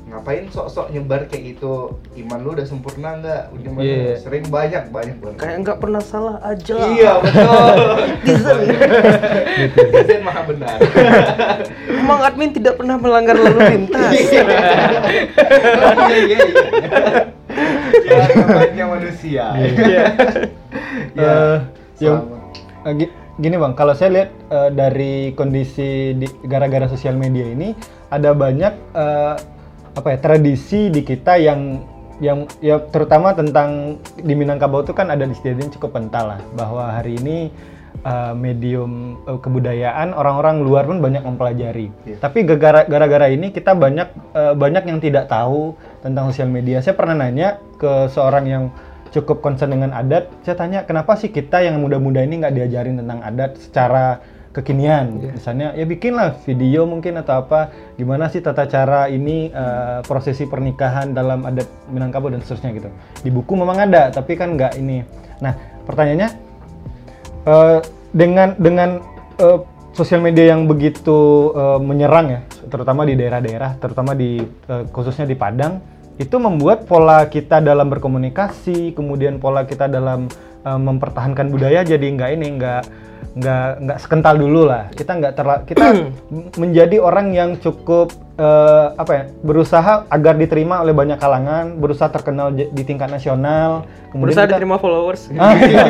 ngapain 0.06 0.46
sok-sok 0.46 0.94
nyebar 0.94 1.26
kayak 1.26 1.58
gitu? 1.58 1.98
Iman 2.14 2.46
lu 2.46 2.54
udah 2.54 2.62
sempurna 2.62 3.18
nggak? 3.18 3.42
Udah 3.50 3.70
Iya. 3.82 4.14
sering 4.22 4.46
banyak 4.46 4.86
banyak 4.94 5.18
banget. 5.18 5.38
Kayak 5.42 5.56
nggak 5.66 5.78
pernah 5.82 5.98
salah 5.98 6.38
aja. 6.46 6.76
iya 6.94 7.12
betul. 7.18 7.74
Netizen. 8.22 8.58
netizen 9.74 10.20
maha 10.22 10.46
benar. 10.46 10.78
Emang 12.00 12.22
admin 12.22 12.54
tidak 12.54 12.78
pernah 12.78 12.96
melanggar 12.96 13.34
lalu 13.34 13.60
lintas. 13.66 14.14
iya. 14.22 14.42
Iya 16.06 16.18
iya 16.22 16.38
ya 18.06 18.22
namanya 18.30 18.84
manusia. 18.86 19.44
Iya. 19.58 20.04
ya 21.18 21.34
Eh, 21.34 21.56
yang 21.98 22.22
gini 23.36 23.56
bang, 23.60 23.76
kalau 23.76 23.92
saya 23.92 24.10
lihat 24.12 24.30
eh, 24.48 24.70
dari 24.72 25.14
kondisi 25.36 26.16
di 26.16 26.26
gara-gara 26.48 26.88
sosial 26.88 27.20
media 27.20 27.44
ini 27.44 27.76
ada 28.08 28.32
banyak 28.32 28.72
eh, 28.96 29.34
apa 29.96 30.08
ya 30.12 30.18
tradisi 30.20 30.88
di 30.92 31.00
kita 31.04 31.40
yang 31.40 31.84
yang 32.16 32.48
ya 32.64 32.80
terutama 32.80 33.36
tentang 33.36 34.00
di 34.16 34.32
Minangkabau 34.32 34.84
itu 34.84 34.96
kan 34.96 35.12
ada 35.12 35.28
istilah 35.28 35.68
cukup 35.68 36.00
kental 36.00 36.36
lah 36.36 36.40
bahwa 36.56 36.88
hari 36.88 37.20
ini 37.20 37.52
eh, 38.00 38.32
medium 38.32 39.20
eh, 39.28 39.36
kebudayaan 39.36 40.16
orang-orang 40.16 40.64
luar 40.64 40.88
pun 40.88 41.04
banyak 41.04 41.20
mempelajari. 41.20 41.92
Iya. 42.08 42.16
Tapi 42.16 42.48
gara- 42.48 42.88
gara-gara 42.88 43.28
ini 43.28 43.52
kita 43.52 43.76
banyak 43.76 44.08
eh, 44.32 44.54
banyak 44.56 44.88
yang 44.88 44.98
tidak 45.04 45.28
tahu 45.28 45.76
tentang 46.00 46.32
sosial 46.32 46.48
media. 46.48 46.80
Saya 46.80 46.96
pernah 46.96 47.12
nanya 47.12 47.60
ke 47.76 48.08
seorang 48.08 48.44
yang 48.48 48.64
cukup 49.12 49.42
concern 49.44 49.74
dengan 49.74 49.92
adat. 49.92 50.30
Saya 50.42 50.56
tanya 50.58 50.86
kenapa 50.86 51.18
sih 51.18 51.30
kita 51.30 51.62
yang 51.62 51.78
muda-muda 51.82 52.22
ini 52.22 52.42
nggak 52.42 52.54
diajarin 52.54 52.98
tentang 53.02 53.20
adat 53.22 53.58
secara 53.58 54.22
kekinian? 54.56 55.20
Iya. 55.20 55.30
Misalnya 55.36 55.68
ya 55.76 55.84
bikinlah 55.84 56.40
video 56.48 56.88
mungkin 56.88 57.20
atau 57.20 57.44
apa. 57.44 57.68
Gimana 58.00 58.32
sih 58.32 58.40
tata 58.40 58.64
cara 58.64 59.12
ini 59.12 59.52
eh, 59.52 60.00
prosesi 60.06 60.48
pernikahan 60.48 61.12
dalam 61.12 61.44
adat 61.44 61.68
Minangkabau 61.92 62.32
dan 62.32 62.40
seterusnya 62.40 62.72
gitu. 62.72 62.88
Di 63.20 63.30
buku 63.30 63.52
memang 63.52 63.76
ada, 63.76 64.08
tapi 64.08 64.34
kan 64.34 64.56
nggak 64.56 64.80
ini. 64.80 65.04
Nah 65.44 65.52
pertanyaannya 65.84 66.28
eh, 67.44 67.78
dengan 68.16 68.48
dengan 68.56 68.90
eh, 69.36 69.60
sosial 69.96 70.20
media 70.20 70.52
yang 70.52 70.68
begitu 70.68 71.52
eh, 71.56 71.80
menyerang 71.80 72.26
ya, 72.28 72.40
terutama 72.68 73.08
di 73.08 73.16
daerah-daerah, 73.16 73.80
terutama 73.80 74.12
di 74.12 74.40
eh, 74.44 74.84
khususnya 74.92 75.24
di 75.24 75.36
Padang, 75.36 75.80
itu 76.16 76.36
membuat 76.36 76.84
pola 76.84 77.24
kita 77.24 77.60
dalam 77.60 77.88
berkomunikasi, 77.88 78.92
kemudian 78.92 79.36
pola 79.36 79.64
kita 79.64 79.84
dalam 79.86 80.28
eh, 80.62 80.80
mempertahankan 80.80 81.48
budaya 81.48 81.82
jadi 81.82 82.06
nggak 82.06 82.30
ini 82.34 82.46
nggak 82.56 82.82
nggak 83.36 83.68
nggak 83.84 83.98
sekental 84.00 84.34
dulu 84.34 84.64
lah. 84.64 84.88
Kita 84.90 85.12
nggak 85.12 85.32
terla 85.36 85.56
kita 85.62 86.08
menjadi 86.56 86.96
orang 86.98 87.36
yang 87.36 87.60
cukup 87.60 88.08
eh, 88.34 88.86
apa 88.96 89.12
ya 89.12 89.24
berusaha 89.44 90.08
agar 90.08 90.34
diterima 90.34 90.80
oleh 90.80 90.96
banyak 90.96 91.20
kalangan, 91.20 91.76
berusaha 91.76 92.08
terkenal 92.08 92.48
di 92.50 92.82
tingkat 92.82 93.12
nasional, 93.12 93.84
Berusaha 94.16 94.48
kita- 94.48 94.56
diterima 94.56 94.80
followers. 94.80 95.28
Ah, 95.36 95.52
iya. 95.52 95.84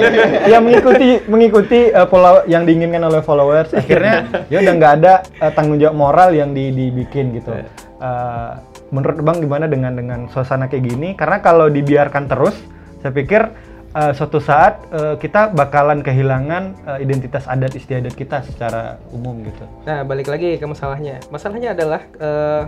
ya 0.50 0.58
mengikuti 0.58 1.22
mengikuti 1.30 1.80
uh, 1.94 2.02
pola 2.02 2.42
yang 2.50 2.66
diinginkan 2.66 3.06
oleh 3.06 3.22
followers 3.22 3.70
akhirnya 3.70 4.26
ya 4.50 4.58
udah 4.58 4.74
nggak 4.74 4.92
ada 4.98 5.12
uh, 5.38 5.52
tanggung 5.54 5.78
jawab 5.78 5.94
moral 5.94 6.34
yang 6.34 6.50
di- 6.50 6.74
dibikin 6.74 7.30
gitu 7.30 7.54
Uh, 7.96 8.60
menurut 8.96 9.20
bang 9.20 9.38
gimana 9.44 9.68
dengan 9.68 9.92
dengan 9.92 10.20
suasana 10.32 10.72
kayak 10.72 10.84
gini 10.88 11.08
karena 11.12 11.44
kalau 11.44 11.68
dibiarkan 11.68 12.24
terus 12.32 12.56
saya 13.04 13.12
pikir 13.12 13.52
uh, 13.92 14.12
suatu 14.16 14.40
saat 14.40 14.88
uh, 14.88 15.20
kita 15.20 15.52
bakalan 15.52 16.00
kehilangan 16.00 16.72
uh, 16.88 16.98
identitas 16.98 17.44
adat 17.44 17.76
istiadat 17.76 18.16
kita 18.16 18.40
secara 18.48 18.96
umum 19.12 19.44
gitu 19.44 19.64
Nah, 19.86 20.02
balik 20.02 20.26
lagi 20.26 20.58
ke 20.58 20.66
masalahnya. 20.66 21.22
Masalahnya 21.30 21.78
adalah 21.78 22.02
eh, 22.18 22.62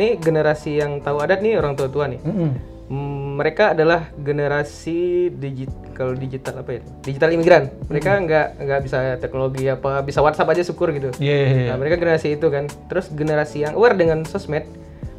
nih 0.00 0.16
generasi 0.16 0.80
yang 0.80 1.04
tahu 1.04 1.20
adat 1.20 1.44
nih 1.44 1.60
orang 1.60 1.76
tua-tua 1.76 2.08
nih. 2.08 2.20
Mm-mm. 2.24 2.50
Hmm, 2.92 3.40
mereka 3.40 3.72
adalah 3.72 4.08
generasi 4.20 5.32
digit 5.32 5.68
kalau 5.92 6.16
digital 6.16 6.64
apa 6.64 6.76
ya? 6.76 6.82
Digital 7.04 7.30
imigran. 7.36 7.64
Mereka 7.92 8.10
nggak 8.24 8.46
nggak 8.64 8.80
bisa 8.84 8.98
teknologi 9.20 9.68
apa, 9.68 10.00
bisa 10.00 10.24
WhatsApp 10.24 10.52
aja 10.56 10.64
syukur 10.64 10.92
gitu. 10.96 11.12
Iya, 11.20 11.36
iya, 11.36 11.48
iya. 11.48 11.68
Nah, 11.72 11.76
mereka 11.80 12.00
generasi 12.00 12.40
itu 12.40 12.48
kan. 12.48 12.68
Terus 12.88 13.12
generasi 13.12 13.68
yang 13.68 13.76
aware 13.76 13.96
dengan 13.96 14.24
sosmed, 14.24 14.64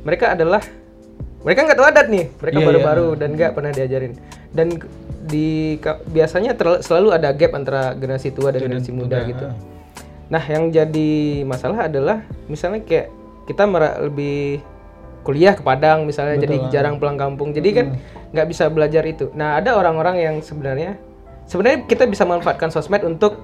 mereka 0.04 0.36
adalah 0.36 0.62
mereka 1.44 1.60
nggak 1.68 1.78
tahu 1.78 1.88
adat 1.88 2.08
nih. 2.08 2.26
Mereka 2.40 2.58
Iya, 2.60 2.68
baru-baru 2.72 3.08
dan 3.20 3.30
nggak 3.36 3.52
pernah 3.52 3.72
diajarin. 3.76 4.14
Dan 4.56 4.68
di 5.28 5.76
biasanya 6.12 6.56
selalu 6.80 7.10
ada 7.12 7.36
gap 7.36 7.52
antara 7.56 7.92
generasi 7.96 8.32
tua 8.32 8.52
dan 8.56 8.64
generasi 8.64 8.92
muda 8.96 9.24
gitu. 9.28 9.52
Nah, 10.32 10.44
yang 10.44 10.72
jadi 10.72 11.44
masalah 11.44 11.92
adalah 11.92 12.24
misalnya 12.48 12.84
kayak 12.88 13.12
kita 13.44 13.68
lebih 14.08 14.64
kuliah 15.24 15.56
ke 15.56 15.64
Padang 15.64 16.04
misalnya 16.04 16.40
jadi 16.40 16.56
jarang 16.72 17.00
pulang 17.00 17.20
kampung. 17.20 17.52
Jadi 17.52 17.70
kan 17.76 17.86
nggak 18.32 18.48
bisa 18.48 18.72
belajar 18.72 19.04
itu. 19.04 19.32
Nah, 19.36 19.60
ada 19.60 19.76
orang-orang 19.76 20.20
yang 20.20 20.36
sebenarnya 20.40 20.96
sebenarnya 21.48 21.84
kita 21.88 22.08
bisa 22.08 22.24
manfaatkan 22.24 22.72
sosmed 22.72 23.04
untuk 23.04 23.40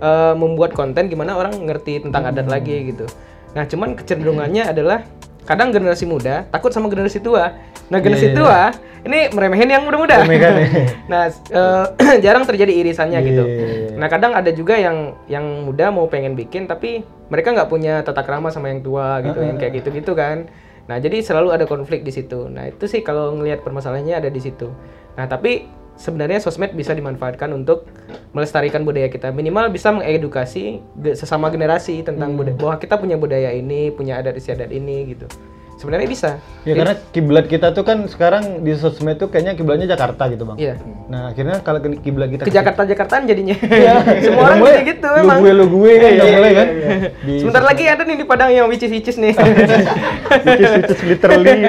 eh, 0.00 0.34
membuat 0.36 0.76
konten 0.76 1.08
gimana 1.08 1.36
orang 1.40 1.56
ngerti 1.56 2.04
tentang 2.04 2.28
adat 2.28 2.48
lagi 2.48 2.92
gitu. 2.92 3.08
Nah, 3.56 3.64
cuman 3.64 3.96
kecenderungannya 3.96 4.68
adalah 4.70 5.04
kadang 5.48 5.72
generasi 5.74 6.04
muda 6.04 6.46
takut 6.48 6.70
sama 6.70 6.88
generasi 6.92 7.18
tua. 7.20 7.56
Nah, 7.90 7.98
generasi 7.98 8.32
tua 8.32 8.70
ini 9.04 9.32
meremehin 9.32 9.70
yang 9.70 9.84
muda-muda. 9.84 10.22
Nah, 11.10 11.26
eh, 11.30 11.86
jarang 12.24 12.44
terjadi 12.46 12.70
irisannya 12.70 13.18
gitu. 13.24 13.44
Iya. 13.44 13.98
Nah 13.98 14.08
kadang 14.08 14.32
ada 14.36 14.48
juga 14.54 14.76
yang 14.78 15.16
yang 15.26 15.66
muda 15.66 15.90
mau 15.90 16.06
pengen 16.06 16.38
bikin 16.38 16.70
tapi 16.70 17.02
mereka 17.28 17.52
nggak 17.52 17.68
punya 17.70 18.00
tata 18.06 18.22
krama 18.22 18.48
sama 18.52 18.70
yang 18.70 18.80
tua 18.80 19.20
gitu, 19.24 19.40
yang 19.42 19.56
kayak 19.58 19.82
gitu-gitu 19.82 20.12
kan. 20.14 20.46
Nah 20.86 20.96
jadi 21.02 21.22
selalu 21.22 21.54
ada 21.54 21.64
konflik 21.66 22.06
di 22.06 22.12
situ. 22.14 22.46
Nah 22.46 22.70
itu 22.70 22.86
sih 22.86 23.02
kalau 23.02 23.34
ngelihat 23.36 23.66
permasalahannya 23.66 24.16
ada 24.22 24.30
di 24.30 24.40
situ. 24.40 24.70
Nah 25.18 25.26
tapi 25.26 25.66
sebenarnya 26.00 26.40
sosmed 26.40 26.72
bisa 26.72 26.90
dimanfaatkan 26.90 27.52
untuk 27.52 27.84
melestarikan 28.32 28.80
budaya 28.80 29.06
kita. 29.06 29.28
Minimal 29.28 29.68
bisa 29.68 29.92
mengedukasi 29.92 30.80
ge- 30.96 31.12
sesama 31.12 31.46
generasi 31.46 32.00
tentang 32.00 32.34
budaya 32.34 32.56
bahwa 32.56 32.80
kita 32.80 32.96
punya 32.96 33.14
budaya 33.14 33.52
ini, 33.52 33.92
punya 33.92 34.16
adat 34.16 34.34
istiadat 34.34 34.72
ini 34.72 35.12
gitu. 35.12 35.28
Sebenarnya 35.76 36.08
bisa. 36.08 36.30
Ya 36.68 36.76
karena 36.76 36.92
kiblat 37.08 37.48
kita 37.48 37.72
tuh 37.72 37.80
kan 37.80 38.04
sekarang 38.04 38.60
di 38.60 38.76
sosmed 38.76 39.16
tuh 39.16 39.32
kayaknya 39.32 39.56
kiblatnya 39.56 39.88
Jakarta 39.88 40.28
gitu 40.28 40.44
bang. 40.44 40.60
Iya. 40.60 40.74
Nah 41.08 41.32
akhirnya 41.32 41.56
kalau 41.64 41.80
kiblat 41.80 42.28
kita 42.28 42.44
Ke 42.44 42.52
Jakarta 42.52 42.84
Jakartaan 42.84 43.24
jadinya. 43.24 43.56
Iya. 43.80 43.96
Semua 44.20 44.44
orang 44.46 44.60
kayak 44.60 44.84
gitu 44.86 45.06
lu 45.08 45.18
emang. 45.24 45.38
gue 45.40 45.52
lu 45.56 45.66
gue 45.72 45.92
kan 45.96 46.10
Iya, 46.12 46.24
mulai 46.26 46.50
iya, 46.52 46.52
kan. 46.52 46.66
iya. 46.68 46.90
Di 47.24 47.32
Sebentar 47.40 47.64
lagi 47.64 47.84
ada 47.88 48.02
nih 48.04 48.16
di 48.20 48.26
Padang 48.28 48.50
yang 48.52 48.68
which 48.68 48.84
is 48.84 48.92
which 48.92 49.08
is 49.08 49.16
nih. 49.16 49.32
which 49.32 50.60
is, 50.60 50.70
which 50.76 50.92
is 50.92 51.00
literally. 51.02 51.64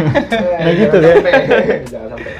nah 0.62 0.70
gitu 0.72 0.96
sampai. 1.02 1.32
Jangan 1.90 2.08
sampai. 2.14 2.32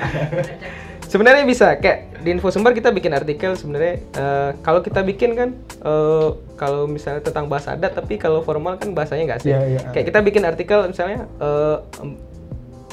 Sebenarnya 1.06 1.44
bisa 1.44 1.74
kayak 1.76 2.18
di 2.20 2.28
info 2.30 2.50
sumber 2.50 2.70
kita 2.70 2.90
bikin 2.90 3.12
artikel 3.12 3.54
sebenarnya 3.54 3.94
eh, 4.12 4.50
kalau 4.60 4.80
kita 4.80 5.00
bikin 5.00 5.32
kan 5.32 5.48
eh, 5.80 6.28
kalau 6.54 6.84
misalnya 6.86 7.22
tentang 7.22 7.46
bahasa 7.46 7.72
adat 7.72 7.94
tapi 7.94 8.16
kalau 8.16 8.42
formal 8.42 8.74
kan 8.74 8.90
bahasanya 8.90 9.24
nggak 9.28 9.40
sih 9.40 9.50
Iya, 9.50 9.60
iya. 9.68 9.80
kayak 9.90 10.06
kita 10.10 10.18
bikin 10.20 10.42
artikel 10.42 10.78
misalnya 10.84 11.30
eh, 11.38 11.76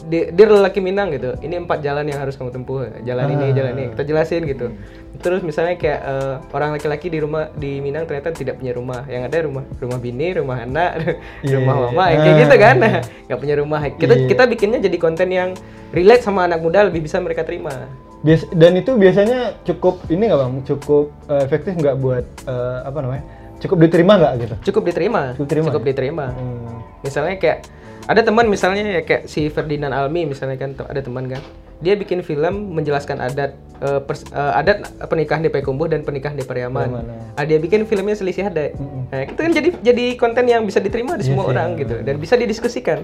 em, 0.04 0.10
di, 0.10 0.28
Dear 0.30 0.50
lelaki 0.52 0.80
Minang 0.80 1.10
gitu 1.10 1.40
ini 1.40 1.56
empat 1.58 1.80
jalan 1.80 2.04
yang 2.04 2.20
harus 2.20 2.36
kamu 2.36 2.52
tempuh 2.52 2.84
jalan 3.02 3.26
ini 3.30 3.46
Ah. 3.46 3.54
jalan 3.54 3.72
ini 3.74 3.86
kita 3.92 4.04
jelasin 4.04 4.42
gitu 4.44 4.68
terus 5.16 5.40
misalnya 5.40 5.76
kayak 5.76 6.00
eh, 6.02 6.36
orang 6.52 6.70
laki-laki 6.72 7.08
di 7.08 7.18
rumah 7.18 7.48
di 7.54 7.80
Minang 7.80 8.04
ternyata 8.04 8.32
tidak 8.32 8.58
punya 8.58 8.72
rumah 8.72 9.06
yang 9.06 9.24
ada 9.24 9.38
rumah 9.42 9.64
rumah 9.76 9.98
bini 9.98 10.28
rumah 10.34 10.58
anak 10.60 10.92
Iya, 11.42 11.58
rumah 11.58 11.76
iya, 11.76 11.84
mama 11.88 12.04
iya. 12.06 12.18
kayak 12.18 12.36
gitu 12.40 12.56
kan 12.58 12.76
Ah. 12.78 13.02
nggak 13.26 13.40
punya 13.40 13.56
rumah 13.58 13.80
kita 13.90 14.14
Iya. 14.14 14.28
kita 14.28 14.44
bikinnya 14.46 14.80
jadi 14.80 14.98
konten 14.98 15.30
yang 15.30 15.50
relate 15.90 16.22
sama 16.22 16.44
anak 16.44 16.60
muda 16.60 16.84
lebih 16.84 17.02
bisa 17.02 17.18
mereka 17.18 17.42
terima 17.42 17.88
Bias- 18.20 18.48
dan 18.50 18.72
itu 18.74 18.96
biasanya 18.96 19.60
cukup 19.64 20.00
ini 20.08 20.26
nggak 20.26 20.40
bang? 20.40 20.54
Cukup 20.66 21.12
eh, 21.28 21.44
efektif 21.44 21.76
nggak 21.76 21.96
buat 21.98 22.24
eh, 22.46 22.78
apa 22.82 22.98
namanya? 22.98 23.24
Cukup 23.60 23.80
diterima 23.80 24.16
nggak 24.16 24.34
gitu? 24.40 24.56
cukup 24.66 24.84
diterima 24.86 25.22
Cukup 25.36 25.44
diterima, 25.46 25.68
ya? 25.70 25.80
diterima. 25.86 26.26
Hmm. 26.32 26.80
misalnya 27.00 27.36
kayak 27.36 27.60
ada 28.04 28.22
teman 28.22 28.52
misalnya 28.52 29.00
ya 29.00 29.02
kayak 29.08 29.32
si 29.32 29.48
Ferdinand 29.48 29.96
Almi 29.96 30.28
misalnya 30.28 30.60
kan 30.60 30.76
ada 30.92 31.00
teman 31.00 31.32
kan 31.32 31.40
dia 31.84 32.00
bikin 32.00 32.24
film 32.24 32.76
menjelaskan 32.76 33.20
adat 33.20 33.56
eh, 33.84 34.00
pers- 34.04 34.28
eh, 34.32 34.60
adat 34.60 34.88
pernikahan 35.08 35.44
di 35.44 35.52
Payakumbuh 35.52 35.92
dan 35.92 36.08
pernikahan 36.08 36.40
di 36.40 36.48
Pariaman. 36.48 36.88
Pariaman, 36.88 37.36
Ah, 37.36 37.44
dia 37.44 37.60
bikin 37.60 37.84
filmnya 37.84 38.16
selisih 38.16 38.48
adat. 38.48 38.72
Mm-mm. 38.80 39.12
Nah, 39.12 39.28
itu 39.28 39.36
kan 39.36 39.52
jadi 39.52 39.70
jadi 39.84 40.06
konten 40.16 40.48
yang 40.48 40.64
bisa 40.64 40.80
diterima 40.80 41.20
di 41.20 41.28
Iya 41.28 41.36
semua 41.36 41.44
sih, 41.44 41.52
orang 41.52 41.70
gitu 41.76 41.96
dan 42.00 42.16
bisa 42.24 42.40
didiskusikan. 42.40 43.04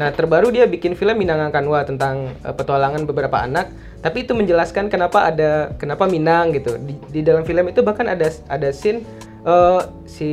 Nah, 0.00 0.08
terbaru 0.14 0.48
dia 0.54 0.64
bikin 0.64 0.94
film 0.96 1.20
Minang 1.20 1.52
Kanwa 1.52 1.84
tentang 1.84 2.32
eh, 2.40 2.54
petualangan 2.54 3.04
beberapa 3.04 3.44
anak, 3.44 3.68
tapi 4.00 4.24
itu 4.24 4.32
menjelaskan 4.32 4.88
kenapa 4.88 5.28
ada 5.28 5.76
kenapa 5.76 6.08
Minang 6.08 6.56
gitu. 6.56 6.80
Di, 6.80 6.96
di 7.12 7.20
dalam 7.20 7.44
film 7.44 7.68
itu 7.68 7.84
bahkan 7.84 8.08
ada 8.08 8.32
ada 8.48 8.68
scene 8.72 9.04
eh, 9.44 9.80
si 10.08 10.28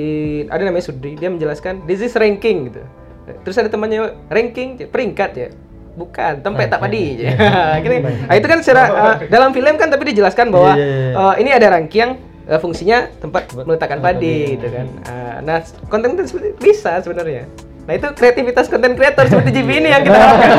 ada 0.47 0.63
namanya 0.63 0.85
Sudri, 0.87 1.19
dia 1.19 1.27
menjelaskan 1.27 1.83
this 1.89 1.99
is 1.99 2.15
ranking 2.15 2.71
gitu. 2.71 2.83
Terus 3.25 3.55
ada 3.57 3.69
temannya 3.69 4.13
ranking 4.27 4.77
peringkat 4.85 5.31
ya. 5.33 5.49
Bukan, 5.95 6.43
tempe 6.43 6.67
tak 6.67 6.79
padi. 6.79 7.23
Gitu. 7.83 7.95
Nah, 8.03 8.35
itu 8.35 8.45
kan 8.45 8.59
secara 8.59 8.83
eh, 8.99 9.15
dalam 9.27 9.49
film 9.51 9.75
kan 9.75 9.87
tapi 9.87 10.11
dijelaskan 10.11 10.51
bahwa 10.51 10.75
Iya, 10.75 10.85
iya, 10.85 10.97
iya. 11.09 11.23
eh, 11.23 11.33
ini 11.41 11.49
ada 11.51 11.67
ranking 11.71 12.09
eh, 12.45 12.59
fungsinya 12.59 13.09
tempat 13.17 13.49
meletakkan 13.55 13.99
padi 13.99 14.59
gitu 14.59 14.67
kan. 14.67 14.85
Ah, 15.07 15.37
nah, 15.39 15.57
konten 15.87 16.13
itu 16.13 16.35
bisa 16.59 16.99
sebenarnya. 16.99 17.47
Nah, 17.85 17.93
itu 17.93 18.07
kreativitas 18.11 18.65
konten 18.65 18.97
creator 18.97 19.29
seperti 19.29 19.61
JB 19.61 19.69
ini 19.77 19.89
yang 19.93 20.01
kita 20.01 20.17
harapkan. 20.17 20.49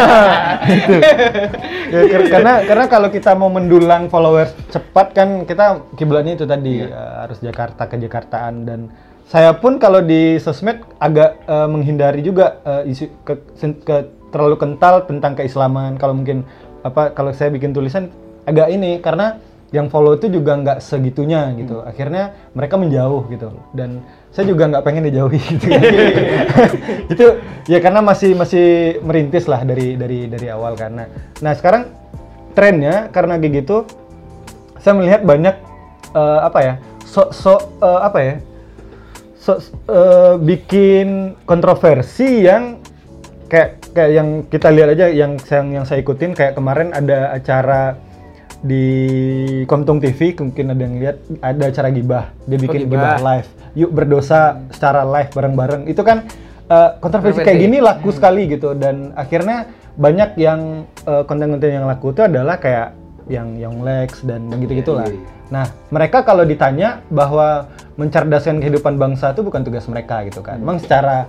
Ya, 1.90 2.00
kar- 2.06 2.30
karena 2.30 2.52
karena 2.62 2.84
kalau 2.86 3.08
kita 3.10 3.34
mau 3.34 3.50
mendulang 3.50 4.06
followers 4.06 4.54
cepat 4.70 5.10
kan 5.10 5.42
kita 5.42 5.82
kiblatnya 5.94 6.38
itu 6.38 6.46
tadi 6.46 6.86
harus 6.86 7.42
Jakarta 7.42 7.86
ke 7.86 7.98
Jakartaan 7.98 8.62
dan 8.62 8.80
saya 9.26 9.58
pun 9.58 9.82
kalau 9.82 9.98
di 10.02 10.38
sosmed 10.38 10.86
agak 11.02 11.42
eh, 11.46 11.68
menghindari 11.68 12.22
juga 12.22 12.62
eh, 12.62 12.90
isu 12.94 13.10
ke, 13.26 13.34
ke- 13.82 14.08
terlalu 14.30 14.56
kental 14.58 15.02
tentang 15.06 15.34
keislaman. 15.34 15.98
Kalau 15.98 16.14
mungkin 16.14 16.46
apa 16.86 17.10
kalau 17.10 17.34
saya 17.34 17.50
bikin 17.50 17.74
tulisan 17.74 18.14
agak 18.46 18.70
ini 18.70 19.02
karena 19.02 19.42
yang 19.74 19.90
follow 19.90 20.14
itu 20.14 20.30
juga 20.30 20.54
nggak 20.54 20.78
segitunya 20.78 21.50
gitu. 21.58 21.82
Hmm. 21.82 21.90
akhirnya 21.90 22.24
mereka 22.54 22.78
menjauh 22.78 23.26
gitu. 23.26 23.50
Dan 23.74 24.06
saya 24.30 24.46
juga 24.46 24.70
nggak 24.70 24.84
pengen 24.86 25.10
dijauhi 25.10 25.40
gitu. 25.58 25.66
Itu 27.12 27.26
ya 27.66 27.82
karena 27.82 27.98
masih 27.98 28.38
masih 28.38 28.66
merintis 29.02 29.50
lah 29.50 29.66
dari 29.66 29.98
dari 29.98 30.30
dari 30.30 30.46
awal 30.46 30.78
karena 30.78 31.10
nah 31.42 31.50
sekarang 31.50 31.90
trennya 32.54 33.10
karena 33.10 33.42
kayak 33.42 33.66
gitu 33.66 33.82
saya 34.78 34.94
melihat 34.94 35.26
banyak 35.26 35.56
eh, 36.14 36.40
apa 36.46 36.58
ya 36.62 36.74
so 37.02 37.34
so 37.34 37.58
eh, 37.82 38.00
apa 38.06 38.18
ya 38.22 38.34
so, 39.46 39.62
eh, 39.86 40.34
bikin 40.42 41.38
kontroversi 41.46 42.42
yang 42.42 42.82
kayak 43.46 43.94
kayak 43.94 44.10
yang 44.10 44.28
kita 44.50 44.74
lihat 44.74 44.98
aja 44.98 45.06
yang 45.06 45.38
yang 45.38 45.66
yang 45.70 45.84
saya 45.86 46.02
ikutin 46.02 46.34
kayak 46.34 46.58
kemarin 46.58 46.90
ada 46.90 47.30
acara 47.30 47.94
di 48.58 48.86
Komtung 49.70 50.02
TV 50.02 50.34
mungkin 50.34 50.74
ada 50.74 50.82
yang 50.82 50.94
lihat 50.98 51.16
ada 51.38 51.64
acara 51.70 51.88
gibah. 51.94 52.34
Dia 52.50 52.58
bikin 52.58 52.90
gibah. 52.90 53.14
gibah 53.14 53.16
live. 53.22 53.48
Yuk 53.78 53.90
berdosa 53.94 54.66
secara 54.74 55.06
live 55.06 55.30
bareng-bareng. 55.30 55.86
Itu 55.86 56.02
kan 56.02 56.26
eh, 56.66 56.90
kontroversi 56.98 57.46
kayak 57.46 57.60
gini 57.62 57.78
laku 57.78 58.10
sekali 58.10 58.50
gitu. 58.50 58.74
Dan 58.74 59.14
akhirnya 59.14 59.70
banyak 59.94 60.34
yang 60.42 60.90
eh, 61.06 61.22
konten-konten 61.22 61.70
yang 61.70 61.86
laku 61.86 62.10
itu 62.10 62.26
adalah 62.26 62.58
kayak 62.58 63.05
yang 63.26 63.58
yang 63.58 63.82
Lex 63.82 64.22
dan 64.22 64.46
begitu 64.46 64.80
gitulah 64.80 65.06
Iya, 65.06 65.18
iya. 65.18 65.34
Nah, 65.46 65.66
mereka 65.90 66.26
kalau 66.26 66.42
ditanya 66.42 67.06
bahwa 67.06 67.70
mencerdaskan 67.94 68.58
kehidupan 68.58 68.98
bangsa 68.98 69.30
itu 69.30 69.46
bukan 69.46 69.62
tugas 69.62 69.86
mereka 69.86 70.26
gitu 70.26 70.42
kan. 70.42 70.58
Memang 70.58 70.82
secara 70.82 71.22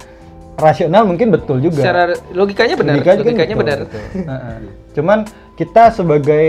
rasional 0.58 1.06
mungkin 1.06 1.30
betul 1.30 1.62
juga. 1.62 1.86
Secara 1.86 2.18
logikanya 2.34 2.74
benar, 2.74 2.93
Logikanya 2.98 3.14
kan 3.14 3.22
logikanya 3.22 3.56
betul, 3.56 3.62
benar. 3.62 3.78
betul. 3.86 4.04
Heeh. 4.34 4.58
Cuman 4.93 5.20
kita 5.54 5.84
sebagai 5.93 6.45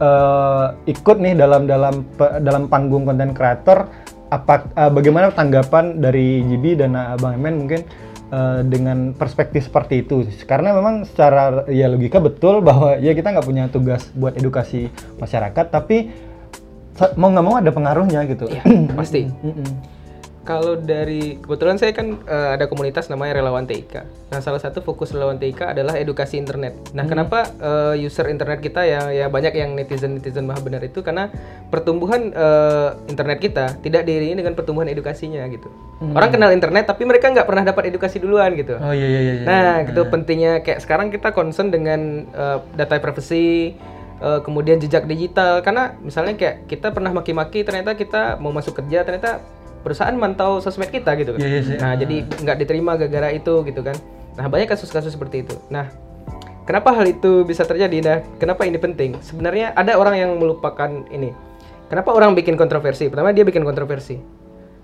eh, 0.00 0.66
ikut 0.84 1.16
nih 1.16 1.34
dalam 1.34 1.62
dalam 1.64 1.94
pe- 2.14 2.42
dalam 2.42 2.66
panggung 2.66 3.06
konten 3.06 3.30
kreator 3.30 3.86
apa 4.30 4.66
eh, 4.66 4.90
bagaimana 4.90 5.30
tanggapan 5.30 6.02
dari 6.02 6.42
GB 6.42 6.64
dan 6.74 6.98
eh, 6.98 7.14
Bang 7.18 7.38
Emen 7.38 7.66
mungkin 7.66 7.86
eh, 8.30 8.60
dengan 8.64 9.12
perspektif 9.12 9.68
seperti 9.68 10.06
itu. 10.06 10.24
Karena 10.48 10.72
memang 10.76 11.04
secara 11.08 11.66
ya 11.68 11.90
logika 11.90 12.22
betul 12.22 12.60
bahwa 12.64 12.96
ya 13.00 13.12
kita 13.12 13.34
nggak 13.34 13.46
punya 13.46 13.64
tugas 13.68 14.08
buat 14.14 14.36
edukasi 14.38 14.88
masyarakat 15.20 15.66
tapi 15.68 16.12
mau 17.18 17.28
nggak 17.32 17.44
mau 17.44 17.56
ada 17.58 17.70
pengaruhnya 17.74 18.22
gitu. 18.30 18.46
Iya, 18.46 18.62
pasti. 18.94 19.26
Kalau 20.44 20.76
dari 20.76 21.40
kebetulan 21.40 21.80
saya 21.80 21.96
kan 21.96 22.20
eh, 22.20 22.48
ada 22.60 22.68
komunitas 22.68 23.08
namanya 23.08 23.40
Relawan 23.40 23.64
TIK. 23.64 24.28
Nah, 24.28 24.44
salah 24.44 24.60
satu 24.60 24.84
fokus 24.84 25.16
Relawan 25.16 25.40
TIK 25.40 25.72
adalah 25.72 25.96
edukasi 25.96 26.36
internet. 26.36 26.76
Nah, 26.92 27.08
kenapa 27.08 27.48
eh, 27.56 28.04
user 28.04 28.28
internet 28.28 28.60
kita 28.60 28.84
ya 28.84 29.08
ya 29.08 29.26
banyak 29.32 29.56
yang 29.56 29.72
netizen-netizen 29.72 30.44
maha 30.44 30.60
benar 30.60 30.84
itu 30.84 31.00
karena 31.00 31.32
pertumbuhan 31.72 32.28
eh, 32.28 32.88
internet 33.08 33.40
kita 33.40 33.80
tidak 33.80 34.04
diiringi 34.04 34.36
dengan 34.36 34.52
pertumbuhan 34.52 34.84
edukasinya 34.92 35.40
gitu. 35.48 35.72
Orang 36.12 36.28
kenal 36.28 36.52
internet 36.52 36.84
tapi 36.84 37.08
mereka 37.08 37.32
nggak 37.32 37.48
pernah 37.48 37.64
dapat 37.64 37.88
edukasi 37.88 38.20
duluan 38.20 38.52
gitu. 38.52 38.76
oh 38.76 38.92
iya 38.92 39.08
iya 39.08 39.20
iya 39.24 39.34
iya. 39.40 39.44
Nah, 39.48 39.74
gitu 39.88 40.04
pentingnya 40.12 40.60
kayak 40.60 40.84
sekarang 40.84 41.08
kita 41.08 41.32
concern 41.32 41.72
dengan 41.72 42.28
eh, 42.28 42.58
data 42.76 43.00
privacy, 43.00 43.80
eh, 44.20 44.40
kemudian 44.44 44.76
jejak 44.76 45.08
digital. 45.08 45.64
Karena 45.64 45.96
misalnya 46.04 46.36
kayak 46.36 46.68
kita 46.68 46.92
pernah 46.92 47.16
maki-maki, 47.16 47.64
ternyata 47.64 47.96
kita 47.96 48.36
mau 48.36 48.52
masuk 48.52 48.76
kerja, 48.76 49.08
ternyata 49.08 49.40
perusahaan 49.84 50.16
mantau 50.16 50.58
sosmed 50.64 50.88
kita 50.88 51.12
gitu 51.20 51.36
kan. 51.36 51.40
Iya, 51.44 51.48
iya 51.52 51.60
sih. 51.62 51.76
Nah, 51.76 51.92
jadi 51.94 52.24
nggak 52.24 52.56
diterima 52.64 52.96
gara-gara 52.96 53.28
itu 53.36 53.60
gitu 53.68 53.80
kan. 53.84 53.94
Nah, 54.34 54.48
banyak 54.48 54.66
kasus-kasus 54.72 55.12
seperti 55.12 55.44
itu. 55.44 55.54
Nah, 55.68 55.92
kenapa 56.64 56.90
hal 56.96 57.06
itu 57.06 57.44
bisa 57.44 57.62
terjadi? 57.68 57.96
Nah, 58.00 58.18
kenapa 58.40 58.64
ini 58.64 58.80
penting? 58.80 59.20
Sebenarnya 59.20 59.76
ada 59.76 60.00
orang 60.00 60.16
yang 60.16 60.30
melupakan 60.40 60.88
ini. 61.12 61.30
Kenapa 61.92 62.16
orang 62.16 62.32
bikin 62.32 62.56
kontroversi? 62.56 63.12
Pertama 63.12 63.30
dia 63.30 63.44
bikin 63.44 63.62
kontroversi. 63.62 64.16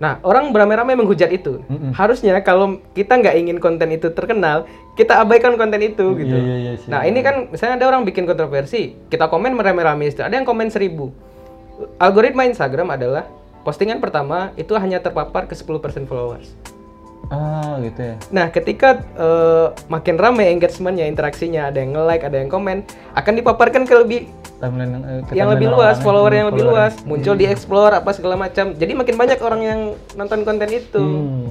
Nah, 0.01 0.17
orang 0.25 0.49
beramai-ramai 0.49 0.97
menghujat 0.97 1.29
itu. 1.29 1.61
Harusnya 1.93 2.37
kalau 2.41 2.81
kita 2.97 3.21
nggak 3.21 3.35
ingin 3.37 3.57
konten 3.61 3.89
itu 3.93 4.09
terkenal, 4.09 4.65
kita 4.97 5.21
abaikan 5.21 5.57
konten 5.61 5.77
itu 5.77 6.17
gitu. 6.17 6.37
Iya, 6.37 6.41
iya, 6.41 6.55
iya 6.57 6.73
sih. 6.77 6.89
Nah, 6.89 7.05
ini 7.05 7.21
kan 7.21 7.49
misalnya 7.53 7.81
ada 7.81 7.85
orang 7.93 8.01
bikin 8.05 8.25
kontroversi, 8.25 8.97
kita 9.13 9.29
komen 9.29 9.53
merame-rame 9.53 10.09
itu. 10.09 10.25
Ada 10.25 10.41
yang 10.41 10.47
komen 10.47 10.73
seribu. 10.73 11.13
Algoritma 12.01 12.49
Instagram 12.49 12.93
adalah 12.93 13.29
postingan 13.61 14.01
pertama 14.01 14.53
itu 14.57 14.73
hanya 14.73 15.01
terpapar 15.01 15.45
ke 15.45 15.53
10% 15.53 16.09
followers. 16.09 16.53
ah 17.31 17.79
gitu 17.79 18.01
ya 18.11 18.15
Nah, 18.33 18.51
ketika 18.51 18.99
eh, 19.15 19.67
makin 19.87 20.19
ramai 20.19 20.51
engagementnya, 20.51 21.07
interaksinya, 21.07 21.71
ada 21.71 21.79
yang 21.79 21.95
nge-like, 21.95 22.27
ada 22.27 22.37
yang 22.43 22.49
komen, 22.51 22.83
akan 23.15 23.33
dipaparkan 23.39 23.87
ke 23.87 23.93
lebih 23.95 24.21
timeline 24.59 24.91
yang, 24.91 25.03
eh, 25.05 25.21
ke 25.23 25.31
yang 25.31 25.47
timeline 25.47 25.53
lebih 25.55 25.67
luas, 25.71 25.95
follower 26.03 26.31
Hmm, 26.33 26.39
yang 26.43 26.47
lebih 26.51 26.65
luas, 26.67 26.93
muncul 27.07 27.33
di 27.39 27.45
explore 27.47 27.95
apa 27.95 28.11
segala 28.11 28.35
macam. 28.35 28.75
Jadi 28.75 28.91
makin 28.91 29.15
banyak 29.15 29.39
orang 29.39 29.61
yang 29.63 29.79
nonton 30.19 30.43
konten 30.43 30.69
itu. 30.75 30.99
Hmm. 30.99 31.47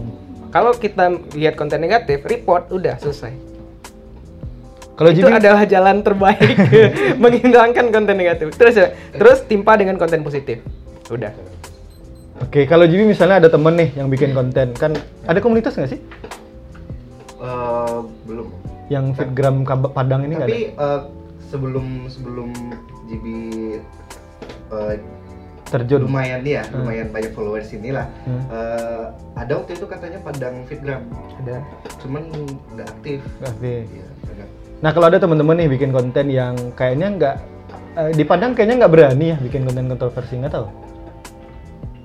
Kalau 0.51 0.75
kita 0.75 1.17
lihat 1.33 1.55
konten 1.57 1.81
negatif, 1.81 2.27
report 2.27 2.69
udah 2.75 2.99
selesai. 2.99 3.33
kalau 5.01 5.17
itu 5.17 5.25
adalah 5.33 5.65
jalan 5.65 6.05
terbaik 6.05 6.61
menghilangkan 7.25 7.89
konten 7.89 8.21
negatif. 8.21 8.53
Terus 8.53 8.77
terus 9.17 9.39
timpa 9.49 9.81
dengan 9.81 9.97
konten 9.97 10.21
positif. 10.21 10.61
Udah. 11.09 11.33
Oke 12.41 12.61
kalau 12.65 12.85
Jibi 12.85 13.05
misalnya 13.07 13.39
ada 13.39 13.49
temen 13.49 13.75
nih 13.75 13.91
yang 13.95 14.09
bikin 14.09 14.33
konten 14.33 14.73
kan 14.75 14.93
ada 15.25 15.39
komunitas 15.39 15.77
nggak 15.77 15.91
sih 15.91 16.01
Eh, 17.41 17.99
belum. 18.29 18.53
yang 18.93 19.17
fitgram 19.17 19.65
Padang 19.65 20.29
ini 20.29 20.37
nggak 20.37 20.45
ada 20.45 20.53
Tapi 20.53 20.63
eh, 20.71 21.01
sebelum 21.49 21.87
sebelum 22.05 22.53
GB 23.09 23.25
eh, 24.71 24.95
terjun 25.65 26.05
lumayan 26.05 26.43
nih 26.43 26.59
ya, 26.59 26.63
lumayan 26.75 27.09
banyak 27.09 27.31
followers 27.31 27.71
inilah. 27.71 28.11
Hmm. 28.27 28.43
Eh, 28.51 29.05
ada 29.39 29.53
waktu 29.55 29.73
itu 29.73 29.87
katanya 29.87 30.19
Padang 30.19 30.67
Fitgram, 30.67 31.07
Ada. 31.39 31.63
cuman 32.03 32.27
nggak 32.75 32.89
aktif. 32.91 33.23
Oke. 33.41 33.87
Iya, 33.87 34.07
agak. 34.27 34.49
Nah 34.83 34.91
kalau 34.91 35.07
ada 35.07 35.17
teman-teman 35.17 35.55
nih 35.57 35.69
bikin 35.71 35.91
konten 35.91 36.27
yang 36.27 36.59
kayaknya 36.75 37.09
nggak 37.15 37.35
eh, 37.97 38.11
di 38.13 38.25
Padang 38.27 38.53
kayaknya 38.53 38.85
nggak 38.85 38.93
berani 38.93 39.27
ya 39.31 39.37
bikin 39.39 39.63
konten 39.63 39.87
kontroversi 39.87 40.43
nggak 40.43 40.53
tahu 40.53 40.67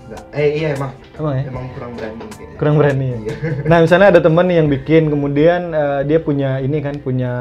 nggak. 0.06 0.24
Eh 0.32 0.49
iya 0.56 0.68
emang, 0.72 0.91
emang 1.14 1.34
ya 1.34 1.43
emang 1.45 1.66
kurang 1.72 1.91
berani. 1.93 2.22
kayaknya. 2.28 2.56
kurang 2.56 2.76
berani 2.76 3.06
ya. 3.06 3.18
Iya. 3.20 3.34
Nah 3.70 3.78
misalnya 3.80 4.08
ada 4.08 4.22
teman 4.22 4.45
nih 4.45 4.58
yang 4.58 4.70
bikin 4.70 5.03
kemudian 5.08 5.62
eh, 5.72 6.01
dia 6.03 6.20
punya 6.20 6.49
ini 6.60 6.78
kan 6.80 6.95
punya 6.97 7.32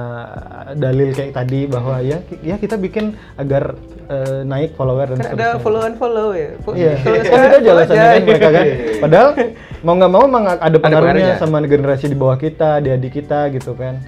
dalil 0.75 1.13
kayak 1.13 1.33
tadi 1.33 1.61
bahwa 1.65 2.01
ya 2.01 2.19
ya 2.41 2.57
kita 2.57 2.75
bikin 2.75 3.05
agar 3.37 3.77
eh, 4.07 4.41
naik 4.43 4.73
follower 4.75 5.07
dan 5.07 5.17
Kan 5.17 5.27
ada 5.27 5.33
seterusnya. 5.53 5.61
follow 5.61 5.83
and 5.83 5.97
follow 5.97 6.29
ya. 6.33 6.49
Iya, 6.71 6.93
kan 6.97 7.13
itu 7.15 7.31
aja 7.55 7.71
alasannya 7.71 8.07
kan 8.07 8.23
mereka 8.23 8.49
kan. 8.51 8.65
Iya, 8.67 8.75
iya. 8.75 9.01
Padahal 9.01 9.29
mau 9.81 9.95
nggak 9.95 10.11
mau 10.11 10.23
emang 10.25 10.45
ada 10.49 10.79
pengaruhnya 10.79 11.37
sama 11.37 11.61
generasi 11.61 12.09
di 12.09 12.17
bawah 12.17 12.37
kita, 12.37 12.81
di 12.81 12.89
adik 12.89 13.13
kita 13.15 13.53
gitu 13.53 13.77
kan. 13.77 14.01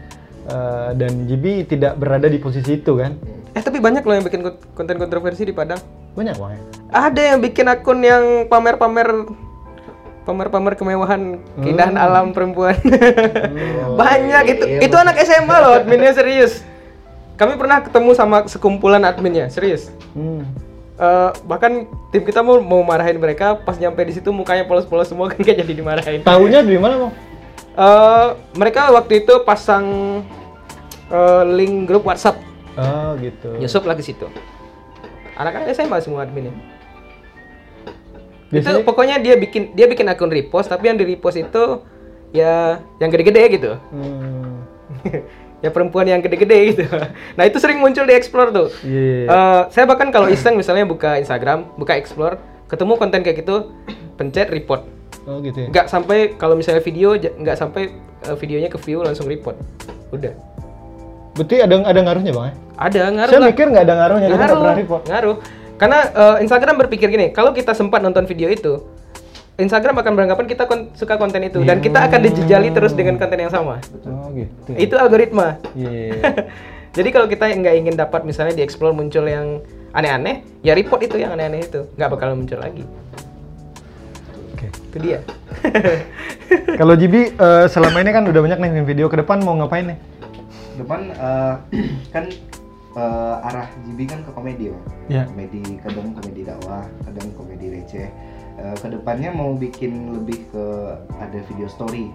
Eh, 0.46 0.90
dan 0.94 1.26
Jibi 1.26 1.66
tidak 1.66 1.98
berada 1.98 2.24
di 2.24 2.38
posisi 2.38 2.76
itu 2.76 2.96
kan. 2.96 3.12
Eh 3.52 3.60
tapi 3.60 3.78
banyak 3.78 4.00
loh 4.00 4.14
yang 4.14 4.24
bikin 4.24 4.40
kon- 4.40 4.60
konten 4.72 4.96
kontroversi 4.96 5.42
di 5.42 5.52
Padang. 5.52 6.05
Banyak 6.16 6.34
bang 6.40 6.52
ya. 6.56 6.60
Ada 6.90 7.20
yang 7.32 7.38
bikin 7.44 7.66
akun 7.68 8.00
yang 8.00 8.24
pamer-pamer 8.48 9.28
pamer-pamer 10.26 10.74
kemewahan 10.74 11.38
keindahan 11.62 11.94
alam 11.94 12.34
perempuan. 12.34 12.74
Banyak 14.00 14.44
itu. 14.50 14.64
iya, 14.66 14.80
itu 14.82 14.96
anak 14.98 15.22
SMA 15.22 15.56
loh, 15.62 15.72
adminnya 15.78 16.10
serius. 16.16 16.66
Kami 17.38 17.54
pernah 17.54 17.84
ketemu 17.84 18.10
sama 18.16 18.48
sekumpulan 18.50 19.04
adminnya, 19.06 19.46
serius. 19.52 19.92
Hmm. 20.16 20.42
Eh, 20.96 21.30
bahkan 21.44 21.84
tim 22.08 22.24
kita 22.24 22.40
mau 22.40 22.56
mau 22.58 22.80
marahin 22.80 23.20
mereka 23.20 23.52
pas 23.60 23.76
nyampe 23.76 24.00
di 24.08 24.16
situ 24.16 24.32
mukanya 24.32 24.64
polos-polos 24.64 25.12
semua 25.12 25.28
kan 25.30 25.38
kayak 25.38 25.62
jadi 25.62 25.72
dimarahin. 25.78 26.24
Tahunya 26.24 26.64
dari 26.64 26.80
mana 26.80 26.94
bang? 27.06 27.12
Eh, 27.76 28.28
mereka 28.56 28.90
waktu 28.90 29.22
itu 29.22 29.44
pasang 29.44 29.84
eh, 31.12 31.44
link 31.54 31.86
grup 31.86 32.08
WhatsApp. 32.08 32.40
Oh 32.80 33.14
gitu. 33.20 33.60
Yusuf 33.60 33.84
lagi 33.84 34.02
situ. 34.02 34.26
Anak-anak 35.36 35.68
SMA 35.70 35.98
semua 36.00 36.24
adminnya. 36.24 36.52
Biasanya- 38.48 38.80
Itu 38.80 38.86
pokoknya 38.86 39.16
dia 39.18 39.34
bikin 39.34 39.74
dia 39.74 39.86
bikin 39.86 40.06
akun 40.06 40.30
repost 40.30 40.70
tapi 40.70 40.86
yang 40.86 40.96
di 40.96 41.04
repost 41.04 41.36
itu 41.36 41.82
ya 42.30 42.78
yang 42.96 43.10
gede-gede 43.10 43.42
gitu. 43.52 43.70
Hmm. 43.90 44.62
ya 45.64 45.68
perempuan 45.68 46.06
yang 46.06 46.22
gede-gede 46.22 46.58
gitu. 46.70 46.84
Nah, 47.34 47.44
itu 47.44 47.58
sering 47.58 47.78
muncul 47.78 48.04
di 48.04 48.14
explore 48.14 48.50
tuh. 48.50 48.68
Iya. 48.80 49.26
Eh, 49.26 49.62
saya 49.70 49.84
bahkan 49.84 50.08
kalau 50.08 50.26
iseng 50.26 50.54
misalnya 50.54 50.86
buka 50.86 51.18
Instagram, 51.18 51.66
buka 51.74 51.96
explore, 51.96 52.38
ketemu 52.66 52.92
konten 52.96 53.20
kayak 53.20 53.42
gitu 53.42 53.70
pencet 54.16 54.48
report 54.48 54.82
Oh 55.26 55.38
gitu 55.38 55.58
ya. 55.58 55.68
nggak 55.68 55.86
sampai 55.86 56.34
kalau 56.34 56.54
misalnya 56.54 56.80
video 56.80 57.14
nggak 57.14 57.54
sampai 57.54 57.90
eh, 58.22 58.36
videonya 58.38 58.66
ke 58.66 58.78
view 58.78 59.02
langsung 59.02 59.26
report 59.26 59.58
udah 60.08 60.32
Berarti 61.36 61.56
ada 61.58 61.74
ada 61.84 62.00
ngaruhnya 62.02 62.32
bang? 62.32 62.44
ya? 62.44 62.52
ada 62.76 63.00
ngaruh 63.10 63.30
Saya 63.30 63.40
lah. 63.40 63.48
mikir 63.48 63.66
nggak 63.66 63.84
ada 63.84 63.94
ngaruhnya, 63.94 64.28
ngaruh 64.30 64.56
pernah 64.58 64.76
report. 64.76 65.02
ngaruh 65.06 65.36
karena 65.76 65.98
eh, 66.06 66.36
Instagram 66.40 66.74
berpikir 66.78 67.08
gini 67.08 67.26
kalau 67.30 67.52
kita 67.52 67.72
sempat 67.72 68.00
nonton 68.00 68.24
video 68.24 68.48
itu 68.48 68.80
Instagram 69.56 69.96
akan 69.96 70.12
beranggapan 70.12 70.44
kita 70.44 70.64
kon- 70.64 70.92
suka 70.92 71.16
konten 71.16 71.40
itu 71.42 71.60
dan 71.62 71.80
kita 71.80 72.00
akan 72.02 72.20
dijejali 72.22 72.68
terus 72.70 72.92
dengan 72.92 73.16
konten 73.16 73.36
yang 73.38 73.48
sama 73.48 73.80
Oh 74.04 74.28
gitu. 74.30 74.68
ya. 74.68 74.76
itu 74.78 74.94
algoritma 74.94 75.56
Iya. 75.72 75.88
iya, 75.88 76.04
iya. 76.10 76.22
jadi 76.96 77.08
kalau 77.10 77.26
kita 77.26 77.44
nggak 77.50 77.74
ingin 77.78 77.94
dapat 77.94 78.20
misalnya 78.22 78.52
di 78.52 78.60
explore 78.60 78.92
muncul 78.92 79.24
yang 79.24 79.64
aneh-aneh 79.90 80.44
ya 80.60 80.72
report 80.72 81.00
itu 81.02 81.16
yang 81.16 81.32
aneh-aneh 81.32 81.60
itu 81.62 81.88
nggak 81.90 82.08
bakal 82.10 82.32
muncul 82.32 82.56
lagi 82.56 82.84
Oke. 84.50 84.68
itu 84.68 84.96
dia 84.98 85.20
Kalau 86.76 86.94
Jibi 86.94 87.30
eh, 87.30 87.64
selama 87.66 87.98
ini 87.98 88.10
kan 88.10 88.22
udah 88.22 88.40
banyak 88.42 88.58
nih 88.58 88.70
video 88.82 89.08
ke 89.08 89.16
depan 89.16 89.40
mau 89.40 89.52
ngapain 89.54 89.84
nih? 89.86 89.98
Depan 90.78 91.00
eh, 91.10 91.54
kan 92.14 92.24
eh, 92.96 93.46
arah 93.46 93.68
GB 93.82 93.98
kan 94.04 94.20
ke 94.22 94.30
komedi 94.30 94.64
bang 94.70 94.84
Iya. 95.06 95.22
komedi 95.26 95.62
kadang 95.80 96.10
komedi 96.12 96.40
dakwah 96.42 96.84
kadang 97.02 97.28
komedi 97.34 97.66
receh 97.72 98.08
Eh, 98.56 98.72
ke 98.72 98.88
depannya 98.88 99.28
mau 99.30 99.52
bikin 99.52 100.16
lebih 100.16 100.48
ke 100.48 100.64
ada 101.16 101.38
video 101.44 101.68
story 101.68 102.08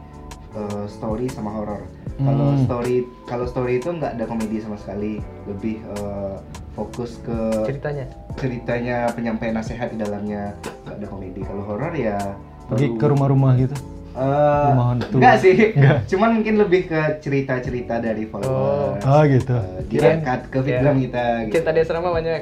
Eh, 0.52 0.84
story 0.90 1.32
sama 1.32 1.48
horor 1.48 1.80
kalau 2.20 2.52
Hmm. 2.52 2.66
story 2.68 3.08
kalau 3.24 3.48
story 3.48 3.80
itu 3.80 3.88
nggak 3.88 4.20
ada 4.20 4.26
komedi 4.28 4.60
sama 4.60 4.76
sekali 4.76 5.22
lebih 5.48 5.80
eh, 5.80 6.36
fokus 6.74 7.22
ke 7.24 7.38
ceritanya 7.64 8.06
ceritanya 8.36 8.98
penyampaian 9.12 9.56
nasihat 9.56 9.88
di 9.88 9.98
dalamnya 9.98 10.52
nggak 10.84 10.96
ada 10.98 11.08
komedi 11.08 11.40
kalau 11.40 11.64
horor 11.64 11.94
ya 11.94 12.20
Pergi 12.68 12.96
ke 12.96 13.06
rumah-rumah 13.06 13.56
gitu. 13.56 13.76
Hantu. 14.14 15.16
enggak 15.16 15.36
sih 15.38 15.54
Enggak. 15.72 15.98
cuman 16.06 16.30
mungkin 16.36 16.56
lebih 16.58 16.82
ke 16.86 17.02
cerita-cerita 17.20 17.98
dari 17.98 18.26
followers 18.26 19.00
Oh, 19.02 19.24
gitu. 19.24 19.56
Eh, 19.56 19.84
Kirain- 19.88 20.20
ke 20.22 20.60
fitgram 20.60 20.96
Iya. 20.96 21.04
kita 21.06 21.24
gitu 21.42 21.54
cerita 21.54 21.72
di 21.72 21.80
asrama 21.80 22.10
banyak 22.16 22.42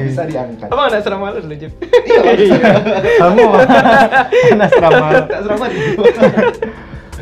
bisa 0.00 0.22
diangkat 0.24 0.68
Abang 0.68 0.86
ada 0.86 0.98
asrama 0.98 1.26
lu 1.30 1.40
dulu, 1.40 1.54
Jip? 1.56 1.72
iya 2.00 2.20
Bang. 2.22 2.84
Kamu 3.18 3.42
panas 3.50 4.72
drama. 4.78 5.08
tak 5.24 5.40
serama 5.42 5.64
gitu 5.68 6.02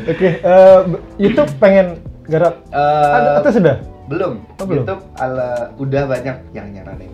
Oke, 0.07 0.29
eh, 0.39 0.79
YouTube 1.17 1.51
pengen 1.57 1.99
garap 2.23 2.61
Ada- 2.69 3.41
atau 3.41 3.51
sudah? 3.51 3.75
belum 4.07 4.39
Oh, 4.55 4.63
belum? 4.63 4.85
YouTube 4.85 5.03
ala 5.15 5.67
udah 5.75 6.03
banyak 6.05 6.35
yang 6.53 6.67
nyaranin 6.71 7.11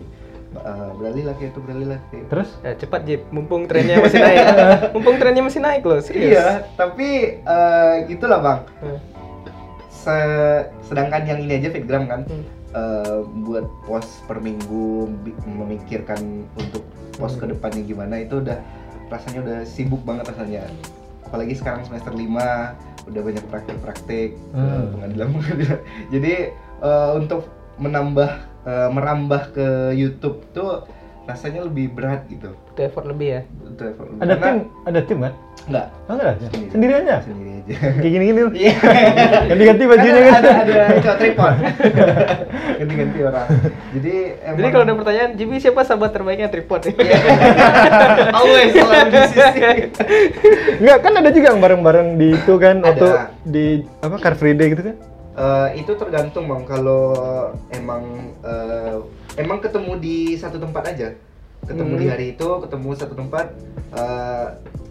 Eh, 0.56 0.90
beralih 0.94 1.22
lah 1.24 1.34
ke 1.34 1.42
YouTube 1.44 1.64
beralih 1.64 1.88
lah 1.88 2.00
ke 2.08 2.24
Terus? 2.24 2.48
Ya, 2.60 2.72
cepat, 2.74 3.00
Jip. 3.04 3.26
Mumpung 3.28 3.66
trennya 3.66 3.98
masih 3.98 4.18
naik. 4.18 4.38
Mumpung 4.94 5.16
trennya 5.16 5.42
masih 5.42 5.60
naik 5.60 5.82
loh, 5.82 5.98
serius. 5.98 6.30
iya 6.32 6.46
tapi 6.74 7.08
eh, 7.38 7.94
gitulah 8.06 8.38
bang 8.38 8.60
Hmm. 8.78 8.98
Se- 9.88 10.64
sedangkan 10.84 11.24
yang 11.24 11.38
ini 11.40 11.56
aja 11.56 11.68
fitgram 11.70 12.04
kan 12.04 12.22
Hmm. 12.24 12.44
eh, 12.70 13.18
buat 13.40 13.66
post 13.82 14.22
per 14.24 14.38
minggu 14.38 15.08
memikirkan 15.44 16.20
untuk 16.54 16.84
post 17.14 17.36
ke 17.36 17.46
depannya 17.46 17.82
gimana 17.82 18.18
itu 18.18 18.38
udah 18.38 18.58
rasanya 19.06 19.40
udah 19.40 19.58
sibuk 19.64 20.02
banget 20.02 20.28
rasanya 20.28 20.66
apalagi 21.24 21.54
sekarang 21.54 21.82
semester 21.82 22.10
5 22.10 22.74
udah 23.04 23.20
banyak 23.22 23.44
praktek-praktek 23.48 24.38
Hmm. 24.50 24.94
pengadilan-pengadilan 24.94 25.78
jadi 26.14 26.34
eh, 26.80 27.10
untuk 27.12 27.48
menambah 27.76 28.53
eh, 28.64 28.88
merambah 28.88 29.42
ke 29.50 29.66
YouTube 29.92 30.44
tuh 30.50 30.84
rasanya 31.24 31.64
lebih 31.64 31.88
berat 31.90 32.28
gitu 32.28 32.52
Itu 32.70 32.80
effort 32.82 33.06
lebih 33.06 33.28
ya. 33.30 33.40
itu 33.64 33.82
effort 33.82 34.06
lebih. 34.06 34.20
Ada 34.20 34.34
Karena- 34.34 34.44
tim, 34.44 34.56
ada 34.84 35.00
tim 35.00 35.18
kan? 35.18 35.32
enggak 35.64 35.86
Oh, 36.04 36.12
enggak 36.12 36.28
ada. 36.28 36.44
Sendiri. 36.44 36.68
Sendiri 36.68 36.92
aja. 36.94 37.14
sendiri 37.18 37.50
aja 37.54 37.62
Kayak 37.96 38.12
gini-gini. 38.12 38.40
Iya. 38.52 38.74
Ganti-ganti 39.48 39.84
bajunya 39.86 40.20
kan. 40.22 40.34
ada 40.36 40.50
ada 40.60 40.76
itu 40.92 41.10
tripod 41.16 41.54
ganti-ganti 42.78 43.18
orang 43.22 43.46
jadi 43.90 44.14
emang 44.44 44.58
Jadi 44.58 44.68
kalau 44.68 44.84
ada 44.84 44.94
pertanyaan, 44.94 45.30
Jibi 45.32 45.56
siapa 45.56 45.80
sahabat 45.80 46.10
terbaiknya 46.10 46.48
tripod? 46.48 46.80
Iya. 46.94 47.18
always 48.30 48.70
selalu 48.70 49.08
di 49.08 49.20
sisi 49.30 49.60
Enggak, 50.76 50.98
kan 51.00 51.12
ada 51.14 51.30
juga 51.30 51.46
yang 51.48 51.60
bareng-bareng 51.60 52.08
di 52.14 52.28
itu 52.34 52.52
kan 52.58 52.76
Ada. 52.78 52.84
waktu 52.84 53.06
di 53.46 53.66
apa 53.98 54.16
Car 54.18 54.34
Free 54.34 54.52
Day 54.52 54.68
gitu 54.68 54.82
kan? 54.84 54.96
Eh, 55.34 55.68
itu 55.76 55.90
tergantung 55.94 56.46
bang 56.46 56.62
kalau 56.62 57.10
emang 57.68 58.06
eh, 58.38 58.96
emang 59.34 59.58
ketemu 59.58 59.98
di 59.98 60.16
satu 60.34 60.56
tempat 60.56 60.86
aja 60.88 61.10
ketemu 61.60 61.92
di 61.96 62.04
Hmm. 62.04 62.12
hari 62.12 62.26
itu 62.30 62.48
ketemu 62.60 62.88
satu 62.94 63.14
tempat 63.14 63.50
eh, 63.90 64.46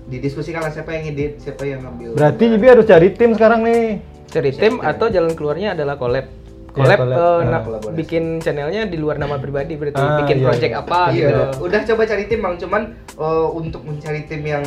didiskusikan 0.05 0.59
lah 0.59 0.67
siapa 0.67 0.91
yang 0.91 1.07
edit 1.07 1.39
siapa 1.39 1.63
yang 1.63 1.79
ngambil 1.81 2.19
Berarti 2.19 2.43
Jibi 2.49 2.67
harus 2.67 2.83
cari 2.83 3.07
tim 3.09 3.31
sekarang 3.31 3.63
nih. 3.63 4.03
Cari 4.27 4.51
tim 4.51 4.83
atau 4.83 5.07
jalan 5.07 5.31
keluarnya 5.31 5.73
adalah 5.73 5.95
collab. 5.95 6.27
Collab, 6.69 6.97
collab. 6.97 7.15
eh, 7.15 7.23
Ah. 7.23 7.39
na- 7.45 7.63
Kolaborasi. 7.63 7.95
bikin 7.95 8.23
channelnya 8.37 8.83
di 8.83 8.97
luar 8.97 9.15
nama 9.15 9.37
pribadi 9.37 9.77
berarti 9.77 9.95
Ah, 9.95 10.19
bikin 10.19 10.37
iya, 10.37 10.45
project 10.45 10.73
iya. 10.73 10.81
apa 10.81 11.01
iya 11.07 11.27
gitu. 11.29 11.41
udah 11.63 11.81
coba 11.85 12.01
cari 12.03 12.23
tim 12.25 12.39
bang 12.41 12.55
cuman 12.57 12.81
eh, 13.15 13.47
untuk 13.53 13.81
mencari 13.81 14.21
tim 14.25 14.41
yang 14.41 14.63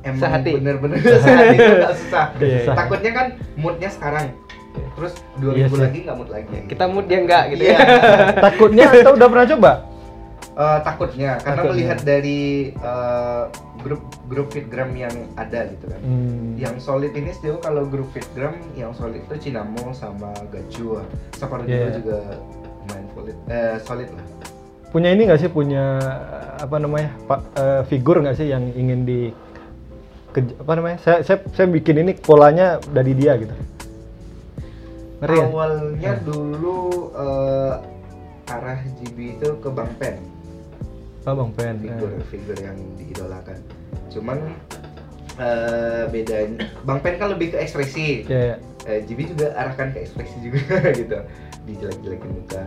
emang 0.00 0.42
bener-bener 0.42 0.98
sehati 1.04 1.54
itu 1.54 1.72
nggak 1.76 1.94
susah 1.94 2.26
Iya, 2.34 2.58
iya. 2.58 2.72
takutnya 2.72 3.12
kan 3.12 3.26
moodnya 3.54 3.86
sekarang 3.86 4.32
terus 4.90 5.12
dua 5.36 5.52
Iya 5.52 5.58
minggu 5.62 5.76
sih. 5.76 5.82
lagi 5.82 5.98
nggak 6.00 6.16
mood 6.16 6.30
lagi 6.30 6.56
Kita 6.66 6.84
mood 6.86 7.06
dia 7.06 7.18
enggak 7.18 7.42
gitu 7.48 7.62
Iya. 7.62 7.72
ya. 7.72 7.78
Takutnya 8.46 8.84
atau 8.94 9.12
udah 9.14 9.28
pernah 9.28 9.48
coba? 9.48 9.72
Eh, 10.50 10.78
takutnya 10.82 11.30
karena 11.38 11.56
Takutnya. 11.56 11.70
melihat 11.72 11.98
dari 12.02 12.40
eh, 12.70 13.42
grup 13.78 14.02
grup 14.26 14.48
fitgram 14.50 14.92
yang 14.92 15.14
ada 15.34 15.64
gitu 15.66 15.86
kan 15.86 16.00
Hmm. 16.00 16.52
yang 16.54 16.76
solid 16.76 17.12
ini 17.12 17.30
sejauh 17.30 17.56
kalau 17.58 17.82
grup 17.82 18.10
fitgram 18.10 18.52
yang 18.74 18.92
solid 18.92 19.22
itu 19.22 19.48
Cinamo 19.48 19.92
sama 19.92 20.34
Gajua 20.48 21.00
Saparu 21.32 21.64
Yeah. 21.64 21.96
juga 21.96 22.18
main 22.86 23.04
solid 23.10 23.36
eh, 23.46 23.76
solid 23.80 24.08
lah 24.10 24.26
Punya 24.90 25.08
ini 25.08 25.22
nggak 25.24 25.38
sih 25.38 25.48
punya 25.48 25.96
apa 26.58 26.76
namanya 26.76 27.14
pak 27.24 27.40
eh, 27.54 27.82
figur 27.86 28.18
nggak 28.18 28.36
sih 28.36 28.48
yang 28.48 28.68
ingin 28.70 29.06
di 29.06 29.20
ke- 30.28 30.54
apa 30.56 30.72
namanya? 30.72 30.98
Saya, 30.98 31.18
saya 31.22 31.38
saya 31.48 31.66
bikin 31.66 31.94
ini 31.96 32.12
polanya 32.14 32.78
dari 32.84 33.10
dia 33.12 33.34
gitu. 33.34 33.54
Ngerti 35.20 35.36
ya? 35.36 35.44
awalnya 35.46 36.12
dulu 36.20 36.78
eh, 37.12 37.74
arah 38.48 38.80
GB 38.96 39.18
itu 39.36 39.48
ke 39.56 39.68
Bang 39.68 39.92
Pen 39.96 40.16
Oh, 41.22 41.36
Bang 41.36 41.52
Pen. 41.52 41.76
figur 41.78 42.10
Eh. 42.10 42.24
figur 42.26 42.56
yang 42.56 42.76
diidolakan 42.96 43.60
cuman 44.08 44.38
eh, 45.36 46.04
bedanya 46.08 46.64
Bang 46.82 46.98
Pen 46.98 47.14
kan 47.16 47.30
lebih 47.30 47.52
ke 47.52 47.58
ekspresi 47.58 48.24
Ya, 48.24 48.40
ya. 48.46 48.56
eh, 48.86 49.04
GB 49.04 49.30
juga 49.30 49.52
arahkan 49.54 49.92
ke 49.92 50.02
ekspresi 50.02 50.36
juga 50.40 50.60
gitu 50.96 51.18
dijelek-jelekin 51.62 52.30
muka 52.32 52.62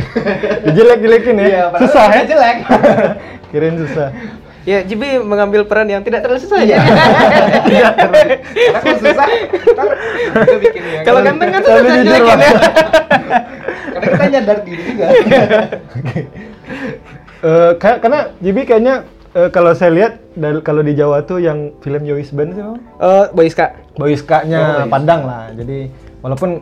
Dijelek-jelekin 0.64 1.34
ya. 1.36 1.44
Iya, 1.44 1.62
padahal 1.68 1.82
susah 1.84 2.06
ya. 2.08 2.22
jelek 2.24 2.56
Kirain 3.50 3.76
susah. 3.76 4.08
Ya, 4.62 4.78
Jibi 4.80 5.16
mengambil 5.16 5.64
peran 5.64 5.86
yang 5.86 6.00
tidak 6.00 6.20
terlalu 6.20 6.36
susah 6.38 6.60
Iya. 6.60 6.84
ya. 7.66 7.88
karena 7.90 8.20
kalau 8.76 8.96
susah 8.98 9.26
ntar 9.66 9.88
kita 10.36 10.56
bikin 10.58 10.82
yang 10.84 11.02
Kalau 11.02 11.20
ganteng 11.20 11.48
kan 11.48 11.60
susah 11.60 11.80
jujur, 11.80 12.12
ya. 12.12 12.36
karena 13.90 14.06
kita 14.06 14.24
nyadar 14.28 14.58
diri 14.60 14.82
juga 14.84 15.06
Eh, 17.40 17.72
ka- 17.74 17.96
karena 17.98 18.28
Jibi 18.36 18.62
kayaknya 18.62 18.94
eh, 19.32 19.48
kalau 19.48 19.72
saya 19.72 19.90
lihat 19.90 20.12
kalau 20.60 20.84
di 20.84 20.92
Jawa 20.92 21.24
tuh 21.24 21.40
yang 21.40 21.72
film 21.80 22.04
Yois 22.04 22.28
Band 22.30 22.52
sih 22.52 22.60
Bang? 22.60 22.76
Oh, 23.00 23.24
Boyska. 23.32 23.80
Boyska-nya 23.96 24.84
Oh. 24.84 24.92
Padang 24.92 25.24
lah. 25.24 25.48
Jadi 25.50 25.88
walaupun 26.20 26.60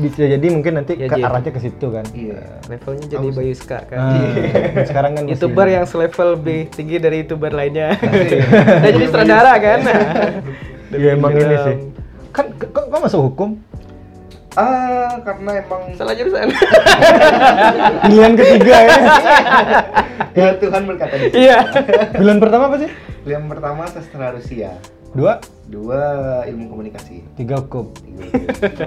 bisa 0.00 0.28
jadi 0.28 0.46
mungkin 0.52 0.80
nanti 0.80 0.96
Ya, 0.96 1.08
ke 1.08 1.16
arahnya 1.16 1.50
ke 1.50 1.60
situ 1.60 1.86
kan. 1.88 2.04
iya 2.12 2.60
Levelnya 2.68 3.06
jadi 3.08 3.28
Boyska 3.32 3.78
kan. 3.88 3.98
Nah, 3.98 4.84
sekarang 4.88 5.12
kan 5.16 5.24
YouTuber 5.28 5.66
yang 5.66 5.84
selevel 5.84 6.36
lebih 6.36 6.68
tinggi 6.70 6.96
dari 6.96 7.24
YouTuber 7.24 7.52
lainnya. 7.52 7.96
Dia 8.84 8.90
jadi 8.92 9.06
sutradara 9.08 9.54
kan. 9.56 9.80
Iya 10.92 11.08
emang 11.16 11.32
ini 11.34 11.56
sih. 11.58 11.76
Kan 12.30 12.52
kok 12.56 12.84
kok 12.86 13.00
masuk 13.00 13.32
hukum? 13.32 13.50
ah 14.56 15.20
karena 15.20 15.60
emang 15.60 15.82
Salah 16.00 16.16
jurusan. 16.16 16.48
Pilihan 18.02 18.32
ketiga 18.34 18.76
ya. 18.88 18.96
ya 20.32 20.46
Tuhan 20.56 20.82
berkata 20.88 21.12
di 21.12 21.24
situ. 21.28 21.36
Iya. 21.44 21.58
Pilihan 22.16 22.38
pertama 22.40 22.72
apa 22.72 22.78
sih? 22.80 22.90
yang 23.26 23.50
pertama 23.50 23.90
sastra 23.90 24.30
Rusia 24.30 24.78
Dua, 25.10 25.42
dua 25.66 26.00
ilmu 26.46 26.70
komunikasi 26.70 27.26
tiga 27.34 27.58
hukum. 27.58 27.90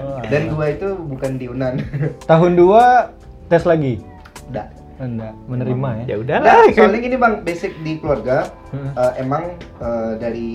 Oh, 0.00 0.20
dan 0.26 0.48
dua 0.48 0.72
itu 0.72 0.88
bukan 0.96 1.36
di 1.36 1.46
Unan 1.46 1.76
Tahun 2.30 2.52
dua 2.54 3.12
tes 3.46 3.64
lagi. 3.64 4.00
Enggak. 4.48 4.68
Enggak, 5.00 5.32
menerima 5.48 5.88
ya. 5.96 6.04
Ya 6.04 6.16
udahlah. 6.20 6.44
Nah, 6.44 6.64
soalnya 6.76 7.00
gini 7.00 7.16
bang, 7.16 7.34
basic 7.40 7.72
di 7.80 7.96
keluarga 7.96 8.52
Hmm. 8.70 8.92
eh, 8.94 9.12
emang 9.18 9.44
eh, 9.80 10.12
dari 10.16 10.50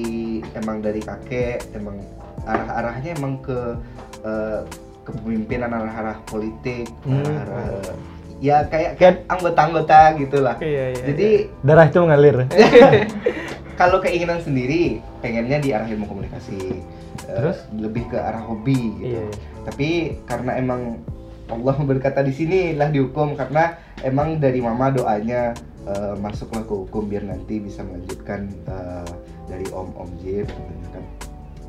emang 0.54 0.80
dari 0.80 1.02
kakek 1.02 1.74
emang 1.74 1.98
arah-arahnya 2.46 3.18
emang 3.18 3.42
ke 3.42 3.58
eh, 4.22 4.62
kepemimpinan 5.04 5.70
arah-arah 5.70 6.18
politik, 6.26 6.86
Hmm. 7.04 7.26
arah-arah 7.26 7.98
ya 8.38 8.68
kayak 8.68 8.98
kayak 8.98 9.16
anggota-anggota 9.28 10.14
gitulah. 10.18 10.56
Iya, 10.60 10.84
iya, 10.92 11.04
Jadi 11.08 11.30
Darah 11.62 11.86
itu 11.88 11.98
mengalir. 12.00 12.36
kalau 13.76 14.00
keinginan 14.00 14.40
sendiri 14.40 15.04
pengennya 15.20 15.60
di 15.60 15.70
arah 15.76 15.88
ilmu 15.88 16.08
komunikasi. 16.08 16.80
eh, 17.28 17.40
Terus? 17.40 17.64
lebih 17.76 18.12
ke 18.12 18.18
arah 18.20 18.44
hobi 18.44 18.96
gitu. 19.00 19.16
Iya, 19.16 19.24
iya. 19.28 19.36
Tapi 19.64 19.90
karena 20.28 20.60
emang 20.60 21.00
Allah 21.52 21.76
berkata 21.90 22.24
di 22.24 22.34
sini 22.36 22.76
lah 22.76 22.92
dihukum 22.92 23.36
karena 23.40 23.80
emang 24.04 24.40
dari 24.40 24.60
mama 24.60 24.92
doanya 24.92 25.56
eh, 25.88 26.16
masuklah 26.20 26.64
ke 26.64 26.74
hukum 26.74 27.08
biar 27.08 27.24
nanti 27.28 27.60
bisa 27.64 27.84
melanjutkan 27.84 28.52
eh, 28.68 29.12
dari 29.48 29.68
om 29.72 29.94
om 29.96 30.10
kan 30.92 31.04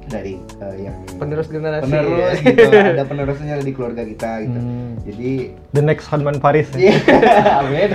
dari 0.07 0.38
eh, 0.38 0.76
yang 0.80 0.96
Penerus 1.16 1.46
generasi. 1.46 1.82
penerus 1.84 2.14
ya. 2.38 2.46
gitu 2.46 2.62
ada 2.70 3.02
penerusnya 3.02 3.54
di 3.59 3.70
keluarga 3.70 4.02
kita 4.02 4.30
gitu 4.40 4.54
Hmm. 4.57 4.90
jadi 5.02 5.32
The 5.70 5.82
next 5.82 6.07
Hotman 6.07 6.38
Paris. 6.38 6.72
Iya, 6.72 6.96
amin. 7.61 7.90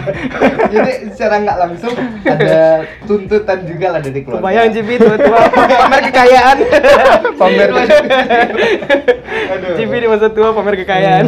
Jadi 0.70 0.92
secara 1.10 1.42
nggak 1.42 1.58
langsung 1.58 1.94
ada 2.22 2.62
tuntutan 3.04 3.60
juga 3.64 3.88
lah 3.90 4.00
dari 4.00 4.22
keluarga. 4.22 4.44
Kebayang 4.44 4.70
Jibi 4.72 4.94
tua-tua 4.96 5.40
pamer 5.50 6.02
kekayaan. 6.06 6.58
Pamer 7.42 7.70
Aduh. 9.50 9.76
Jibi 9.76 9.98
di 9.98 10.08
masa 10.08 10.28
tua 10.30 10.52
pamer 10.52 10.76
kekayaan. 10.78 11.26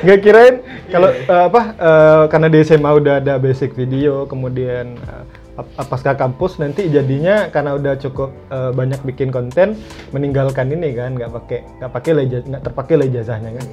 Nggak 0.00 0.18
kirain 0.22 0.54
kalau 0.88 1.08
eh, 1.12 1.42
apa 1.44 1.60
eh, 1.76 2.22
karena 2.28 2.48
di 2.48 2.58
SMA 2.62 2.90
udah 2.90 3.14
ada 3.20 3.34
basic 3.36 3.74
video, 3.74 4.24
kemudian 4.24 4.96
ap- 5.02 5.39
pasca 5.62 6.12
kampus 6.14 6.58
nanti 6.58 6.88
jadinya 6.88 7.48
karena 7.48 7.74
udah 7.74 7.94
cukup 7.96 8.30
eh, 8.48 8.72
banyak 8.72 9.00
bikin 9.04 9.28
konten 9.28 9.76
meninggalkan 10.10 10.68
ini 10.68 10.92
kan 10.92 11.14
nggak 11.14 11.30
pakai 11.30 11.58
nggak 11.78 11.90
pakai 11.92 12.10
nggak 12.46 12.62
terpakai 12.62 12.94
lah 12.98 13.06
ijazahnya 13.06 13.50
kan. 13.56 13.66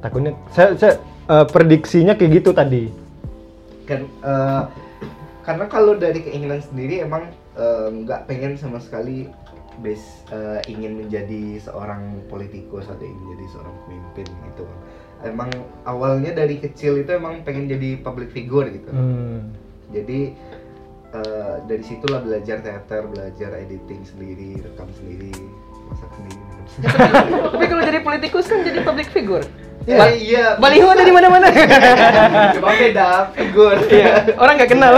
Takutnya 0.00 0.32
saya, 0.50 0.68
saya 0.76 0.94
eh, 1.26 1.46
prediksinya 1.48 2.14
kayak 2.14 2.42
gitu 2.42 2.50
tadi. 2.52 2.84
kan 3.84 4.00
eh, 4.06 4.62
karena 5.44 5.64
kalau 5.68 5.92
dari 5.94 6.24
keinginan 6.24 6.64
sendiri 6.64 7.04
emang 7.04 7.28
nggak 7.54 8.26
pengen 8.26 8.58
sama 8.58 8.82
sekali 8.82 9.30
base 9.78 10.24
eh, 10.30 10.58
ingin 10.66 11.04
menjadi 11.04 11.60
seorang 11.60 12.18
politikus 12.26 12.86
atau 12.86 13.02
ingin 13.02 13.20
menjadi 13.22 13.46
seorang 13.52 13.74
pemimpin 13.84 14.26
gitu 14.50 14.64
emang 15.22 15.50
awalnya 15.84 16.34
dari 16.34 16.58
kecil 16.58 16.98
itu 16.98 17.10
emang 17.10 17.42
pengen 17.42 17.66
jadi 17.66 17.98
public 18.00 18.30
figure 18.30 18.66
gitu 18.70 18.90
Hmm. 18.90 19.50
jadi 19.90 20.34
eh, 21.14 21.54
dari 21.64 21.82
situlah 21.82 22.20
belajar 22.20 22.58
teater 22.60 23.06
belajar 23.06 23.50
editing 23.56 24.02
sendiri 24.02 24.58
rekam 24.60 24.88
sendiri 24.92 25.30
masak 25.86 26.10
sendiri. 26.12 26.42
Tapi 27.54 27.64
kalau 27.68 27.82
jadi 27.84 28.00
politikus 28.00 28.44
kan 28.46 28.60
jadi 28.60 28.82
public 28.82 29.08
figure. 29.08 29.44
Ya, 29.84 30.08
iya 30.10 30.44
Baliho 30.56 30.88
ada 30.88 31.04
di 31.04 31.12
mana-mana. 31.12 31.52
cuma 32.56 32.72
beda 32.72 33.28
figur 33.36 33.76
Iya, 33.84 34.32
orang 34.34 34.56
nggak 34.56 34.70
kenal. 34.72 34.94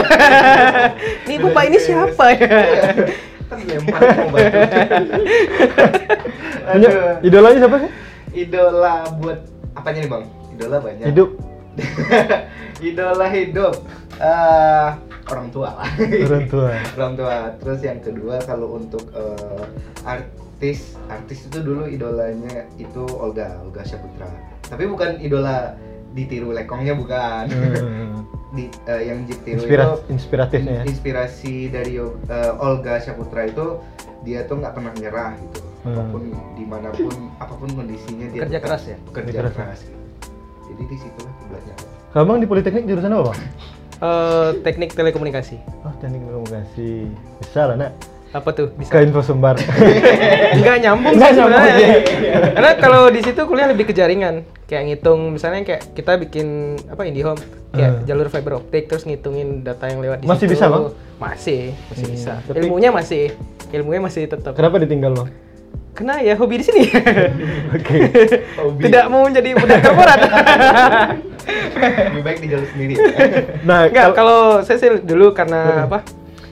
Nih 1.26 1.36
bapak 1.42 1.62
ini 1.66 1.78
siapa 1.82 2.24
ya? 2.32 2.46
kan 3.46 3.62
lempar 3.62 4.00
Punya 6.66 6.90
Aduh. 6.90 7.22
idolanya 7.22 7.58
siapa 7.62 7.76
sih? 7.78 7.90
idola 8.36 8.94
buat 9.16 9.38
apanya 9.72 9.98
nih 10.02 10.10
bang 10.10 10.24
idola 10.52 10.76
banyak 10.82 11.06
Hidup 11.08 11.30
idola 12.80 13.26
hidup 13.26 13.74
Eh, 14.16 14.88
orang 15.26 15.48
tua 15.50 15.68
lah 15.74 15.88
orang 16.22 16.46
tua. 16.46 16.70
orang 16.96 17.14
tua 17.14 17.36
terus 17.56 17.80
yang 17.80 17.98
kedua 17.98 18.38
kalau 18.40 18.74
untuk 18.74 19.02
eh, 19.10 19.64
artis 20.04 20.78
artis 21.06 21.44
itu 21.44 21.58
dulu 21.60 21.84
idolanya 21.84 22.64
itu 22.76 23.02
Olga 23.12 23.58
Olga 23.60 23.82
Syaputra 23.82 24.30
tapi 24.62 24.84
bukan 24.84 25.18
idola 25.18 25.74
ditiru 26.12 26.50
lekongnya 26.50 26.94
bukan 26.94 27.44
Hmm. 27.46 28.24
di 28.56 28.66
eh, 28.84 29.02
yang 29.04 29.26
ditiru 29.26 29.60
Inspira- 29.60 29.84
itu 29.84 29.98
inspiratifnya 30.08 30.74
ya. 30.74 30.82
inspirasi 30.86 31.54
dari 31.68 31.98
eh, 31.98 32.52
Olga 32.58 32.96
Syaputra 32.96 33.44
itu 33.44 33.82
dia 34.22 34.42
tuh 34.42 34.58
nggak 34.58 34.72
pernah 34.72 34.92
nyerah 34.94 35.32
gitu 35.36 35.60
Hmm. 35.78 35.92
apa 35.92 36.02
pun 36.08 36.22
di 36.52 36.64
mana 36.64 36.88
pun 36.90 37.14
apa 37.38 37.54
pun 37.54 37.70
kondisinya 37.70 38.26
dia 38.26 38.42
Kerja 38.42 38.58
keras 38.58 38.82
ya? 38.86 38.98
kerja 39.06 39.38
keras. 39.38 39.54
keras, 39.54 39.78
gitu. 39.82 39.98
jadi 40.66 40.82
di 40.82 40.96
situlah 40.98 41.30
kiblatnya 41.36 41.74
Kalau 42.10 42.24
Bang 42.24 42.38
di 42.40 42.48
Politeknik 42.48 42.84
jurusan 42.86 43.12
apa, 43.12 43.30
Bang? 43.30 43.38
Eh, 43.96 44.48
teknik 44.60 44.92
telekomunikasi. 44.92 45.56
Oh, 45.80 45.92
teknik 45.96 46.20
komunikasi. 46.22 47.08
Bisa 47.40 47.60
lah, 47.64 47.76
nak. 47.76 47.92
Apa 48.30 48.52
tuh? 48.52 48.68
Bisa. 48.70 48.92
Ke 48.92 49.00
info 49.00 49.22
sumbar. 49.22 49.56
Enggak 50.52 50.76
nyambung 50.84 51.16
Nggak 51.16 51.30
sih 51.30 51.38
nyambung, 51.38 51.56
sebenarnya. 51.56 51.76
iya. 51.80 52.38
Karena 52.52 52.70
kalau 52.76 53.02
di 53.08 53.20
situ 53.20 53.40
kuliah 53.42 53.64
lebih 53.66 53.88
ke 53.88 53.94
jaringan. 53.94 54.44
Kayak 54.66 54.82
ngitung 54.84 55.20
misalnya 55.30 55.62
kayak 55.64 55.94
kita 55.94 56.12
bikin 56.18 56.46
apa 56.84 57.02
IndiHome 57.02 57.38
kayak 57.70 57.92
Hmm. 57.92 58.04
jalur 58.04 58.26
fiber 58.26 58.52
optik 58.56 58.84
terus 58.86 59.04
ngitungin 59.04 59.62
data 59.62 59.86
yang 59.86 60.00
lewat 60.00 60.20
di 60.20 60.26
Masih 60.26 60.44
situ. 60.44 60.52
bisa, 60.52 60.64
Bang? 60.66 60.90
Masih, 61.16 61.60
masih 61.86 62.02
Hmm, 62.02 62.12
bisa. 62.12 62.32
tapi- 62.42 62.58
Ilmunya 62.58 62.90
masih 62.90 63.24
ilmunya 63.70 64.00
masih 64.02 64.22
tetap. 64.26 64.52
Kenapa 64.52 64.76
ditinggal, 64.76 65.12
Bang? 65.14 65.28
Karena 65.92 66.20
ya 66.20 66.34
hobi 66.34 66.60
di 66.60 66.64
sini. 66.64 66.82
Oke. 67.76 67.96
Hobi. 68.60 68.80
Tidak 68.84 69.04
mau 69.08 69.24
menjadi 69.24 69.48
budak 69.52 69.80
korporat. 69.80 70.18
lebih 72.10 72.22
baik 72.22 72.38
di 72.40 72.48
jalur 72.50 72.66
sendiri 72.68 72.92
Nah, 73.62 73.86
Enggak, 73.86 74.04
kal- 74.04 74.16
kalau 74.16 74.40
saya 74.60 74.76
sih 74.76 74.90
dulu 74.98 75.30
karena 75.32 75.86
apa? 75.86 76.02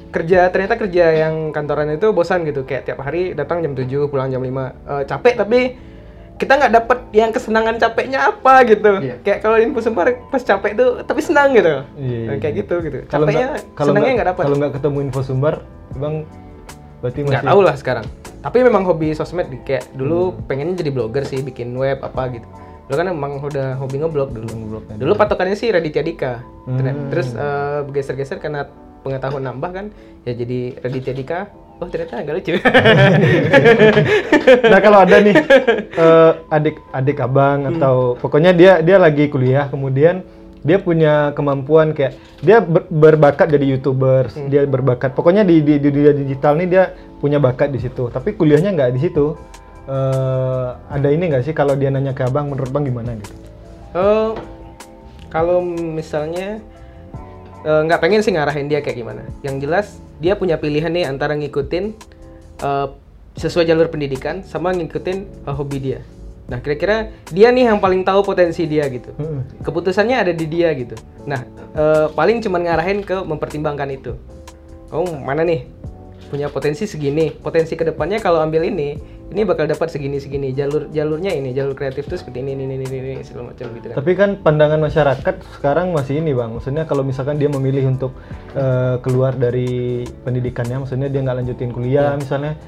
Kerja 0.08 0.46
ternyata 0.46 0.78
kerja 0.78 1.04
yang 1.18 1.50
kantoran 1.50 1.90
itu 1.90 2.08
bosan 2.08 2.46
gitu. 2.46 2.62
Kayak 2.62 2.86
tiap 2.86 3.02
hari 3.02 3.34
datang 3.34 3.60
jam 3.60 3.74
7, 3.74 3.84
pulang 4.06 4.30
jam 4.30 4.38
5. 4.38 4.48
Eh, 4.86 5.02
capek 5.04 5.34
tapi 5.36 5.60
kita 6.34 6.52
nggak 6.56 6.72
dapet 6.72 6.98
yang 7.12 7.30
kesenangan 7.30 7.76
capeknya 7.76 8.18
apa 8.24 8.62
gitu. 8.64 8.90
Iya. 8.96 9.16
Kayak 9.20 9.38
kalau 9.40 9.56
info 9.58 9.80
sumber 9.80 10.18
pas 10.24 10.40
capek 10.40 10.70
itu 10.72 10.86
tapi 11.02 11.20
senang 11.20 11.52
gitu. 11.52 11.82
Iya, 11.94 12.18
Nah, 12.24 12.34
kayak 12.38 12.54
iya. 12.54 12.60
gitu 12.60 12.74
gitu. 12.80 12.98
kalau 13.04 13.26
Capeknya 13.26 13.46
nggak- 13.50 13.64
kalau 13.74 13.88
senangnya 13.90 14.12
nggak 14.14 14.28
dapet. 14.30 14.42
Kalau 14.42 14.56
nggak 14.56 14.72
ketemu 14.72 14.98
info 15.02 15.20
sumbar, 15.20 15.54
Bang 15.92 16.14
berarti 17.00 17.18
masih 17.20 17.30
Nggak 17.30 17.44
tahu 17.44 17.60
lah 17.60 17.74
sekarang. 17.76 18.06
Tapi 18.45 18.61
memang 18.61 18.84
hobi 18.84 19.11
sosmed 19.11 19.49
di- 19.49 19.59
kayak 19.59 19.88
dulu 19.90 20.30
Hmm. 20.30 20.45
pengennya 20.45 20.76
jadi 20.76 20.92
blogger 20.92 21.24
sih, 21.24 21.40
bikin 21.40 21.72
web 21.72 21.99
apa 21.99 22.28
gitu. 22.30 22.45
Dulu 22.84 22.95
kan 22.95 23.07
emang 23.09 23.40
udah 23.40 23.74
hobi 23.74 23.97
ngeblog 23.97 24.30
dulu. 24.30 24.45
Ngeblognya 24.47 24.95
Dulu 24.95 25.12
patokannya 25.14 25.57
sih 25.57 25.72
Raditya 25.72 26.03
Dika. 26.03 26.45
Hmm. 26.68 27.09
Terus 27.09 27.32
eh, 27.32 27.78
bergeser-geser 27.82 28.36
karena 28.36 28.68
pengetahuan 29.01 29.40
nambah 29.42 29.70
kan, 29.70 29.86
ya 30.22 30.32
jadi 30.34 30.76
Raditya 30.78 31.12
Dika. 31.12 31.40
Oh 31.74 31.88
ternyata 31.88 32.20
agak 32.20 32.34
lucu. 32.38 32.55
nah 34.64 34.78
kalau 34.78 34.99
ada 35.01 35.16
nih 35.18 35.34
eh, 36.05 36.32
adik 36.49 36.76
adik 36.90 37.18
abang 37.18 37.64
Hmm. 37.64 37.70
atau 37.74 37.97
pokoknya 38.16 38.53
dia 38.53 38.72
dia 38.78 38.97
lagi 38.97 39.26
kuliah 39.26 39.66
kemudian 39.66 40.22
dia 40.64 40.80
punya 40.80 41.30
kemampuan 41.32 41.92
kayak 41.92 42.16
dia 42.40 42.58
ber- 42.58 42.88
berbakat 42.88 43.52
jadi 43.52 43.76
youtuber 43.76 44.32
Hmm. 44.32 44.48
dia 44.48 44.64
berbakat 44.64 45.12
pokoknya 45.12 45.44
di, 45.44 45.60
di 45.60 45.76
di 45.76 45.88
dunia 45.88 46.10
digital 46.10 46.56
nih 46.56 46.68
dia 46.68 46.84
punya 47.20 47.36
bakat 47.36 47.68
di 47.68 47.78
situ 47.78 48.08
tapi 48.08 48.32
kuliahnya 48.32 48.72
nggak 48.72 48.92
di 48.92 49.00
situ 49.00 49.36
Eh, 49.84 50.68
ada 50.88 51.12
ini 51.12 51.28
nggak 51.28 51.44
sih 51.44 51.52
kalau 51.52 51.76
dia 51.76 51.92
nanya 51.92 52.16
ke 52.16 52.24
abang 52.24 52.48
menurut 52.48 52.72
bang 52.72 52.88
gimana 52.88 53.20
gitu 53.20 53.36
Oh, 53.92 54.32
kalau 55.28 55.60
misalnya 55.60 56.56
eh, 57.60 57.80
nggak 57.84 58.00
pengen 58.00 58.24
sih 58.24 58.32
ngarahin 58.32 58.66
dia 58.66 58.80
kayak 58.80 58.96
gimana. 58.96 59.28
Yang 59.44 59.56
jelas 59.60 59.86
dia 60.18 60.34
punya 60.34 60.56
pilihan 60.56 60.88
nih 60.88 61.04
antara 61.04 61.36
ngikutin 61.36 61.92
eh, 62.58 62.86
sesuai 63.36 63.68
jalur 63.68 63.92
pendidikan 63.92 64.40
sama 64.40 64.72
ngikutin 64.72 65.44
eh, 65.44 65.52
hobi 65.52 65.78
dia. 65.78 66.00
Nah 66.45 66.61
kira-kira 66.61 67.11
dia 67.32 67.49
nih 67.49 67.72
yang 67.72 67.80
paling 67.80 68.05
tahu 68.05 68.20
potensi 68.20 68.68
dia 68.68 68.84
gitu. 68.92 69.16
Heeh. 69.16 69.64
Keputusannya 69.64 70.16
ada 70.16 70.32
di 70.32 70.45
dia 70.45 70.70
gitu. 70.76 70.95
Nah 71.24 71.40
eh, 71.72 72.07
paling 72.12 72.45
cuman 72.45 72.68
ngarahin 72.68 73.01
ke 73.01 73.16
mempertimbangkan 73.24 73.88
itu. 73.92 74.12
Oh 74.92 75.09
mana 75.09 75.42
nih 75.42 75.66
punya 76.24 76.51
potensi 76.51 76.88
segini, 76.88 77.30
potensi 77.30 77.78
ke 77.78 77.84
depannya 77.86 78.18
kalau 78.18 78.42
ambil 78.42 78.66
ini, 78.66 78.99
ini 79.30 79.47
bakal 79.47 79.70
dapat 79.70 79.86
segini 79.92 80.18
segini. 80.18 80.51
Jalur 80.51 80.90
jalurnya 80.90 81.30
ini, 81.30 81.55
jalur 81.55 81.78
kreatif 81.78 82.11
tuh 82.11 82.18
seperti 82.18 82.42
ini 82.42 82.59
ini 82.59 82.64
ini 82.74 82.84
ini, 82.90 82.99
ini 83.14 83.22
segala 83.22 83.55
macam 83.55 83.70
gitu 83.70 83.86
kan. 83.92 83.97
Tapi 84.03 84.12
kan 84.18 84.30
pandangan 84.42 84.80
masyarakat 84.82 85.34
sekarang 85.61 85.95
masih 85.95 86.18
ini 86.18 86.34
bang, 86.34 86.51
maksudnya 86.51 86.90
kalau 86.90 87.07
misalkan 87.07 87.38
dia 87.38 87.47
memilih 87.47 87.86
untuk 87.86 88.18
eh, 88.57 88.99
keluar 89.05 89.36
dari 89.38 90.03
pendidikannya, 90.26 90.82
maksudnya 90.82 91.07
dia 91.07 91.22
nggak 91.22 91.36
lanjutin 91.45 91.70
kuliah 91.70 92.18
misalnya, 92.18 92.59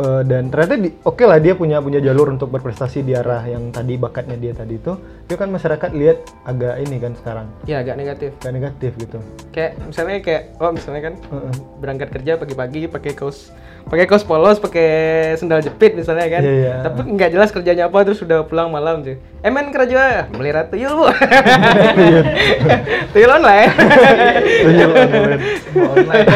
eh, 0.00 0.22
dan 0.24 0.48
ternyata 0.48 0.74
di- 0.76 0.96
oke 1.00 1.22
lah 1.22 1.36
dia 1.36 1.52
punya 1.52 1.78
punya 1.78 2.00
jalur 2.00 2.28
untuk 2.28 2.48
berprestasi 2.48 3.00
di 3.00 3.12
arah 3.12 3.44
yang 3.44 3.68
tadi 3.68 3.94
bakatnya 3.94 4.34
dia 4.34 4.52
tadi 4.52 4.76
itu, 4.76 4.96
itu 5.24 5.34
kan 5.34 5.46
masyarakat 5.46 5.90
lihat 5.92 6.18
agak 6.42 6.74
ini 6.80 6.96
kan 6.96 7.12
sekarang, 7.14 7.46
Ya 7.64 7.80
agak 7.80 7.94
negatif. 7.94 8.30
agak 8.40 8.52
negatif 8.52 8.92
gitu. 8.96 9.18
Kayak 9.50 9.78
misalnya 9.82 10.18
kayak 10.20 10.42
oh 10.56 10.72
misalnya 10.72 11.02
kan 11.02 11.14
Heeh. 11.16 11.52
berangkat 11.78 12.08
kerja 12.10 12.32
pagi-pagi 12.36 12.88
pakai 12.88 13.12
kaos 13.12 13.52
pakai 13.80 14.04
kaos 14.04 14.22
polos, 14.22 14.60
pakai 14.60 14.88
sendal 15.34 15.60
jepit 15.60 15.96
misalnya 15.96 16.28
kan. 16.28 16.42
Iya, 16.44 16.52
iya. 16.52 16.74
Tapi 16.84 17.00
nggak 17.10 17.30
jelas 17.30 17.48
kerjanya 17.48 17.88
apa 17.88 18.04
terus 18.04 18.20
sudah 18.20 18.44
pulang 18.44 18.68
malam 18.68 19.00
tuh. 19.00 19.16
Eh 19.40 19.48
men 19.48 19.72
kerja 19.72 20.28
melihara 20.30 20.68
tuyul 20.68 20.92
bu. 20.94 21.06
tuyul 23.12 23.30
online. 23.30 23.72
Tuyul 24.62 24.90
online. 24.92 25.40
Online 25.90 26.26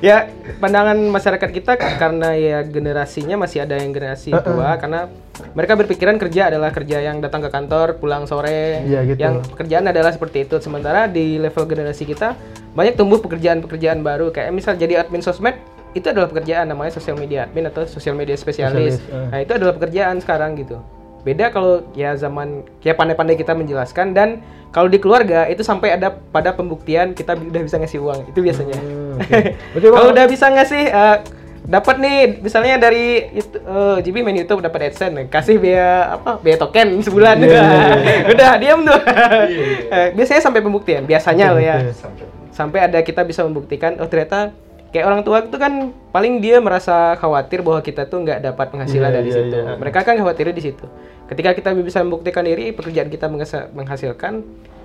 ya 0.00 0.32
pandangan 0.60 0.98
masyarakat 1.08 1.50
kita 1.50 1.72
karena 1.80 2.36
ya 2.36 2.58
generasinya 2.62 3.40
masih 3.40 3.64
ada 3.64 3.80
yang 3.80 3.96
generasi 3.96 4.30
tua 4.30 4.76
karena 4.76 5.08
mereka 5.56 5.72
berpikiran 5.74 6.20
kerja 6.20 6.52
adalah 6.52 6.68
kerja 6.68 7.00
yang 7.00 7.24
datang 7.24 7.40
ke 7.40 7.48
kantor, 7.48 7.96
pulang 7.96 8.28
sore, 8.28 8.84
Iya, 8.84 9.08
gitu. 9.08 9.18
yang 9.18 9.40
pekerjaan 9.40 9.88
adalah 9.88 10.12
seperti 10.12 10.44
itu. 10.44 10.60
Sementara 10.60 11.08
di 11.08 11.40
level 11.40 11.64
generasi 11.64 12.04
kita 12.04 12.36
banyak 12.76 12.94
tumbuh 12.94 13.18
pekerjaan-pekerjaan 13.24 14.04
baru 14.04 14.28
kayak 14.30 14.52
misal 14.52 14.76
jadi 14.76 15.00
admin 15.00 15.24
sosmed 15.24 15.56
itu 15.96 16.06
adalah 16.06 16.30
pekerjaan 16.30 16.70
namanya 16.70 16.94
social 16.94 17.18
media 17.18 17.48
admin 17.48 17.66
atau 17.66 17.88
social 17.88 18.14
media 18.14 18.36
spesialis. 18.36 19.00
Eh. 19.10 19.26
Nah, 19.32 19.38
itu 19.42 19.52
adalah 19.56 19.74
pekerjaan 19.74 20.22
sekarang 20.22 20.54
gitu. 20.60 20.78
Beda 21.20 21.48
kalau 21.48 21.84
ya 21.92 22.14
zaman 22.14 22.62
ya 22.80 22.92
pandai-pandai 22.92 23.34
kita 23.34 23.52
menjelaskan 23.52 24.12
dan 24.12 24.40
kalau 24.70 24.86
di 24.86 24.96
keluarga 24.96 25.44
itu 25.44 25.60
sampai 25.60 25.92
ada 25.92 26.10
pada 26.10 26.50
pembuktian 26.50 27.10
kita 27.10 27.34
udah 27.34 27.60
bisa 27.60 27.76
ngasih 27.76 27.98
uang. 27.98 28.20
Itu 28.26 28.40
biasanya. 28.40 28.78
Hmm, 28.78 29.18
Bang- 29.74 29.92
kalau 29.92 30.08
udah 30.10 30.26
bisa 30.26 30.46
ngasih 30.46 30.84
eh, 30.86 31.16
dapat 31.60 31.96
nih 31.98 32.16
misalnya 32.40 32.80
dari 32.80 33.30
itu 33.30 33.52
eh, 33.54 33.96
JB 34.00 34.16
main 34.20 34.34
YouTube 34.34 34.58
dapat 34.58 34.88
AdSense 34.88 35.28
kasih 35.28 35.60
biaya 35.60 36.16
apa 36.16 36.40
biaya 36.40 36.56
token 36.56 36.98
sebulan 36.98 37.36
Iya, 37.36 37.46
iya, 37.46 37.60
iya. 37.60 38.16
udah 38.32 38.50
diam 38.56 38.80
tuh 38.80 38.96
Eh, 39.94 40.08
biasanya 40.12 40.40
sampai 40.40 40.60
pembuktian 40.60 41.04
biasanya 41.04 41.52
loh 41.52 41.60
ya. 41.60 41.92
Sampai. 41.92 42.24
sampai 42.50 42.78
ada 42.82 42.98
kita 43.00 43.22
bisa 43.22 43.42
membuktikan 43.42 43.96
oh 43.96 44.06
ternyata 44.06 44.50
kayak 44.90 45.04
orang 45.04 45.20
tua 45.20 45.38
itu 45.40 45.54
kan 45.54 45.72
paling 46.10 46.38
dia 46.38 46.58
merasa 46.58 47.14
khawatir 47.14 47.60
bahwa 47.60 47.78
kita 47.78 48.04
tuh 48.04 48.20
nggak 48.20 48.42
dapat 48.44 48.66
penghasilan 48.68 49.06
Iya, 49.06 49.16
dari 49.16 49.28
iya, 49.28 49.36
situ. 49.36 49.56
iya. 49.56 49.74
mereka 49.74 50.02
kan 50.02 50.14
khawatirnya 50.14 50.52
di 50.52 50.64
situ. 50.64 50.86
Ketika 51.26 51.50
kita 51.52 51.70
bisa 51.76 51.98
membuktikan 52.00 52.42
diri 52.42 52.70
pekerjaan 52.70 53.06
kita 53.06 53.30
menghasilkan 53.70 54.42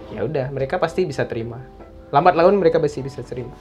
ya 0.10 0.22
udah 0.22 0.49
mereka 0.49 0.78
pasti 0.78 1.03
bisa 1.03 1.24
terima. 1.24 1.58
Lambat 2.10 2.34
laun 2.34 2.56
mereka 2.56 2.78
pasti 2.78 3.01
bisa 3.01 3.20
terima. 3.20 3.51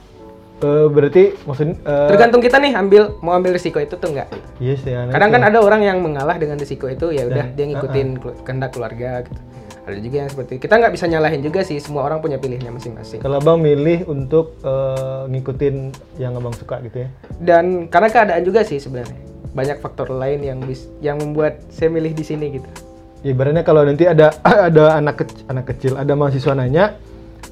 Eh, 0.55 0.87
berarti 0.87 1.35
maksudnya 1.41 1.75
eh, 1.77 2.07
tergantung 2.07 2.39
kita 2.39 2.55
nih 2.57 2.71
ambil 2.73 3.19
mau 3.19 3.33
ambil 3.33 3.51
risiko 3.51 3.75
itu 3.75 3.91
tuh 3.93 4.07
enggak 4.07 4.31
Iya 4.55 4.75
sih. 4.77 4.87
aneh 4.89 5.11
kadang 5.11 5.27
kan 5.29 5.43
ada 5.43 5.59
orang 5.59 5.83
yang 5.83 5.99
mengalah 5.99 6.39
dengan 6.39 6.55
risiko 6.55 6.87
itu 6.87 7.11
ya 7.11 7.27
udah 7.27 7.43
Dan- 7.43 7.59
dia 7.59 7.65
ngikutin 7.67 8.07
kelu- 8.15 8.39
kehendak 8.39 8.71
keluarga 8.71 9.19
gitu 9.21 9.41
ada 9.85 9.97
juga 9.97 10.17
yang 10.17 10.29
seperti 10.29 10.57
kita 10.57 10.73
nggak 10.75 10.91
bisa 10.91 11.05
nyalahin 11.05 11.39
juga 11.39 11.61
sih 11.61 11.77
semua 11.77 12.03
orang 12.03 12.17
punya 12.17 12.35
pilihannya 12.35 12.73
masing-masing 12.73 13.21
Kalau 13.21 13.37
abang 13.37 13.61
milih 13.61 14.05
untuk 14.05 14.57
eh, 14.59 15.23
ngikutin 15.29 15.75
yang 16.17 16.33
abang 16.33 16.51
suka 16.51 16.81
gitu 16.81 17.05
ya. 17.05 17.09
dan 17.37 17.85
karena 17.85 18.09
keadaan 18.09 18.41
juga 18.41 18.61
sih 18.61 18.77
sebenarnya 18.77 19.17
banyak 19.53 19.77
faktor 19.79 20.09
lain 20.09 20.41
yang 20.41 20.59
bis, 20.59 20.89
yang 20.99 21.15
membuat 21.15 21.61
saya 21.69 21.87
milih 21.87 22.11
di 22.11 22.23
sini 22.23 22.49
gitu 22.51 22.69
Ya, 23.21 23.33
ibaratnya 23.33 23.61
kalau 23.61 23.81
nanti 23.81 24.05
ada 24.05 24.29
ada 24.69 25.01
anak 25.01 25.17
kecil, 25.17 25.41
anak 25.49 25.65
kecil, 25.65 25.93
ada 25.95 26.13
mahasiswa 26.13 26.53
nanya, 26.53 26.93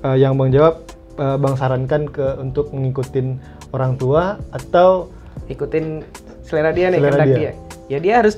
eh, 0.01 0.21
yang 0.21 0.37
bang 0.37 0.53
jawab, 0.53 0.85
eh, 1.15 1.33
bang 1.35 1.53
sarankan 1.53 2.05
ke 2.05 2.37
untuk 2.37 2.69
ngikutin 2.69 3.41
orang 3.73 3.97
tua 3.97 4.37
atau 4.53 5.09
ikutin 5.49 6.05
selera 6.45 6.69
dia 6.69 6.93
nih 6.93 7.01
Selera 7.01 7.09
kehendak 7.17 7.27
dia. 7.27 7.37
dia. 7.39 7.51
ya 7.89 7.97
dia 7.97 8.13
harus 8.21 8.35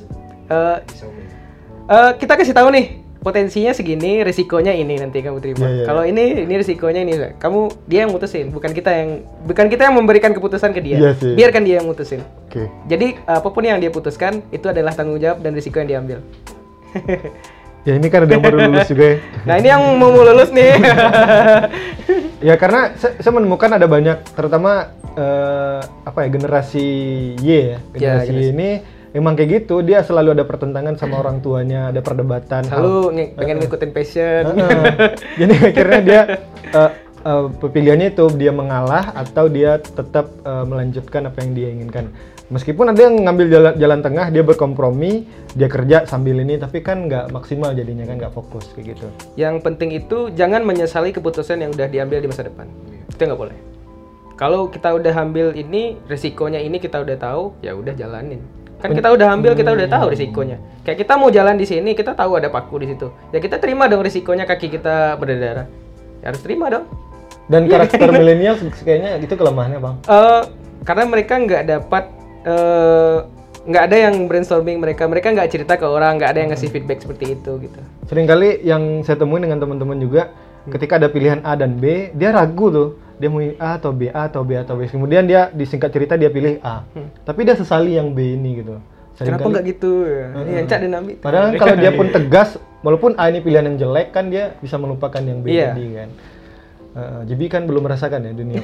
Bisa 0.88 1.04
memilih. 1.04 1.32
eh, 1.92 2.12
kita 2.16 2.34
kasih 2.36 2.56
tahu 2.56 2.72
nih 2.72 2.86
potensinya 3.26 3.74
segini 3.74 4.22
risikonya 4.22 4.70
ini 4.72 5.02
nanti 5.02 5.18
kamu 5.20 5.42
terima 5.42 5.66
Iya, 5.66 5.74
iya, 5.74 5.86
kalau 5.90 6.06
ini 6.06 6.46
ini 6.46 6.54
risikonya 6.56 7.02
ini 7.02 7.14
kamu 7.36 7.60
dia 7.90 8.06
yang 8.06 8.14
mutusin 8.14 8.54
bukan 8.54 8.70
kita 8.70 8.92
yang 8.94 9.10
bukan 9.44 9.66
kita 9.66 9.90
yang 9.90 9.98
memberikan 9.98 10.30
keputusan 10.30 10.70
ke 10.72 10.80
dia 10.80 10.98
Iya 11.02 11.12
sih. 11.18 11.34
biarkan 11.34 11.66
dia 11.66 11.82
yang 11.82 11.90
mutusin 11.90 12.22
oke. 12.22 12.70
jadi 12.86 13.18
apa 13.26 13.50
pun 13.50 13.66
yang 13.66 13.82
dia 13.82 13.90
putuskan 13.90 14.46
itu 14.54 14.70
adalah 14.70 14.94
tanggung 14.94 15.18
jawab 15.18 15.42
dan 15.42 15.58
risiko 15.58 15.82
yang 15.82 15.90
diambil 15.90 16.22
Ya 17.86 17.94
ini 17.94 18.10
kan 18.10 18.26
ada 18.26 18.34
yang 18.34 18.42
baru 18.42 18.66
lulus 18.66 18.90
juga 18.90 19.06
ya. 19.06 19.18
nah 19.46 19.56
ini 19.58 19.68
yang 19.70 19.82
mau 19.98 20.10
lulus 20.10 20.50
nih 20.50 20.74
Ya 22.42 22.56
karena 22.56 22.94
saya, 22.94 23.18
saya 23.18 23.34
menemukan 23.34 23.70
ada 23.72 23.86
banyak, 23.86 24.22
terutama 24.34 24.94
eh, 25.14 25.80
apa 25.82 26.20
ya 26.22 26.30
generasi 26.30 26.86
Y 27.40 27.50
ya. 27.74 27.78
Generasi 27.90 28.30
generasi. 28.30 28.30
Y 28.30 28.54
ini 28.54 28.70
emang 29.16 29.34
kayak 29.40 29.64
gitu, 29.64 29.80
dia 29.80 30.04
selalu 30.04 30.36
ada 30.36 30.44
pertentangan 30.44 31.00
sama 31.00 31.24
orang 31.24 31.40
tuanya, 31.40 31.90
ada 31.90 32.04
perdebatan. 32.04 32.68
selalu 32.68 33.16
nge- 33.16 33.32
pengen 33.40 33.58
ngikutin 33.64 33.92
passion 33.96 34.44
Heeh. 34.52 34.84
Jadi 35.40 35.54
akhirnya 35.56 36.00
dia 36.04 36.22
eh, 36.76 36.92
eh, 37.24 37.46
pilihannya 37.64 38.08
itu 38.12 38.26
dia 38.36 38.52
mengalah 38.52 39.16
atau 39.16 39.48
dia 39.48 39.80
tetap 39.80 40.28
eh, 40.44 40.66
melanjutkan 40.68 41.32
apa 41.32 41.38
yang 41.42 41.52
dia 41.56 41.68
inginkan. 41.72 42.12
Meskipun 42.46 42.94
ada 42.94 43.10
yang 43.10 43.26
ngambil 43.26 43.48
jalan, 43.50 43.74
jalan 43.74 44.00
tengah, 44.06 44.30
dia 44.30 44.46
berkompromi, 44.46 45.26
dia 45.58 45.66
kerja 45.66 46.06
sambil 46.06 46.38
ini, 46.38 46.62
tapi 46.62 46.78
kan 46.86 47.10
nggak 47.10 47.34
maksimal 47.34 47.74
jadinya 47.74 48.06
kan 48.06 48.22
nggak 48.22 48.38
fokus 48.38 48.70
kayak 48.78 48.94
gitu. 48.94 49.08
Yang 49.34 49.66
penting 49.66 49.90
itu 49.90 50.30
jangan 50.30 50.62
menyesali 50.62 51.10
keputusan 51.10 51.66
yang 51.66 51.74
udah 51.74 51.90
diambil 51.90 52.22
di 52.22 52.30
masa 52.30 52.46
depan. 52.46 52.70
Itu 53.10 53.18
nggak 53.18 53.42
boleh. 53.42 53.58
Kalau 54.38 54.70
kita 54.70 54.94
udah 54.94 55.16
ambil 55.26 55.58
ini, 55.58 55.98
resikonya 56.06 56.62
ini 56.62 56.78
kita 56.78 57.02
udah 57.02 57.18
tahu, 57.18 57.58
ya 57.66 57.74
udah 57.74 57.98
jalanin. 57.98 58.44
Kan 58.80 58.92
kita 58.94 59.10
udah 59.16 59.28
ambil, 59.34 59.52
kita 59.58 59.72
udah 59.72 59.88
tahu 59.88 60.06
risikonya. 60.14 60.58
Kayak 60.86 61.08
kita 61.08 61.14
mau 61.18 61.30
jalan 61.34 61.56
di 61.58 61.66
sini, 61.66 61.98
kita 61.98 62.14
tahu 62.14 62.38
ada 62.38 62.52
paku 62.52 62.84
di 62.84 62.94
situ. 62.94 63.10
Ya 63.34 63.40
kita 63.42 63.58
terima 63.58 63.90
dong 63.90 64.06
risikonya 64.06 64.46
kaki 64.46 64.68
kita 64.70 65.18
berdarah. 65.18 65.66
Ya 66.22 66.26
harus 66.30 66.42
terima 66.44 66.70
dong. 66.70 66.86
Dan 67.46 67.70
karakter 67.70 68.10
milenial 68.20 68.58
kayaknya 68.82 69.22
itu 69.22 69.34
kelemahannya 69.34 69.80
bang. 69.82 69.96
Eh, 70.06 70.44
karena 70.86 71.04
mereka 71.08 71.34
nggak 71.38 71.64
dapat 71.66 72.04
eh, 72.46 73.18
nggak 73.66 73.84
ada 73.90 73.98
yang 73.98 74.16
brainstorming 74.30 74.78
mereka, 74.78 75.10
mereka 75.10 75.34
nggak 75.34 75.50
cerita 75.50 75.74
ke 75.78 75.86
orang, 75.90 76.22
nggak 76.22 76.30
ada 76.30 76.40
yang 76.46 76.50
ngasih 76.54 76.70
feedback 76.70 77.02
seperti 77.02 77.34
itu 77.34 77.52
gitu. 77.66 77.80
Seringkali 78.06 78.62
yang 78.62 79.02
saya 79.02 79.18
temuin 79.18 79.42
dengan 79.42 79.58
teman-teman 79.58 79.98
juga, 79.98 80.30
ketika 80.70 81.02
ada 81.02 81.10
pilihan 81.10 81.42
A 81.42 81.58
dan 81.58 81.82
B, 81.82 82.14
dia 82.14 82.30
ragu 82.30 82.70
tuh. 82.70 82.90
Dia 83.16 83.30
mau 83.32 83.40
A 83.40 83.80
atau 83.80 83.92
B, 83.96 84.12
A 84.12 84.28
atau 84.28 84.44
B 84.44 84.60
atau 84.60 84.76
B. 84.76 84.92
Kemudian 84.92 85.24
dia 85.24 85.48
disingkat 85.56 85.92
cerita 85.92 86.20
dia 86.20 86.28
pilih 86.28 86.60
A. 86.60 86.84
Tapi 87.24 87.48
dia 87.48 87.56
sesali 87.56 87.96
yang 87.96 88.12
B 88.12 88.36
ini 88.36 88.60
gitu. 88.64 88.76
Kenapa 89.16 89.48
Seringkali- 89.48 89.52
nggak 89.56 89.66
gitu? 89.72 89.92
Ini 90.44 90.52
yang 90.60 90.68
cak 90.68 90.80
dan 90.84 90.94
ambil. 91.00 91.16
Padahal 91.24 91.48
kalau 91.56 91.76
dia 91.80 91.92
pun 91.96 92.08
tegas, 92.16 92.60
walaupun 92.84 93.16
A 93.16 93.32
ini 93.32 93.40
pilihan 93.40 93.64
yang 93.64 93.78
jelek 93.80 94.12
kan 94.12 94.28
dia 94.28 94.60
bisa 94.60 94.76
melupakan 94.76 95.24
yang 95.24 95.40
B 95.40 95.56
tadi 95.56 95.86
kan. 95.96 96.10
Uh, 96.96 97.22
Jibi 97.28 97.52
kan 97.52 97.68
belum 97.68 97.88
merasakan 97.88 98.24
ya 98.24 98.32
dunia. 98.32 98.60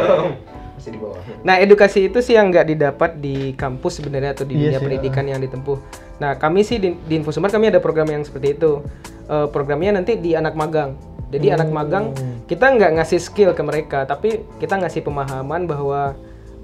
Masih 0.76 0.92
di 0.92 1.00
bawah. 1.00 1.16
Nah, 1.40 1.56
edukasi 1.56 2.12
itu 2.12 2.20
sih 2.20 2.36
yang 2.36 2.52
nggak 2.52 2.68
didapat 2.68 3.16
di 3.16 3.56
kampus 3.56 3.96
sebenarnya 4.00 4.36
atau 4.36 4.44
di 4.44 4.60
Iya 4.60 4.76
dunia 4.76 4.80
pendidikan 4.80 5.24
yang 5.24 5.40
ditempuh. 5.40 5.80
Nah, 6.20 6.36
kami 6.36 6.64
sih 6.68 6.76
di, 6.76 6.92
di 7.08 7.16
Infosumber 7.16 7.48
kami 7.48 7.72
ada 7.72 7.80
program 7.80 8.08
yang 8.12 8.20
seperti 8.24 8.60
itu. 8.60 8.84
Eh, 9.26 9.46
programnya 9.50 9.96
nanti 9.96 10.20
di 10.20 10.36
anak 10.36 10.52
magang. 10.52 10.94
Jadi 11.36 11.52
anak 11.52 11.68
magang 11.68 12.16
kita 12.48 12.72
nggak 12.72 12.96
ngasih 12.96 13.20
skill 13.20 13.52
ke 13.52 13.62
mereka, 13.62 14.08
tapi 14.08 14.42
kita 14.56 14.80
ngasih 14.80 15.04
pemahaman 15.04 15.68
bahwa 15.68 16.16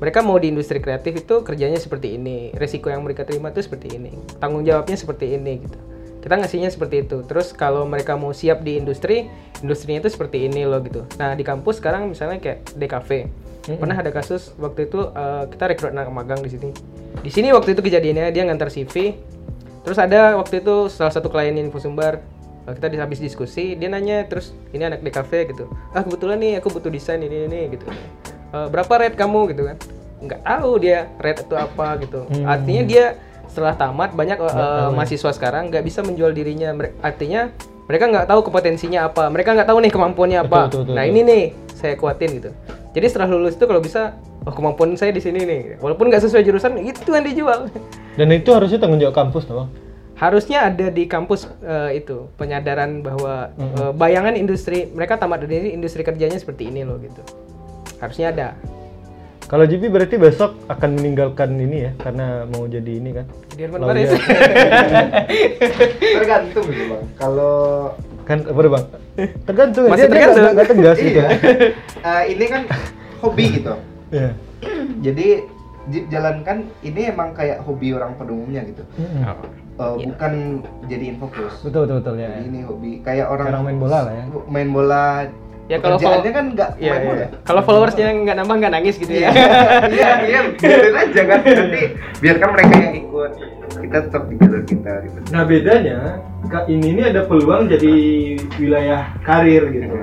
mereka 0.03 0.19
mau 0.19 0.35
di 0.35 0.51
industri 0.51 0.83
kreatif 0.83 1.15
itu 1.15 1.47
kerjanya 1.47 1.79
seperti 1.79 2.19
ini, 2.19 2.51
resiko 2.59 2.91
yang 2.91 3.07
mereka 3.07 3.23
terima 3.23 3.55
itu 3.55 3.63
seperti 3.63 3.95
ini, 3.95 4.11
tanggung 4.43 4.67
jawabnya 4.67 4.99
seperti 4.99 5.39
ini 5.39 5.63
gitu. 5.63 5.79
Kita 6.23 6.39
ngasihnya 6.39 6.71
seperti 6.71 7.03
itu. 7.07 7.27
Terus 7.27 7.51
kalau 7.51 7.83
mereka 7.87 8.15
mau 8.15 8.31
siap 8.31 8.63
di 8.63 8.79
industri, 8.79 9.27
industrinya 9.63 10.07
itu 10.07 10.11
seperti 10.11 10.47
ini 10.47 10.63
loh 10.67 10.79
gitu. 10.83 11.07
Nah 11.19 11.35
di 11.35 11.43
kampus 11.47 11.79
sekarang 11.79 12.11
misalnya 12.11 12.39
kayak 12.39 12.67
DKV, 12.79 13.11
pernah 13.79 13.95
ada 13.95 14.11
kasus 14.11 14.51
waktu 14.59 14.91
itu 14.91 15.07
eh, 15.15 15.45
kita 15.55 15.65
rekrut 15.71 15.91
anak 15.95 16.11
magang 16.11 16.43
di 16.43 16.51
sini. 16.51 16.71
Di 17.23 17.31
sini 17.31 17.55
waktu 17.55 17.79
itu 17.79 17.83
kejadiannya 17.83 18.35
dia 18.35 18.43
ngantar 18.43 18.75
CV, 18.75 19.19
terus 19.87 19.99
ada 19.99 20.35
waktu 20.39 20.63
itu 20.63 20.91
salah 20.91 21.15
satu 21.15 21.31
klien 21.31 21.55
Infosumber 21.59 22.19
eh, 22.19 22.42
kita 22.65 22.87
di- 22.87 23.01
habis 23.01 23.19
diskusi 23.19 23.75
dia 23.75 23.91
nanya 23.91 24.23
terus 24.25 24.55
ini 24.71 24.83
anak 24.83 25.03
DKV 25.03 25.31
gitu. 25.51 25.65
Ah 25.91 26.01
kebetulan 26.01 26.39
nih 26.39 26.53
aku 26.63 26.71
butuh 26.71 26.89
desain 26.89 27.19
ini 27.19 27.51
ini 27.51 27.75
gitu. 27.75 27.87
"Eh, 28.55 28.67
berapa 28.71 28.93
rate 28.93 29.19
kamu? 29.19 29.51
gitu 29.51 29.63
kan. 29.67 29.77
Nggak 30.23 30.41
tahu 30.41 30.71
dia 30.79 31.11
rate 31.19 31.43
itu 31.43 31.55
apa 31.55 31.87
gitu. 31.99 32.21
Hmm. 32.31 32.47
artinya 32.47 32.83
dia 32.87 33.05
setelah 33.51 33.75
tamat 33.75 34.15
banyak 34.15 34.39
eh, 34.39 34.89
mahasiswa 34.95 35.31
sekarang 35.35 35.69
nggak 35.69 35.83
bisa 35.83 36.01
menjual 36.01 36.31
dirinya. 36.31 36.71
Artinya 37.03 37.51
mereka 37.91 38.07
nggak 38.07 38.27
tahu 38.31 38.41
kompetensinya 38.47 39.11
apa. 39.11 39.27
Mereka 39.27 39.59
nggak 39.59 39.69
tahu 39.69 39.79
nih 39.83 39.91
kemampuannya 39.91 40.39
apa. 40.41 40.71
Betul, 40.71 40.87
betul, 40.87 40.95
nah 40.95 41.03
betul. 41.03 41.13
ini 41.13 41.21
nih 41.27 41.43
saya 41.75 41.95
kuatin 41.99 42.31
gitu. 42.39 42.51
Jadi 42.93 43.07
setelah 43.11 43.27
lulus 43.27 43.59
itu 43.59 43.65
kalau 43.67 43.83
bisa 43.83 44.15
oh 44.47 44.55
kemampuan 44.55 44.95
saya 44.95 45.11
di 45.11 45.19
sini 45.19 45.43
nih. 45.43 45.61
Walaupun 45.83 46.07
nggak 46.07 46.23
sesuai 46.23 46.47
jurusan 46.47 46.79
itu 46.79 47.11
yang 47.11 47.27
dijual. 47.27 47.67
Dan 48.15 48.29
itu 48.31 48.53
harusnya 48.55 48.79
tanggung 48.79 49.03
jawab 49.03 49.17
kampus 49.17 49.51
bang. 49.51 49.67
Harusnya 50.23 50.65
ada 50.65 50.87
di 50.87 51.05
kampus 51.05 51.45
eh, 51.61 51.99
itu 51.99 52.25
penyadaran 52.33 53.03
bahwa 53.03 53.51
eh, 53.53 53.91
bayangan 53.93 54.33
industri 54.33 54.87
mereka 54.89 55.17
tamat 55.17 55.43
dari 55.43 55.59
ini 55.59 55.69
industri 55.75 56.01
kerjanya 56.01 56.37
seperti 56.37 56.65
ini 56.65 56.81
loh 56.83 56.97
gitu 56.97 57.21
harusnya 57.99 58.31
ada 58.31 58.49
Kalau 59.43 59.69
Jibi 59.69 59.85
berarti 59.87 60.17
besok 60.17 60.57
akan 60.65 60.97
meninggalkan 60.97 61.53
ini 61.61 61.85
ya, 61.85 61.91
karena 62.01 62.49
mau 62.49 62.65
jadi 62.65 62.89
ini 62.89 63.11
kan. 63.13 63.27
jadi 63.53 63.69
Herman 63.69 63.79
Lawyer. 63.85 63.93
Paris 63.93 64.09
Tergantung 66.17 66.65
gitu 66.65 66.83
bang. 66.89 67.03
Kalau 67.15 67.55
Kan 68.23 68.39
apa 68.47 68.61
bang? 68.63 68.85
Tergantung 69.45 69.83
Masih 69.91 69.99
dia, 69.99 70.09
tergantung. 70.09 70.41
nggak- 70.41 70.55
nggak 70.57 70.69
tegas 70.73 70.97
gitu. 70.97 71.11
iya, 71.13 71.27
eh, 72.09 72.23
ini 72.33 72.45
kan 72.47 72.63
hobi 73.21 73.45
gitu. 73.53 73.75
Iya. 74.09 74.31
Jadi 75.03 75.27
dijalankan 75.85 76.57
ini 76.81 77.01
emang 77.11 77.35
kayak 77.35 77.59
hobi 77.61 77.91
orang 77.91 78.15
pada 78.15 78.31
umumnya 78.31 78.63
gitu. 78.65 78.87
Mm-mm. 79.75 79.99
Eh, 79.99 80.07
Bukan 80.07 80.33
jadiin 80.85 81.17
fokus. 81.17 81.53
Betul 81.61 81.81
betul 81.85 81.97
betul 81.99 82.15
ya. 82.17 82.29
Jadi 82.31 82.47
ini 82.47 82.61
hobi 82.63 82.91
kayak 83.01 83.27
orang 83.27 83.47
Orang 83.49 83.63
main 83.65 83.79
bola 83.79 83.99
lah 84.03 84.13
ya. 84.13 84.25
main 84.47 84.69
bola 84.69 85.05
Ya, 85.65 85.79
kalau 85.79 85.95
Pekerjaannya 85.95 86.21
follow- 86.21 86.35
kan 86.35 86.45
nggak 86.53 86.71
Iya, 86.77 86.91
main 86.91 87.01
iya. 87.01 87.09
bola. 87.09 87.27
Kalau 87.41 87.63
followersnya 87.63 88.07
nggak 88.13 88.37
nambah 88.37 88.55
nggak 88.59 88.73
nangis 88.73 88.95
gitu 88.99 89.13
ya. 89.15 89.31
iya 89.89 90.11
iya 90.21 90.41
biarin 90.53 90.95
aja 90.99 91.23
kan 91.25 91.39
nanti 91.41 91.83
biarkan 92.19 92.49
mereka 92.51 92.75
yang 92.77 92.95
ikut 92.99 93.31
kita 93.73 93.99
tetap 94.03 94.23
di 94.23 94.35
jalur 94.37 94.63
kita 94.63 94.93
gitu 95.01 95.19
Nah 95.31 95.43
bedanya, 95.43 95.99
Kak, 96.45 96.65
ini 96.67 96.87
ini 96.93 97.03
ada 97.05 97.25
peluang 97.25 97.71
jadi 97.71 97.95
wilayah 98.59 99.17
karir 99.23 99.65
gitu. 99.71 99.97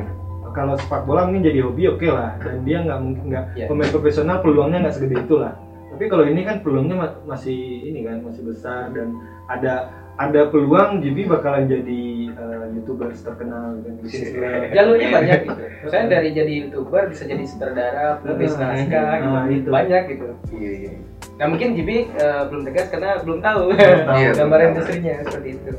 Kalau 0.50 0.74
sepak 0.76 1.06
bola 1.06 1.24
mungkin 1.24 1.46
jadi 1.46 1.60
hobi 1.62 1.86
oke 1.88 2.08
lah, 2.08 2.34
dan 2.40 2.64
dia 2.64 2.82
nggak 2.82 3.00
mungkin 3.00 3.24
nggak 3.28 3.44
Iya. 3.54 3.66
pemain 3.70 3.90
profesional 3.90 4.42
peluangnya 4.42 4.80
nggak 4.82 4.96
segede 4.96 5.22
itu 5.22 5.36
lah. 5.38 5.54
Tapi 6.00 6.08
kalau 6.08 6.24
ini 6.24 6.42
kan 6.42 6.64
peluangnya 6.64 6.96
ma- 6.96 7.20
masih 7.28 7.60
ini 7.84 8.08
kan 8.08 8.24
masih 8.24 8.40
besar 8.42 8.88
dan 8.90 9.20
ada 9.46 9.92
ada 10.16 10.48
peluang 10.48 11.00
JB 11.00 11.28
bakalan 11.28 11.68
jadi 11.68 12.04
uh, 12.34 12.72
youtubers 12.72 13.20
terkenal 13.20 13.76
dan 13.80 14.00
bisnis 14.00 14.32
Jalurnya 14.76 15.08
banyak 15.10 15.40
gitu. 15.44 15.60
Misalnya 15.84 16.08
dari 16.10 16.30
jadi 16.32 16.52
youtuber 16.62 17.04
bisa 17.08 17.24
jadi 17.24 17.44
sutradara, 17.44 18.20
penulis 18.20 18.52
Ah, 18.54 18.72
naskah 18.72 19.12
gitu. 19.12 19.28
ah, 19.28 19.46
itu. 19.46 19.68
Banyak 19.70 20.02
gitu. 20.08 20.28
iya 20.54 20.72
iya 20.74 20.92
Nah 21.36 21.46
mungkin 21.48 21.72
Jibi 21.72 22.08
eh, 22.10 22.42
belum 22.48 22.64
tegas 22.64 22.88
karena 22.88 23.20
belum 23.20 23.40
tahu 23.40 23.64
Iya, 24.16 24.30
gambar 24.36 24.58
tahu. 24.58 24.70
industrinya 24.70 25.14
seperti 25.22 25.50
itu. 25.52 25.72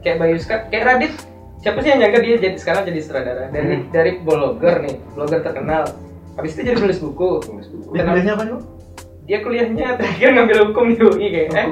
Kayak 0.00 0.16
Bayu 0.18 0.36
kayak 0.68 0.84
Radit, 0.84 1.12
siapa 1.58 1.78
sih 1.80 1.88
yang 1.88 2.00
nyangka 2.00 2.20
dia 2.20 2.36
jadi 2.38 2.56
sekarang 2.56 2.82
jadi 2.84 3.00
sutradara 3.00 3.44
dari 3.48 3.72
Hmm. 3.72 3.88
dari 3.88 4.12
blogger 4.18 4.84
nih, 4.84 5.00
blogger 5.12 5.40
terkenal. 5.40 5.84
Habis 6.32 6.50
itu 6.54 6.60
jadi 6.62 6.76
penulis 6.76 6.96
buku. 6.98 7.30
Dia 7.92 8.04
kuliahnya 8.04 8.32
apa 8.34 8.44
nih? 8.44 8.56
Dia 9.32 9.40
kuliahnya 9.40 9.96
terakhir 9.96 10.28
ngambil 10.36 10.56
hukum 10.68 10.92
di 10.92 11.00
UI 11.00 11.26
kayak 11.32 11.56
eh 11.56 11.68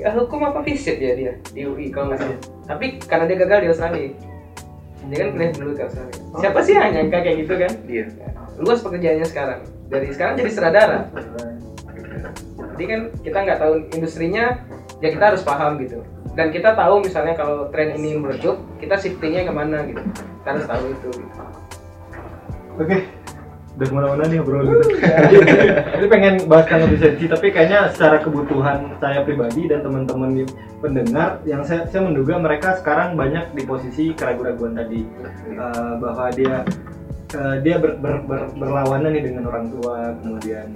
ya, 0.00 0.16
hukum 0.16 0.48
apa 0.48 0.64
fisip 0.64 0.96
ya 0.96 1.12
dia 1.12 1.36
di 1.52 1.68
UI 1.68 1.92
kalau 1.92 2.08
nggak 2.08 2.24
salah. 2.24 2.38
Tapi 2.72 2.96
karena 3.04 3.28
dia 3.28 3.36
gagal 3.44 3.58
di 3.60 3.68
Australia, 3.68 4.08
dia 5.12 5.16
kan 5.20 5.28
kuliah 5.36 5.52
dulu 5.52 5.70
ke 5.76 5.82
Australia. 5.84 6.16
Siapa 6.40 6.58
sih 6.64 6.72
yang 6.72 6.88
nyangka 6.96 7.18
kayak 7.20 7.36
gitu 7.44 7.54
kan? 7.60 7.72
iya 7.84 8.04
Luas 8.56 8.80
pekerjaannya 8.80 9.26
sekarang. 9.28 9.60
Dari 9.92 10.08
sekarang 10.08 10.40
jadi 10.40 10.50
sutradara. 10.56 11.00
Jadi 12.72 12.84
kan 12.88 13.00
kita 13.20 13.38
nggak 13.44 13.58
tahu 13.60 13.72
industrinya, 13.92 14.44
ya 15.04 15.08
kita 15.12 15.24
harus 15.36 15.44
paham 15.44 15.76
gitu. 15.84 16.00
Dan 16.32 16.48
kita 16.48 16.72
tahu 16.72 17.04
misalnya 17.04 17.36
kalau 17.36 17.68
tren 17.68 17.92
ini 17.92 18.16
meredup, 18.16 18.56
kita 18.80 18.96
shiftingnya 18.96 19.44
ke 19.44 19.52
mana 19.52 19.84
gitu. 19.84 20.00
Kita 20.16 20.48
harus 20.48 20.64
tahu 20.64 20.84
itu. 20.88 21.10
Gitu. 21.12 21.40
Oke, 22.80 22.96
udah 23.72 23.86
ke 23.88 23.94
mana-mana 23.96 24.22
nih 24.28 24.38
bro 24.44 24.60
gitu. 24.62 24.84
Jadi, 25.00 26.06
pengen 26.06 26.34
bahas 26.44 26.68
tentang 26.68 26.92
efisiensi, 26.92 27.24
tapi 27.24 27.46
kayaknya 27.48 27.88
secara 27.88 28.20
kebutuhan 28.20 28.92
saya 29.00 29.24
pribadi 29.24 29.64
dan 29.64 29.80
teman-teman 29.80 30.44
pendengar, 30.78 31.40
yang 31.48 31.64
saya, 31.64 31.88
saya 31.88 32.04
menduga 32.04 32.36
mereka 32.36 32.76
sekarang 32.76 33.16
banyak 33.16 33.48
di 33.56 33.62
posisi 33.64 34.12
keraguan-keraguan 34.12 34.76
tadi. 34.76 35.00
Eh, 35.48 35.92
bahwa 35.96 36.28
dia 36.36 36.68
eh, 37.32 37.56
dia 37.64 37.80
ber- 37.80 37.96
ber- 37.96 38.24
ber- 38.28 38.52
berlawanan 38.60 39.08
nih 39.08 39.24
dengan 39.24 39.48
orang 39.48 39.72
tua, 39.72 40.12
kemudian 40.20 40.68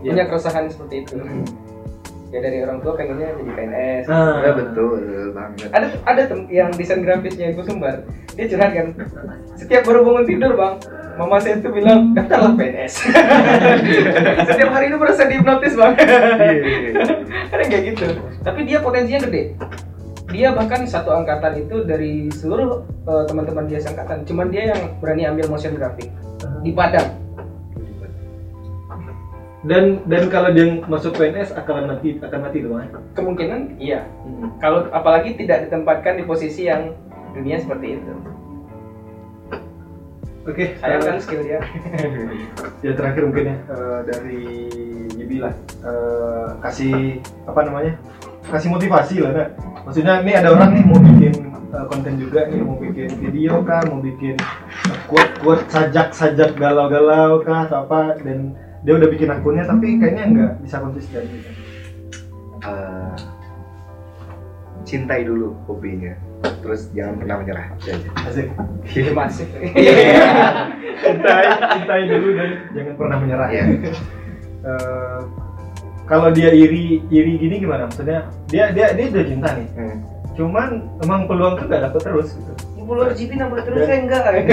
dia- 0.00 0.12
Punya 0.16 0.24
keresahan 0.24 0.64
seperti 0.72 1.04
itu. 1.04 1.14
Ya 2.34 2.42
dari 2.42 2.66
orang 2.66 2.82
tua 2.82 2.98
pengennya 2.98 3.30
jadi 3.30 3.52
PNS. 3.54 4.04
Ah, 4.10 4.42
ya 4.42 4.50
betul 4.58 4.98
banget 5.30 5.70
Ada 5.70 5.86
ada 6.02 6.22
tem- 6.26 6.50
yang 6.50 6.66
desain 6.74 6.98
grafisnya 6.98 7.54
Ibu 7.54 7.62
Sumbar. 7.62 8.02
Dia 8.34 8.50
curhat 8.50 8.74
kan. 8.74 8.86
Setiap 9.54 9.86
baru 9.86 10.02
bangun 10.02 10.26
tidur 10.26 10.58
bang, 10.58 10.74
mama 11.14 11.38
saya 11.38 11.62
itu 11.62 11.70
bilang 11.70 12.10
daftarlah 12.10 12.58
PNS. 12.58 13.06
Setiap 14.50 14.70
hari 14.74 14.90
itu 14.90 14.98
merasa 14.98 15.30
dihipnotis 15.30 15.78
bang. 15.78 15.94
iya 15.94 16.50
iya 16.58 16.90
Ada 17.54 17.64
kayak 17.70 17.82
gitu. 17.94 18.06
Tapi 18.42 18.60
dia 18.66 18.82
potensinya 18.82 19.30
gede. 19.30 19.54
Dia 20.34 20.50
bahkan 20.58 20.82
satu 20.90 21.14
angkatan 21.14 21.54
itu 21.54 21.86
dari 21.86 22.26
seluruh 22.34 22.82
eh, 23.06 23.24
teman-teman 23.30 23.70
dia 23.70 23.78
seangkatan. 23.78 24.26
Cuman 24.26 24.50
dia 24.50 24.74
yang 24.74 24.98
berani 24.98 25.22
ambil 25.30 25.54
motion 25.54 25.78
graphic 25.78 26.10
di 26.66 26.74
Padang. 26.74 27.14
Dan 29.64 30.04
dan 30.08 30.28
kalau 30.28 30.52
dia 30.52 30.80
masuk 30.84 31.16
PNS 31.16 31.56
akan 31.56 31.88
mati 31.88 32.20
akan 32.20 32.40
mati 32.44 32.56
tuh 32.60 32.70
Bang. 32.72 32.92
Kemungkinan 33.16 33.80
iya. 33.80 34.04
Kalau 34.60 34.88
apalagi 34.92 35.36
tidak 35.40 35.68
ditempatkan 35.68 36.20
di 36.20 36.24
posisi 36.28 36.68
yang 36.68 36.92
dunia 37.32 37.60
seperti 37.60 37.98
itu. 38.00 38.12
Oke, 40.44 40.76
Sayang 40.76 41.00
eh, 41.00 41.06
kan 41.08 41.16
skill 41.24 41.40
dia. 41.40 41.56
ya 42.84 42.92
terakhir 42.92 43.24
mungkin 43.24 43.44
ya 43.48 43.56
eh, 43.56 44.00
dari 44.04 44.44
Jibi 45.16 45.40
lah 45.40 45.56
Eh, 45.84 46.48
kasih 46.64 47.20
apa 47.44 47.60
namanya 47.60 47.92
kasih 48.48 48.72
motivasi 48.72 49.20
lah 49.20 49.36
nak 49.36 49.48
maksudnya 49.84 50.24
ini 50.24 50.32
ada 50.32 50.56
orang 50.56 50.72
nih 50.72 50.84
mau 50.88 50.96
bikin 50.96 51.34
eh, 51.52 51.84
konten 51.92 52.16
juga 52.16 52.48
nih 52.48 52.64
mau 52.64 52.80
bikin 52.80 53.20
video 53.20 53.60
kah 53.68 53.84
mau 53.84 54.00
bikin 54.00 54.40
quote 55.04 55.36
quote 55.44 55.60
sajak 55.68 56.16
sajak 56.16 56.56
galau 56.56 56.88
galau 56.88 57.44
kah 57.44 57.68
atau 57.68 57.84
apa 57.84 58.16
dan 58.24 58.56
dia 58.84 58.92
udah 58.94 59.08
bikin 59.08 59.28
akunnya 59.28 59.64
tapi 59.64 59.96
kayaknya 59.96 60.24
nggak 60.28 60.52
bisa 60.60 60.76
konsisten 60.78 61.24
gitu 61.24 61.50
Eh, 62.62 63.16
cintai 64.82 65.20
dulu 65.22 65.52
hobinya 65.64 66.16
terus 66.58 66.88
jangan 66.90 67.16
pernah 67.18 67.36
menyerah 67.38 67.66
aja. 67.70 67.92
asik 68.22 68.48
Masif. 69.10 69.48
cintai 70.98 71.44
cintai 71.70 72.02
dulu 72.06 72.28
dan 72.32 72.50
jangan 72.70 72.94
pernah 72.94 73.16
menyerah 73.18 73.48
Iya. 73.50 73.64
Eh, 74.62 75.20
kalau 76.04 76.28
dia 76.30 76.52
iri 76.52 77.04
iri 77.06 77.32
gini 77.34 77.60
gimana 77.60 77.84
maksudnya 77.84 78.28
dia 78.48 78.68
dia 78.70 78.92
dia 78.92 79.06
udah 79.08 79.24
cinta 79.26 79.48
nih 79.54 79.68
Hmm. 79.70 79.96
cuman 80.34 80.68
emang 81.00 81.20
peluang 81.24 81.54
tuh 81.54 81.66
gak 81.66 81.80
dapet 81.82 82.00
terus 82.02 82.32
gitu 82.32 82.52
Ibu 82.76 82.92
lo 82.92 83.04
GP 83.08 83.30
nambah 83.34 83.60
terus 83.62 83.80
saya 83.82 83.98
enggak. 83.98 84.22
dan 84.26 84.44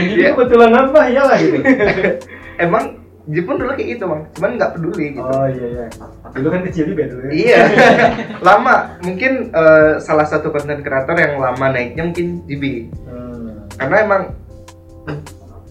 jadi 0.00 0.14
Iya. 0.16 0.30
kebetulan 0.32 0.70
nambah 0.72 1.04
ya 1.06 1.22
lah 1.22 1.38
gitu 1.38 1.58
emang 2.58 2.98
Jepun 3.30 3.54
dulu 3.54 3.78
kayak 3.78 3.88
gitu 3.94 4.04
bang 4.10 4.22
cuman 4.34 4.50
nggak 4.58 4.72
peduli 4.74 5.14
gitu 5.14 5.22
oh 5.22 5.46
iya 5.46 5.66
iya 5.70 5.86
dulu 6.34 6.48
kan 6.50 6.60
kecil 6.66 6.84
juga 6.90 7.02
dulu 7.06 7.22
ya 7.22 7.32
Iya, 7.32 7.60
lama. 8.50 8.76
Mungkin 9.06 9.32
eh, 9.54 9.92
salah 10.02 10.26
satu 10.26 10.50
konten 10.50 10.82
kreator 10.82 11.14
yang 11.14 11.38
lama 11.38 11.70
naiknya 11.70 12.02
mungkin 12.02 12.42
GB. 12.50 12.90
Hmm. 13.06 13.62
Karena 13.78 13.96
emang 14.02 14.22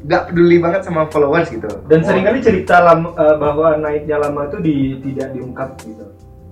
nggak 0.02 0.34
peduli 0.34 0.58
banget 0.58 0.82
sama 0.82 1.06
followers 1.14 1.50
gitu. 1.54 1.70
dan 1.86 2.02
sering 2.02 2.26
kali 2.26 2.42
cerita 2.42 2.82
lama, 2.82 3.14
eh, 3.14 3.36
bahwa 3.38 3.78
naiknya 3.78 4.18
lama 4.18 4.50
itu 4.50 4.58
di, 4.58 4.76
tidak 5.06 5.30
diungkap 5.38 5.78
gitu 5.86 6.06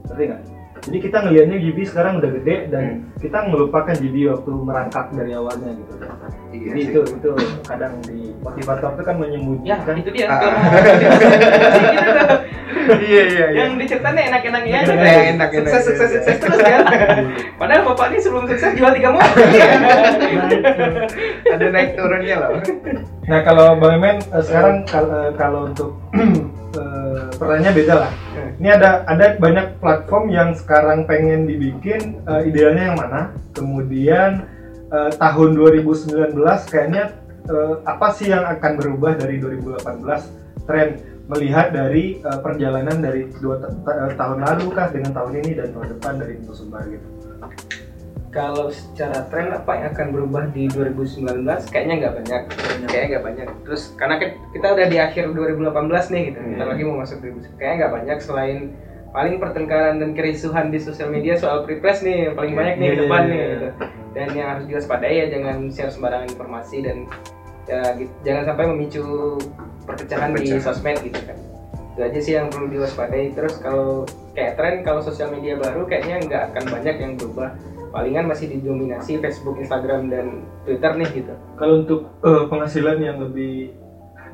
ngerti 0.05 0.23
nggak 0.29 0.41
jadi 0.89 0.97
kita 0.99 1.17
ngelihatnya 1.21 1.57
Gibi 1.61 1.85
sekarang 1.85 2.17
udah 2.17 2.31
gede 2.33 2.55
dan 2.67 2.83
kita 3.21 3.45
melupakan 3.45 3.93
Gibi 3.93 4.25
waktu 4.25 4.49
merangkak 4.49 5.13
dari 5.13 5.31
awalnya 5.31 5.69
gitu 5.71 5.93
Iya 6.49 6.65
jadi 6.65 6.81
sih. 6.81 6.89
itu 6.89 6.99
itu 7.13 7.29
kadang 7.61 7.93
di 8.03 8.33
motivator 8.41 8.89
itu 8.97 9.03
kan 9.05 9.13
Ya, 9.13 9.21
menyembunyikan 9.21 9.95
itu 9.95 10.09
dia. 10.09 10.25
Ah. 10.25 10.41
Mau- 10.41 10.49
Iya 12.89 13.21
iya 13.29 13.45
yang 13.53 13.77
diceritain 13.77 14.17
enak-enaknya 14.17 14.81
aja 14.81 14.89
Enak-enak, 14.89 15.13
kan. 15.13 15.29
enak-enak. 15.29 15.69
sukses 15.69 15.85
sukses 15.85 16.09
sukses 16.09 16.37
terus 16.41 16.57
kan 16.57 16.81
padahal 17.53 17.85
bapak 17.85 18.09
ini 18.09 18.17
sebelum 18.17 18.49
sukses 18.49 18.73
jual 18.73 18.89
tiga 18.89 19.13
mobil 19.13 19.29
Ada 21.49 21.65
naik 21.69 21.89
turunnya 21.93 22.35
loh. 22.39 22.51
Nah 23.27 23.39
kalau 23.43 23.75
Bang 23.77 23.93
Emen 23.95 24.17
eh, 24.17 24.41
sekarang 24.41 24.75
eh, 24.85 25.29
kalau 25.35 25.69
untuk 25.69 25.89
eh, 26.73 27.25
pertanyaannya 27.37 27.73
beda 27.75 27.95
lah. 27.99 28.11
Ini 28.59 28.75
ada 28.75 29.07
ada 29.07 29.39
banyak 29.39 29.79
platform 29.79 30.35
yang 30.35 30.51
sekarang 30.51 31.07
pengen 31.07 31.47
dibikin 31.47 32.19
eh, 32.27 32.51
idealnya 32.51 32.91
yang 32.91 32.97
mana. 32.99 33.21
Kemudian 33.55 34.43
eh, 34.91 35.11
tahun 35.15 35.55
2019 35.55 36.35
kayaknya 36.67 37.15
eh, 37.47 37.75
apa 37.87 38.07
sih 38.11 38.27
yang 38.27 38.43
akan 38.43 38.71
berubah 38.75 39.15
dari 39.15 39.39
2018 39.39 40.67
tren 40.67 40.99
melihat 41.31 41.71
dari 41.71 42.19
eh, 42.19 42.39
perjalanan 42.43 42.99
dari 42.99 43.31
dua 43.39 43.63
ta- 43.63 43.79
ta- 43.87 44.11
tahun 44.19 44.43
lalu 44.43 44.65
kah 44.75 44.91
dengan 44.91 45.15
tahun 45.15 45.33
ini 45.39 45.51
dan 45.55 45.67
tahun 45.71 45.87
depan 45.95 46.13
dari 46.19 46.33
Sumbar 46.51 46.83
gitu. 46.91 47.07
Kalau 48.29 48.69
secara 48.69 49.25
tren 49.27 49.49
apa 49.49 49.71
yang 49.73 49.87
akan 49.89 50.07
berubah 50.09 50.43
di 50.47 50.69
2019 50.69 51.41
kayaknya 51.67 51.95
nggak 51.99 52.15
banyak. 52.15 52.41
Kayaknya 52.85 53.07
nggak 53.09 53.25
banyak. 53.25 53.47
Terus 53.63 53.83
karena 53.95 54.15
kita 54.51 54.67
udah 54.69 54.85
di 54.85 54.97
akhir 54.97 55.23
2018 55.31 55.65
nih 56.09 56.21
gitu. 56.27 56.39
Kita 56.39 56.61
Hmm. 56.61 56.71
lagi 56.71 56.83
mau 56.83 56.97
masuk 56.97 57.17
2019 57.19 57.57
kayaknya 57.57 57.75
nggak 57.79 57.93
banyak 57.93 58.17
selain 58.19 58.57
paling 59.09 59.35
pertengkaran 59.37 59.97
dan 59.97 60.13
kerisuhan 60.13 60.69
di 60.69 60.77
sosial 60.77 61.09
media 61.09 61.33
soal 61.33 61.65
pre-press 61.65 61.99
nih 61.99 62.29
yang 62.29 62.35
paling 62.35 62.53
banyak 62.53 62.75
nih 62.77 62.85
Iya, 62.85 62.85
ke 62.85 62.93
iya, 62.93 63.01
depan 63.03 63.19
iya, 63.19 63.25
nih 63.25 63.39
iya. 63.39 63.49
gitu. 63.49 63.67
dan 64.09 64.27
yang 64.33 64.47
harus 64.47 64.65
diwaspadai 64.65 65.15
ya 65.15 65.25
jangan 65.29 65.57
share 65.67 65.89
sembarangan 65.89 66.27
informasi 66.27 66.77
dan 66.81 66.97
ya 67.65 67.81
gitu, 67.95 68.13
jangan 68.23 68.43
sampai 68.43 68.65
memicu 68.67 69.03
perpecahan 69.83 70.29
di 70.29 70.45
Perpecahan. 70.45 70.61
sosmed 70.63 70.97
gitu 70.99 71.19
kan. 71.23 71.37
Itu 71.89 72.01
aja 72.03 72.19
sih 72.19 72.33
yang 72.35 72.47
perlu 72.47 72.67
diwaspadai. 72.69 73.33
Terus 73.33 73.57
kalau 73.57 74.05
kayak 74.31 74.53
tren 74.55 74.75
kalau 74.83 75.01
sosial 75.01 75.29
media 75.29 75.57
baru 75.57 75.81
kayaknya 75.83 76.15
nggak 76.23 76.43
akan 76.47 76.63
banyak 76.69 76.95
yang 76.95 77.13
berubah 77.15 77.49
palingan 77.89 78.25
masih 78.25 78.49
didominasi 78.49 79.17
Facebook, 79.17 79.57
Instagram 79.57 80.07
dan 80.07 80.25
Twitter 80.63 80.93
nih 80.93 81.09
gitu. 81.15 81.33
Kalau 81.55 81.73
untuk 81.79 82.05
eh, 82.21 82.43
penghasilan 82.45 82.97
yang 82.97 83.17
lebih 83.19 83.73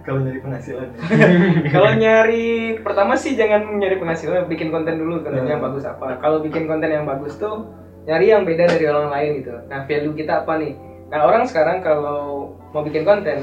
kalau 0.02 0.22
nyari 0.22 0.38
penghasilan 0.38 0.94
Kalau 1.74 1.92
nyari 1.92 2.46
pertama 2.80 3.18
sih 3.18 3.34
jangan 3.34 3.66
nyari 3.74 3.98
penghasilan, 3.98 4.46
bikin 4.46 4.70
konten 4.70 4.96
dulu 4.96 5.20
konten 5.20 5.44
yang 5.44 5.58
Hmm. 5.58 5.68
bagus 5.68 5.84
apa. 5.84 6.20
Kalau 6.20 6.40
bikin 6.40 6.66
konten 6.66 6.88
yang 6.88 7.04
bagus 7.04 7.36
tuh 7.36 7.66
nyari 8.04 8.30
yang 8.30 8.46
beda 8.46 8.68
dari 8.68 8.86
orang 8.86 9.10
lain 9.10 9.32
gitu. 9.40 9.50
Nah 9.66 9.82
value 9.84 10.14
kita 10.14 10.44
apa 10.44 10.58
nih? 10.58 10.78
Nah 11.08 11.20
orang 11.22 11.44
sekarang 11.44 11.82
kalau 11.82 12.54
mau 12.70 12.82
bikin 12.82 13.02
konten 13.02 13.42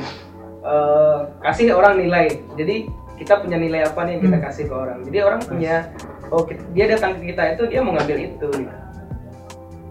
eh, 0.63 1.19
kasih 1.43 1.73
orang 1.73 1.99
nilai. 1.99 2.31
Jadi 2.55 2.87
kita 3.15 3.39
punya 3.39 3.55
nilai 3.57 3.83
apa 3.83 4.03
nih 4.03 4.13
yang 4.13 4.23
kita 4.25 4.39
kasih 4.41 4.65
ke 4.67 4.75
orang. 4.75 4.99
Jadi 5.03 5.19
orang 5.19 5.41
punya 5.41 5.75
oh 6.29 6.43
kita- 6.43 6.69
dia 6.71 6.87
datang 6.89 7.19
ke 7.19 7.29
kita 7.29 7.43
itu 7.53 7.63
dia 7.67 7.81
mau 7.81 7.91
ngambil 7.93 8.19
itu. 8.21 8.47
Gitu. 8.49 8.71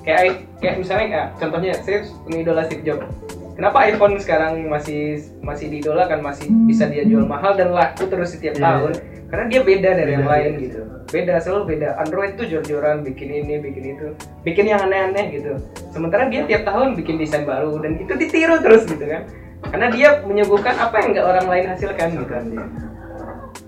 Kayak 0.02 0.22
kayak 0.58 0.76
misalnya 0.82 1.08
kayak 1.14 1.28
contohnya 1.38 1.72
saya 1.78 1.99
pengidola 2.26 2.62
Steve 2.66 2.84
Jobs. 2.86 3.06
Kenapa 3.54 3.78
iPhone 3.86 4.18
sekarang 4.18 4.66
masih 4.66 5.22
masih 5.45 5.70
diidolakan 5.70 6.24
masih 6.26 6.49
bisa 6.66 6.89
dia 6.89 7.06
jual 7.06 7.28
mahal 7.30 7.54
dan 7.54 7.70
laku 7.76 8.10
terus 8.10 8.34
setiap 8.34 8.58
Iya, 8.58 8.64
tahun? 8.64 8.91
Karena 9.32 9.45
dia 9.47 9.62
beda 9.64 9.89
dari 9.95 10.12
yang 10.12 10.26
Beda, 10.26 10.34
lain 10.34 10.52
iya. 10.52 10.64
gitu. 10.66 10.80
Beda 11.12 11.34
selalu 11.39 11.64
beda. 11.76 11.89
Android 12.02 12.32
tuh 12.36 12.45
jor-joran 12.49 13.04
bikin 13.06 13.30
ini, 13.32 13.62
bikin 13.62 13.84
itu, 13.95 14.08
bikin 14.41 14.66
yang 14.66 14.82
aneh-aneh 14.82 15.38
gitu. 15.38 15.54
Sementara 15.93 16.28
dia 16.28 16.43
tiap 16.47 16.66
tahun 16.66 16.97
bikin 16.97 17.20
desain 17.22 17.45
baru 17.45 17.78
dan 17.84 17.99
itu 18.02 18.12
ditiru 18.18 18.58
terus 18.60 18.88
gitu 18.89 19.06
kan. 19.06 19.30
Karena 19.70 19.88
dia 19.93 20.10
menyuguhkan 20.26 20.74
apa 20.76 20.95
yang 20.99 21.10
nggak 21.14 21.28
orang 21.28 21.45
lain 21.47 21.66
hasilkan 21.70 22.08
gitu. 22.18 22.34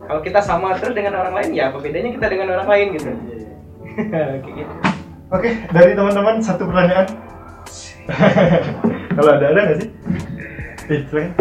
Kalau 0.04 0.22
kita 0.26 0.40
sama 0.44 0.76
terus 0.82 0.96
dengan 0.98 1.16
orang 1.22 1.38
lain 1.38 1.50
ya 1.54 1.70
apa 1.72 1.80
bedanya 1.80 2.12
kita 2.12 2.28
dengan 2.28 2.48
orang 2.60 2.68
lain 2.68 2.88
gitu. 2.98 3.12
Kayak 4.12 4.42
gitu. 4.48 4.74
Oke, 5.34 5.50
dari 5.74 5.98
teman-teman 5.98 6.38
satu 6.46 6.70
pertanyaan. 6.70 7.10
Kalau 9.18 9.32
ada 9.34 9.46
ada 9.50 9.60
nggak 9.66 9.78
sih? 9.82 9.90
Eh, 10.94 11.02
silakan. 11.10 11.32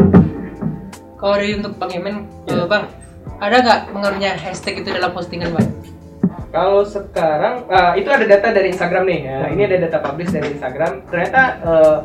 Kalau 1.21 1.35
dari 1.37 1.53
untuk 1.61 1.77
Bang 1.77 1.93
Yemen, 1.93 2.25
Iya. 2.49 2.65
eh, 2.65 2.67
Bang, 2.73 2.89
ada 3.37 3.57
nggak 3.61 3.81
pengaruhnya 3.93 4.31
hashtag 4.41 4.81
itu 4.81 4.97
dalam 4.97 5.13
postingan 5.13 5.53
Bang? 5.53 5.69
Kalau 6.49 6.89
sekarang 6.89 7.69
ah, 7.69 7.93
itu 7.93 8.09
ada 8.09 8.25
data 8.25 8.49
dari 8.49 8.73
Instagram 8.73 9.05
nih. 9.05 9.21
Ya, 9.29 9.45
ini 9.53 9.63
ada 9.69 9.77
data 9.85 9.99
publish 10.01 10.33
dari 10.33 10.57
Instagram. 10.57 11.05
Ternyata 11.13 11.41
eh, 11.61 11.99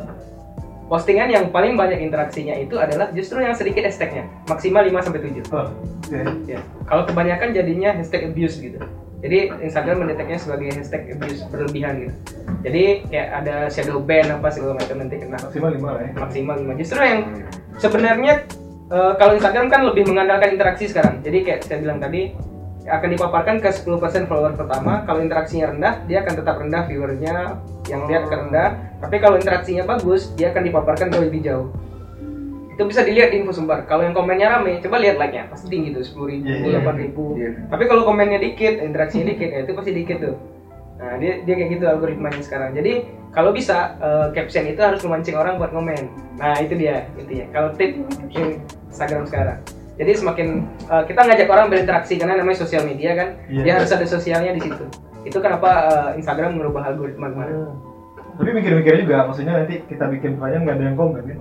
postingan 0.92 1.32
yang 1.32 1.48
paling 1.48 1.72
banyak 1.72 2.04
interaksinya 2.04 2.52
itu 2.52 2.76
adalah 2.76 3.08
justru 3.16 3.40
yang 3.40 3.56
sedikit 3.56 3.88
hashtagnya, 3.88 4.28
maksimal 4.44 4.84
5 4.84 5.04
sampai 5.08 5.20
7. 5.24 5.40
Oh, 5.56 5.72
oke. 6.04 6.20
Ya. 6.44 6.60
Kalau 6.84 7.08
kebanyakan 7.08 7.56
jadinya 7.56 7.96
hashtag 7.96 8.28
abuse 8.28 8.60
gitu. 8.60 8.76
Jadi 9.18 9.38
Instagram 9.66 10.06
mendeteknya 10.06 10.38
sebagai 10.38 10.70
hashtag 10.78 11.10
abuse 11.10 11.42
berlebihan 11.50 12.06
gitu. 12.06 12.14
Jadi 12.62 12.84
kayak 13.10 13.28
ada 13.42 13.56
shadow 13.66 13.98
ban 13.98 14.30
apa 14.30 14.48
segala 14.54 14.78
macam 14.78 14.96
nanti 15.02 15.16
kena 15.18 15.38
Maksimal 15.42 15.70
lima 15.74 15.88
lah 15.94 16.02
ya. 16.06 16.12
maksimal 16.14 16.56
5. 16.62 16.80
Justru 16.80 16.98
yang 17.02 17.20
sebenarnya 17.82 18.34
eh, 18.94 19.12
kalau 19.18 19.32
Instagram 19.34 19.66
kan 19.66 19.80
lebih 19.90 20.06
mengandalkan 20.06 20.54
interaksi 20.54 20.86
sekarang. 20.86 21.18
Jadi 21.26 21.38
kayak 21.42 21.60
saya 21.66 21.78
bilang 21.82 21.98
tadi 21.98 22.30
akan 22.88 23.08
dipaparkan 23.12 23.56
ke 23.60 23.68
10% 23.68 24.30
follower 24.30 24.56
pertama. 24.56 25.04
Kalau 25.04 25.20
interaksinya 25.20 25.76
rendah, 25.76 25.94
dia 26.08 26.24
akan 26.24 26.34
tetap 26.40 26.56
rendah 26.56 26.82
viewernya 26.88 27.34
yang 27.90 28.08
lihat 28.08 28.32
akan 28.32 28.38
rendah. 28.48 28.68
Tapi 29.04 29.16
kalau 29.20 29.36
interaksinya 29.36 29.84
bagus, 29.84 30.32
dia 30.34 30.50
akan 30.50 30.62
dipaparkan 30.64 31.12
ke 31.12 31.18
lebih 31.20 31.40
jauh. 31.44 31.68
Itu 32.78 32.86
bisa 32.86 33.02
dilihat 33.02 33.34
di 33.34 33.42
info 33.42 33.50
sumber. 33.50 33.82
Kalau 33.90 34.06
yang 34.06 34.14
komennya 34.14 34.54
rame, 34.54 34.78
coba 34.78 35.02
lihat 35.02 35.18
like-nya. 35.18 35.50
Pasti 35.50 35.66
tinggi 35.66 35.90
tuh, 35.90 36.06
10 36.06 36.30
ribu, 36.30 36.46
Iya, 36.46 36.56
iya, 36.62 36.78
8 36.78 36.94
ribu. 36.94 37.24
iya. 37.34 37.50
Tapi 37.66 37.84
kalau 37.90 38.06
komennya 38.06 38.38
dikit, 38.38 38.78
interaksinya 38.78 39.34
dikit, 39.34 39.50
ya 39.50 39.60
itu 39.66 39.72
pasti 39.74 39.90
dikit 39.90 40.18
tuh. 40.22 40.34
Nah, 40.98 41.18
dia 41.18 41.42
dia 41.42 41.54
kayak 41.58 41.70
gitu 41.74 41.84
algoritmanya 41.90 42.38
sekarang. 42.38 42.78
Jadi 42.78 43.02
kalau 43.30 43.50
bisa 43.50 43.98
eh, 43.98 44.26
caption 44.30 44.62
itu 44.62 44.78
harus 44.78 45.02
memancing 45.02 45.34
orang 45.34 45.58
buat 45.58 45.74
komen. 45.74 46.06
Nah, 46.38 46.54
itu 46.62 46.74
dia 46.74 47.10
intinya. 47.18 47.46
Kalau 47.50 47.68
tip 47.74 47.98
Instagram 48.86 49.26
sekarang. 49.26 49.58
Jadi 49.98 50.10
semakin 50.14 50.46
eh, 50.86 51.02
kita 51.06 51.20
ngajak 51.26 51.48
orang 51.50 51.66
berinteraksi 51.70 52.14
karena 52.14 52.38
namanya 52.38 52.62
sosial 52.62 52.86
media 52.86 53.18
kan, 53.18 53.28
Iya. 53.50 53.62
dia 53.66 53.72
harus 53.82 53.90
ada 53.90 54.06
sosialnya 54.06 54.54
di 54.54 54.62
situ. 54.62 54.84
Itu 55.26 55.38
kenapa 55.42 55.70
eh, 56.14 56.22
Instagram 56.22 56.58
merubah 56.58 56.86
algoritma 56.86 57.30
kemarin. 57.30 57.74
Tapi 58.38 58.50
mikir-mikir 58.54 59.02
juga, 59.02 59.26
maksudnya 59.26 59.58
nanti 59.58 59.82
kita 59.90 60.06
bikin 60.14 60.38
pertanyaan 60.38 60.62
nggak 60.62 60.76
ada 60.78 60.84
yang 60.86 60.96
komen 60.96 61.22
kan? 61.26 61.38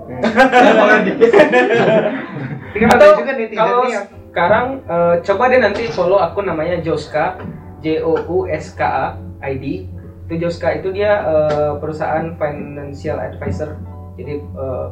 Kan 2.73 2.89
ada 2.89 2.95
Atau 2.97 3.09
kalau 3.53 3.85
nih 3.85 3.93
yang 3.93 4.05
sekarang 4.37 4.65
eh, 4.85 5.15
coba 5.25 5.43
deh 5.49 5.61
nanti 5.61 5.83
follow 5.89 6.21
akun 6.21 6.45
namanya 6.45 6.77
Joska 6.81 7.41
J 7.81 8.05
O 8.05 8.17
U 8.29 8.37
S 8.45 8.73
K 8.73 8.81
A 8.85 9.05
ID. 9.45 9.89
Itu 10.29 10.33
Joska 10.41 10.77
itu 10.77 10.93
dia 10.93 11.21
eh, 11.25 11.73
perusahaan 11.77 12.33
financial 12.37 13.17
advisor. 13.17 13.77
Jadi 14.17 14.41
eh, 14.41 14.87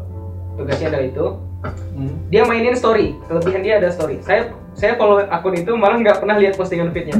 tugasnya 0.57 0.93
adalah 0.93 1.05
itu. 1.05 1.25
Hmm. 1.93 2.13
Dia 2.29 2.45
mainin 2.45 2.77
story. 2.77 3.17
Kelebihan 3.29 3.61
dia 3.61 3.81
ada 3.81 3.89
story. 3.89 4.21
Saya 4.21 4.53
saya 4.73 4.97
follow 4.97 5.21
akun 5.25 5.57
itu 5.57 5.73
malah 5.77 6.01
nggak 6.01 6.25
pernah 6.25 6.37
lihat 6.41 6.57
postingan 6.57 6.89
feednya. 6.89 7.17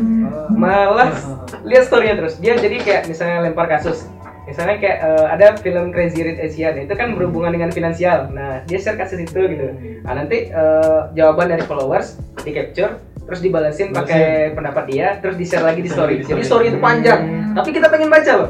Malah 0.50 1.10
lihat 1.70 1.90
storynya 1.90 2.18
terus. 2.18 2.42
Dia 2.42 2.58
jadi 2.58 2.82
kayak 2.82 3.02
misalnya 3.06 3.50
lempar 3.50 3.70
kasus. 3.70 4.10
Misalnya 4.46 4.78
kayak 4.78 4.98
eh, 5.02 5.26
ada 5.26 5.48
film 5.58 5.90
Crazy 5.90 6.22
Rich 6.22 6.42
Asian 6.42 6.78
itu 6.86 6.94
kan 6.94 7.18
berhubungan 7.18 7.50
dengan 7.50 7.74
finansial. 7.74 8.30
Nah 8.30 8.62
dia 8.70 8.78
share 8.78 8.98
kasus 8.98 9.18
itu 9.18 9.42
gitu. 9.50 9.74
Nah 10.06 10.14
nanti 10.22 10.54
eh, 10.54 11.00
jawaban 11.18 11.50
dari 11.50 11.66
followers 11.66 12.22
di 12.46 12.54
capture 12.54 13.02
terus 13.26 13.42
dibalasin 13.42 13.90
pakai 13.90 14.54
pendapat 14.54 14.86
dia 14.86 15.18
terus 15.18 15.34
di 15.34 15.46
share 15.50 15.66
lagi 15.66 15.82
di 15.82 15.90
story. 15.90 16.22
Di 16.22 16.30
Jadi 16.30 16.46
story. 16.46 16.70
itu 16.70 16.78
panjang. 16.78 17.54
Tapi 17.58 17.70
kita 17.74 17.90
pengen 17.90 18.14
baca 18.14 18.32
loh. 18.38 18.50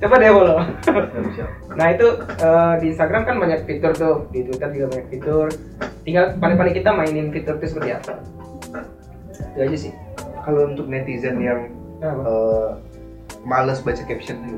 Coba 0.00 0.16
deh 0.16 0.32
follow. 0.32 0.58
Nah 1.76 1.86
itu 1.90 2.06
eh, 2.22 2.74
di 2.78 2.86
Instagram 2.94 3.22
kan 3.26 3.36
banyak 3.36 3.66
fitur 3.66 3.92
tuh, 3.92 4.16
di 4.30 4.46
Twitter 4.46 4.70
juga 4.70 4.86
banyak 4.94 5.06
fitur. 5.10 5.46
Tinggal 6.06 6.38
paling-paling 6.38 6.72
kita 6.72 6.90
mainin 6.94 7.34
fitur 7.34 7.58
itu 7.58 7.66
seperti 7.74 7.90
apa. 7.98 8.14
Itu 9.54 9.58
aja 9.58 9.78
sih. 9.78 9.94
kalau 10.40 10.72
untuk 10.72 10.88
netizen 10.88 11.36
yang 11.36 11.68
eh, 12.00 12.68
males 13.44 13.84
baca 13.84 14.02
caption 14.08 14.40
itu 14.40 14.56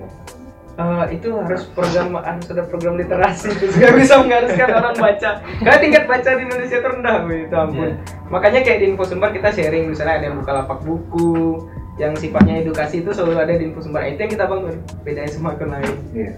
Eh, 0.72 1.04
itu 1.20 1.28
harus 1.36 1.68
program 1.76 2.16
harus 2.16 2.48
ada 2.48 2.64
program 2.64 2.96
literasi 2.96 3.52
itu 3.60 3.76
nggak 3.76 3.92
bisa 3.92 4.24
mengharuskan 4.24 4.68
orang 4.72 4.96
baca 4.96 5.30
karena 5.60 5.78
tingkat 5.84 6.04
baca 6.08 6.30
di 6.32 6.42
Indonesia 6.48 6.76
itu 6.80 6.88
rendah 6.88 7.16
itu 7.28 7.52
ampun 7.60 7.88
Iya. 7.92 7.96
makanya 8.32 8.60
kayak 8.64 8.78
di 8.80 8.86
info 8.88 9.04
sumber 9.04 9.36
kita 9.36 9.52
sharing 9.52 9.92
misalnya 9.92 10.16
ada 10.16 10.24
yang 10.32 10.40
buka 10.40 10.52
lapak 10.56 10.80
buku 10.80 11.60
yang 12.00 12.16
sifatnya 12.16 12.64
edukasi 12.64 13.04
itu 13.04 13.12
selalu 13.12 13.36
ada 13.36 13.52
di 13.52 13.68
info 13.68 13.84
sumber 13.84 14.00
itu 14.08 14.16
yang 14.16 14.32
kita 14.32 14.44
bangun 14.48 14.80
bedanya 15.04 15.28
sama 15.28 15.52
akun 15.52 15.76
lain 15.76 15.96
Iya. 16.16 16.32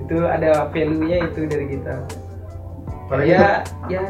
itu 0.00 0.16
ada 0.24 0.50
value 0.72 1.04
nya 1.04 1.18
itu 1.20 1.40
dari 1.44 1.66
kita 1.68 1.94
Apalagi 3.04 3.36
ya 3.36 3.60
ya 3.92 4.00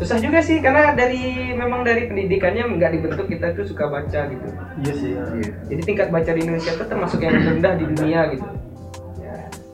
susah 0.00 0.16
juga 0.16 0.40
sih 0.40 0.56
karena 0.58 0.96
dari 0.96 1.52
memang 1.52 1.84
dari 1.84 2.08
pendidikannya 2.08 2.64
nggak 2.80 2.96
dibentuk 2.96 3.28
kita 3.28 3.52
tuh 3.52 3.68
suka 3.68 3.92
baca 3.92 4.20
gitu 4.24 4.48
Iya 4.80 4.92
sih. 4.96 5.10
Ya. 5.12 5.24
Iya. 5.36 5.52
jadi 5.68 5.82
tingkat 5.84 6.08
baca 6.08 6.30
di 6.32 6.40
Indonesia 6.40 6.72
itu 6.72 6.84
termasuk 6.88 7.20
yang 7.20 7.36
rendah 7.36 7.76
di 7.76 7.84
dunia 7.84 8.22
gitu 8.32 8.48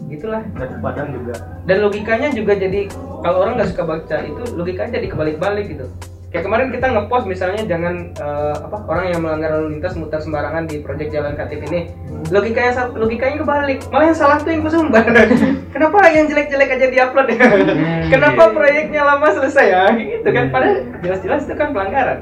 gitulah. 0.07 0.43
Dan 0.55 0.69
Padang 0.79 1.09
juga. 1.11 1.35
dan 1.67 1.77
logikanya 1.83 2.29
juga 2.31 2.53
jadi 2.55 2.87
kalau 3.21 3.43
orang 3.43 3.59
nggak 3.59 3.71
suka 3.75 3.85
baca 3.85 4.17
itu 4.23 4.43
logikanya 4.55 4.91
jadi 4.97 5.07
kebalik-balik 5.11 5.67
gitu. 5.67 5.87
Kayak 6.27 6.43
kemarin 6.43 6.69
kita 6.69 6.87
ngepost 6.91 7.25
misalnya 7.25 7.63
jangan 7.65 7.95
eh, 8.13 8.55
apa 8.61 8.77
orang 8.87 9.07
yang 9.09 9.21
melanggar 9.23 9.51
lalu 9.57 9.79
lintas 9.79 9.95
mutar 9.95 10.21
sembarangan 10.21 10.67
di 10.67 10.83
proyek 10.83 11.09
jalan 11.11 11.33
KTP 11.33 11.63
ini. 11.71 11.81
Logikanya 12.29 12.91
logikanya 12.93 13.37
kebalik. 13.41 13.79
Malah 13.89 14.07
yang 14.11 14.19
salah 14.19 14.37
tuh 14.43 14.51
yang 14.51 14.67
sumber 14.67 15.07
kenapa 15.75 15.97
yang 16.11 16.27
jelek-jelek 16.27 16.71
aja 16.77 16.87
diupload? 16.91 17.27
Ya 17.31 17.47
kenapa 18.13 18.43
iya. 18.43 18.53
proyeknya 18.53 19.03
lama 19.07 19.29
selesai? 19.33 19.67
Ya 19.71 19.83
gitu 19.95 20.29
kan. 20.29 20.45
Padahal 20.51 20.75
jelas-jelas 21.01 21.41
itu 21.47 21.55
kan 21.55 21.69
pelanggaran. 21.73 22.19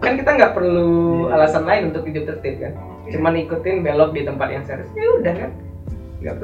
Kan 0.00 0.12
kita 0.18 0.30
nggak 0.34 0.52
perlu 0.52 0.90
Iya. 1.28 1.34
alasan 1.38 1.64
lain 1.64 1.82
untuk 1.94 2.02
hidup 2.08 2.24
tertib 2.26 2.56
kan. 2.58 2.72
Cuman 3.08 3.36
ikutin 3.38 3.84
belok 3.84 4.10
di 4.10 4.24
tempat 4.24 4.48
yang 4.48 4.64
seharusnya 4.64 4.96
ya 4.96 5.10
udah 5.20 5.34
kan 5.38 5.50
nggak 6.22 6.36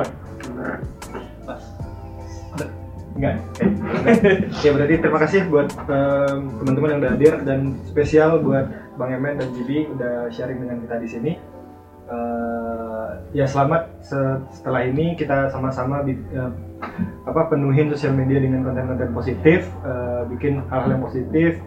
Ada? 2.51 2.65
Enggak. 3.11 3.35
Oke. 3.59 4.31
ya 4.63 4.69
berarti 4.71 4.95
terima 4.97 5.19
kasih 5.19 5.41
buat 5.51 5.67
em, 5.85 6.39
teman-teman 6.63 6.89
yang 6.95 6.99
udah 7.03 7.11
hadir 7.13 7.33
dan 7.43 7.59
spesial 7.85 8.39
buat 8.39 8.65
Bang 8.95 9.11
Emen 9.11 9.35
dan 9.35 9.51
Jibi 9.51 9.87
udah 9.91 10.31
sharing 10.31 10.63
dengan 10.63 10.79
kita 10.83 10.95
di 10.97 11.09
sini. 11.11 11.31
Eh, 12.11 13.07
ya 13.31 13.47
selamat 13.47 14.03
se- 14.03 14.41
setelah 14.51 14.83
ini 14.83 15.15
kita 15.15 15.47
sama-sama 15.47 16.03
eh, 16.03 16.51
apa 17.23 17.41
penuhin 17.47 17.87
sosial 17.87 18.11
media 18.11 18.43
dengan 18.43 18.67
konten-konten 18.67 19.15
positif, 19.15 19.63
eh, 19.83 20.21
bikin 20.27 20.63
hal-hal 20.67 20.99
yang 20.99 21.03
positif. 21.03 21.59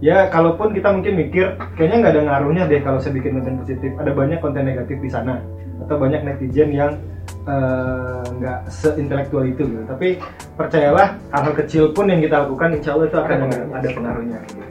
Ya, 0.00 0.32
kalaupun 0.32 0.72
kita 0.72 0.96
mungkin 0.96 1.12
mikir 1.12 1.60
kayaknya 1.76 1.96
nggak 2.00 2.12
ada 2.16 2.22
ngaruhnya 2.24 2.64
deh 2.64 2.80
kalau 2.80 2.96
saya 2.96 3.12
bikin 3.12 3.36
konten 3.36 3.60
positif. 3.60 3.92
Ada 4.00 4.16
banyak 4.16 4.40
konten 4.40 4.64
negatif 4.64 4.96
di 4.96 5.12
sana 5.12 5.44
atau 5.84 5.96
banyak 6.00 6.24
netizen 6.24 6.72
yang 6.72 6.96
eh, 7.44 8.24
nggak 8.40 8.64
seintelektual 8.72 9.44
itu 9.44 9.60
gitu. 9.68 9.84
Tapi 9.84 10.16
percayalah 10.56 11.20
hal-hal 11.36 11.52
kecil 11.52 11.92
pun 11.92 12.08
yang 12.08 12.24
kita 12.24 12.48
lakukan, 12.48 12.80
insya 12.80 12.96
Allah 12.96 13.06
itu 13.12 13.18
akan 13.20 13.28
Ada 13.28 13.44
ada, 13.44 13.44
pengaruhnya. 13.44 13.76
ada 13.76 13.88
pengaruhnya. 13.92 14.38
gitu. 14.48 14.64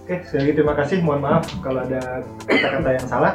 Oke, 0.00 0.14
sekali 0.26 0.40
lagi 0.42 0.52
terima 0.56 0.74
kasih. 0.74 0.96
Mohon 1.04 1.20
maaf 1.28 1.44
kalau 1.60 1.80
ada 1.84 2.00
kata-kata 2.48 2.90
yang 2.96 3.06
salah. 3.06 3.32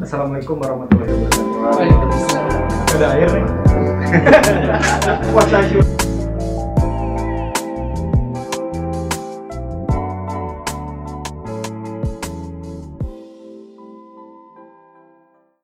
Assalamualaikum 0.00 0.56
warahmatullahi 0.56 1.10
wabarakatuh. 1.12 1.44
Waalaikumsalam. 1.68 2.48
Ada 2.96 3.06
air 3.12 3.28
nih. 3.28 3.44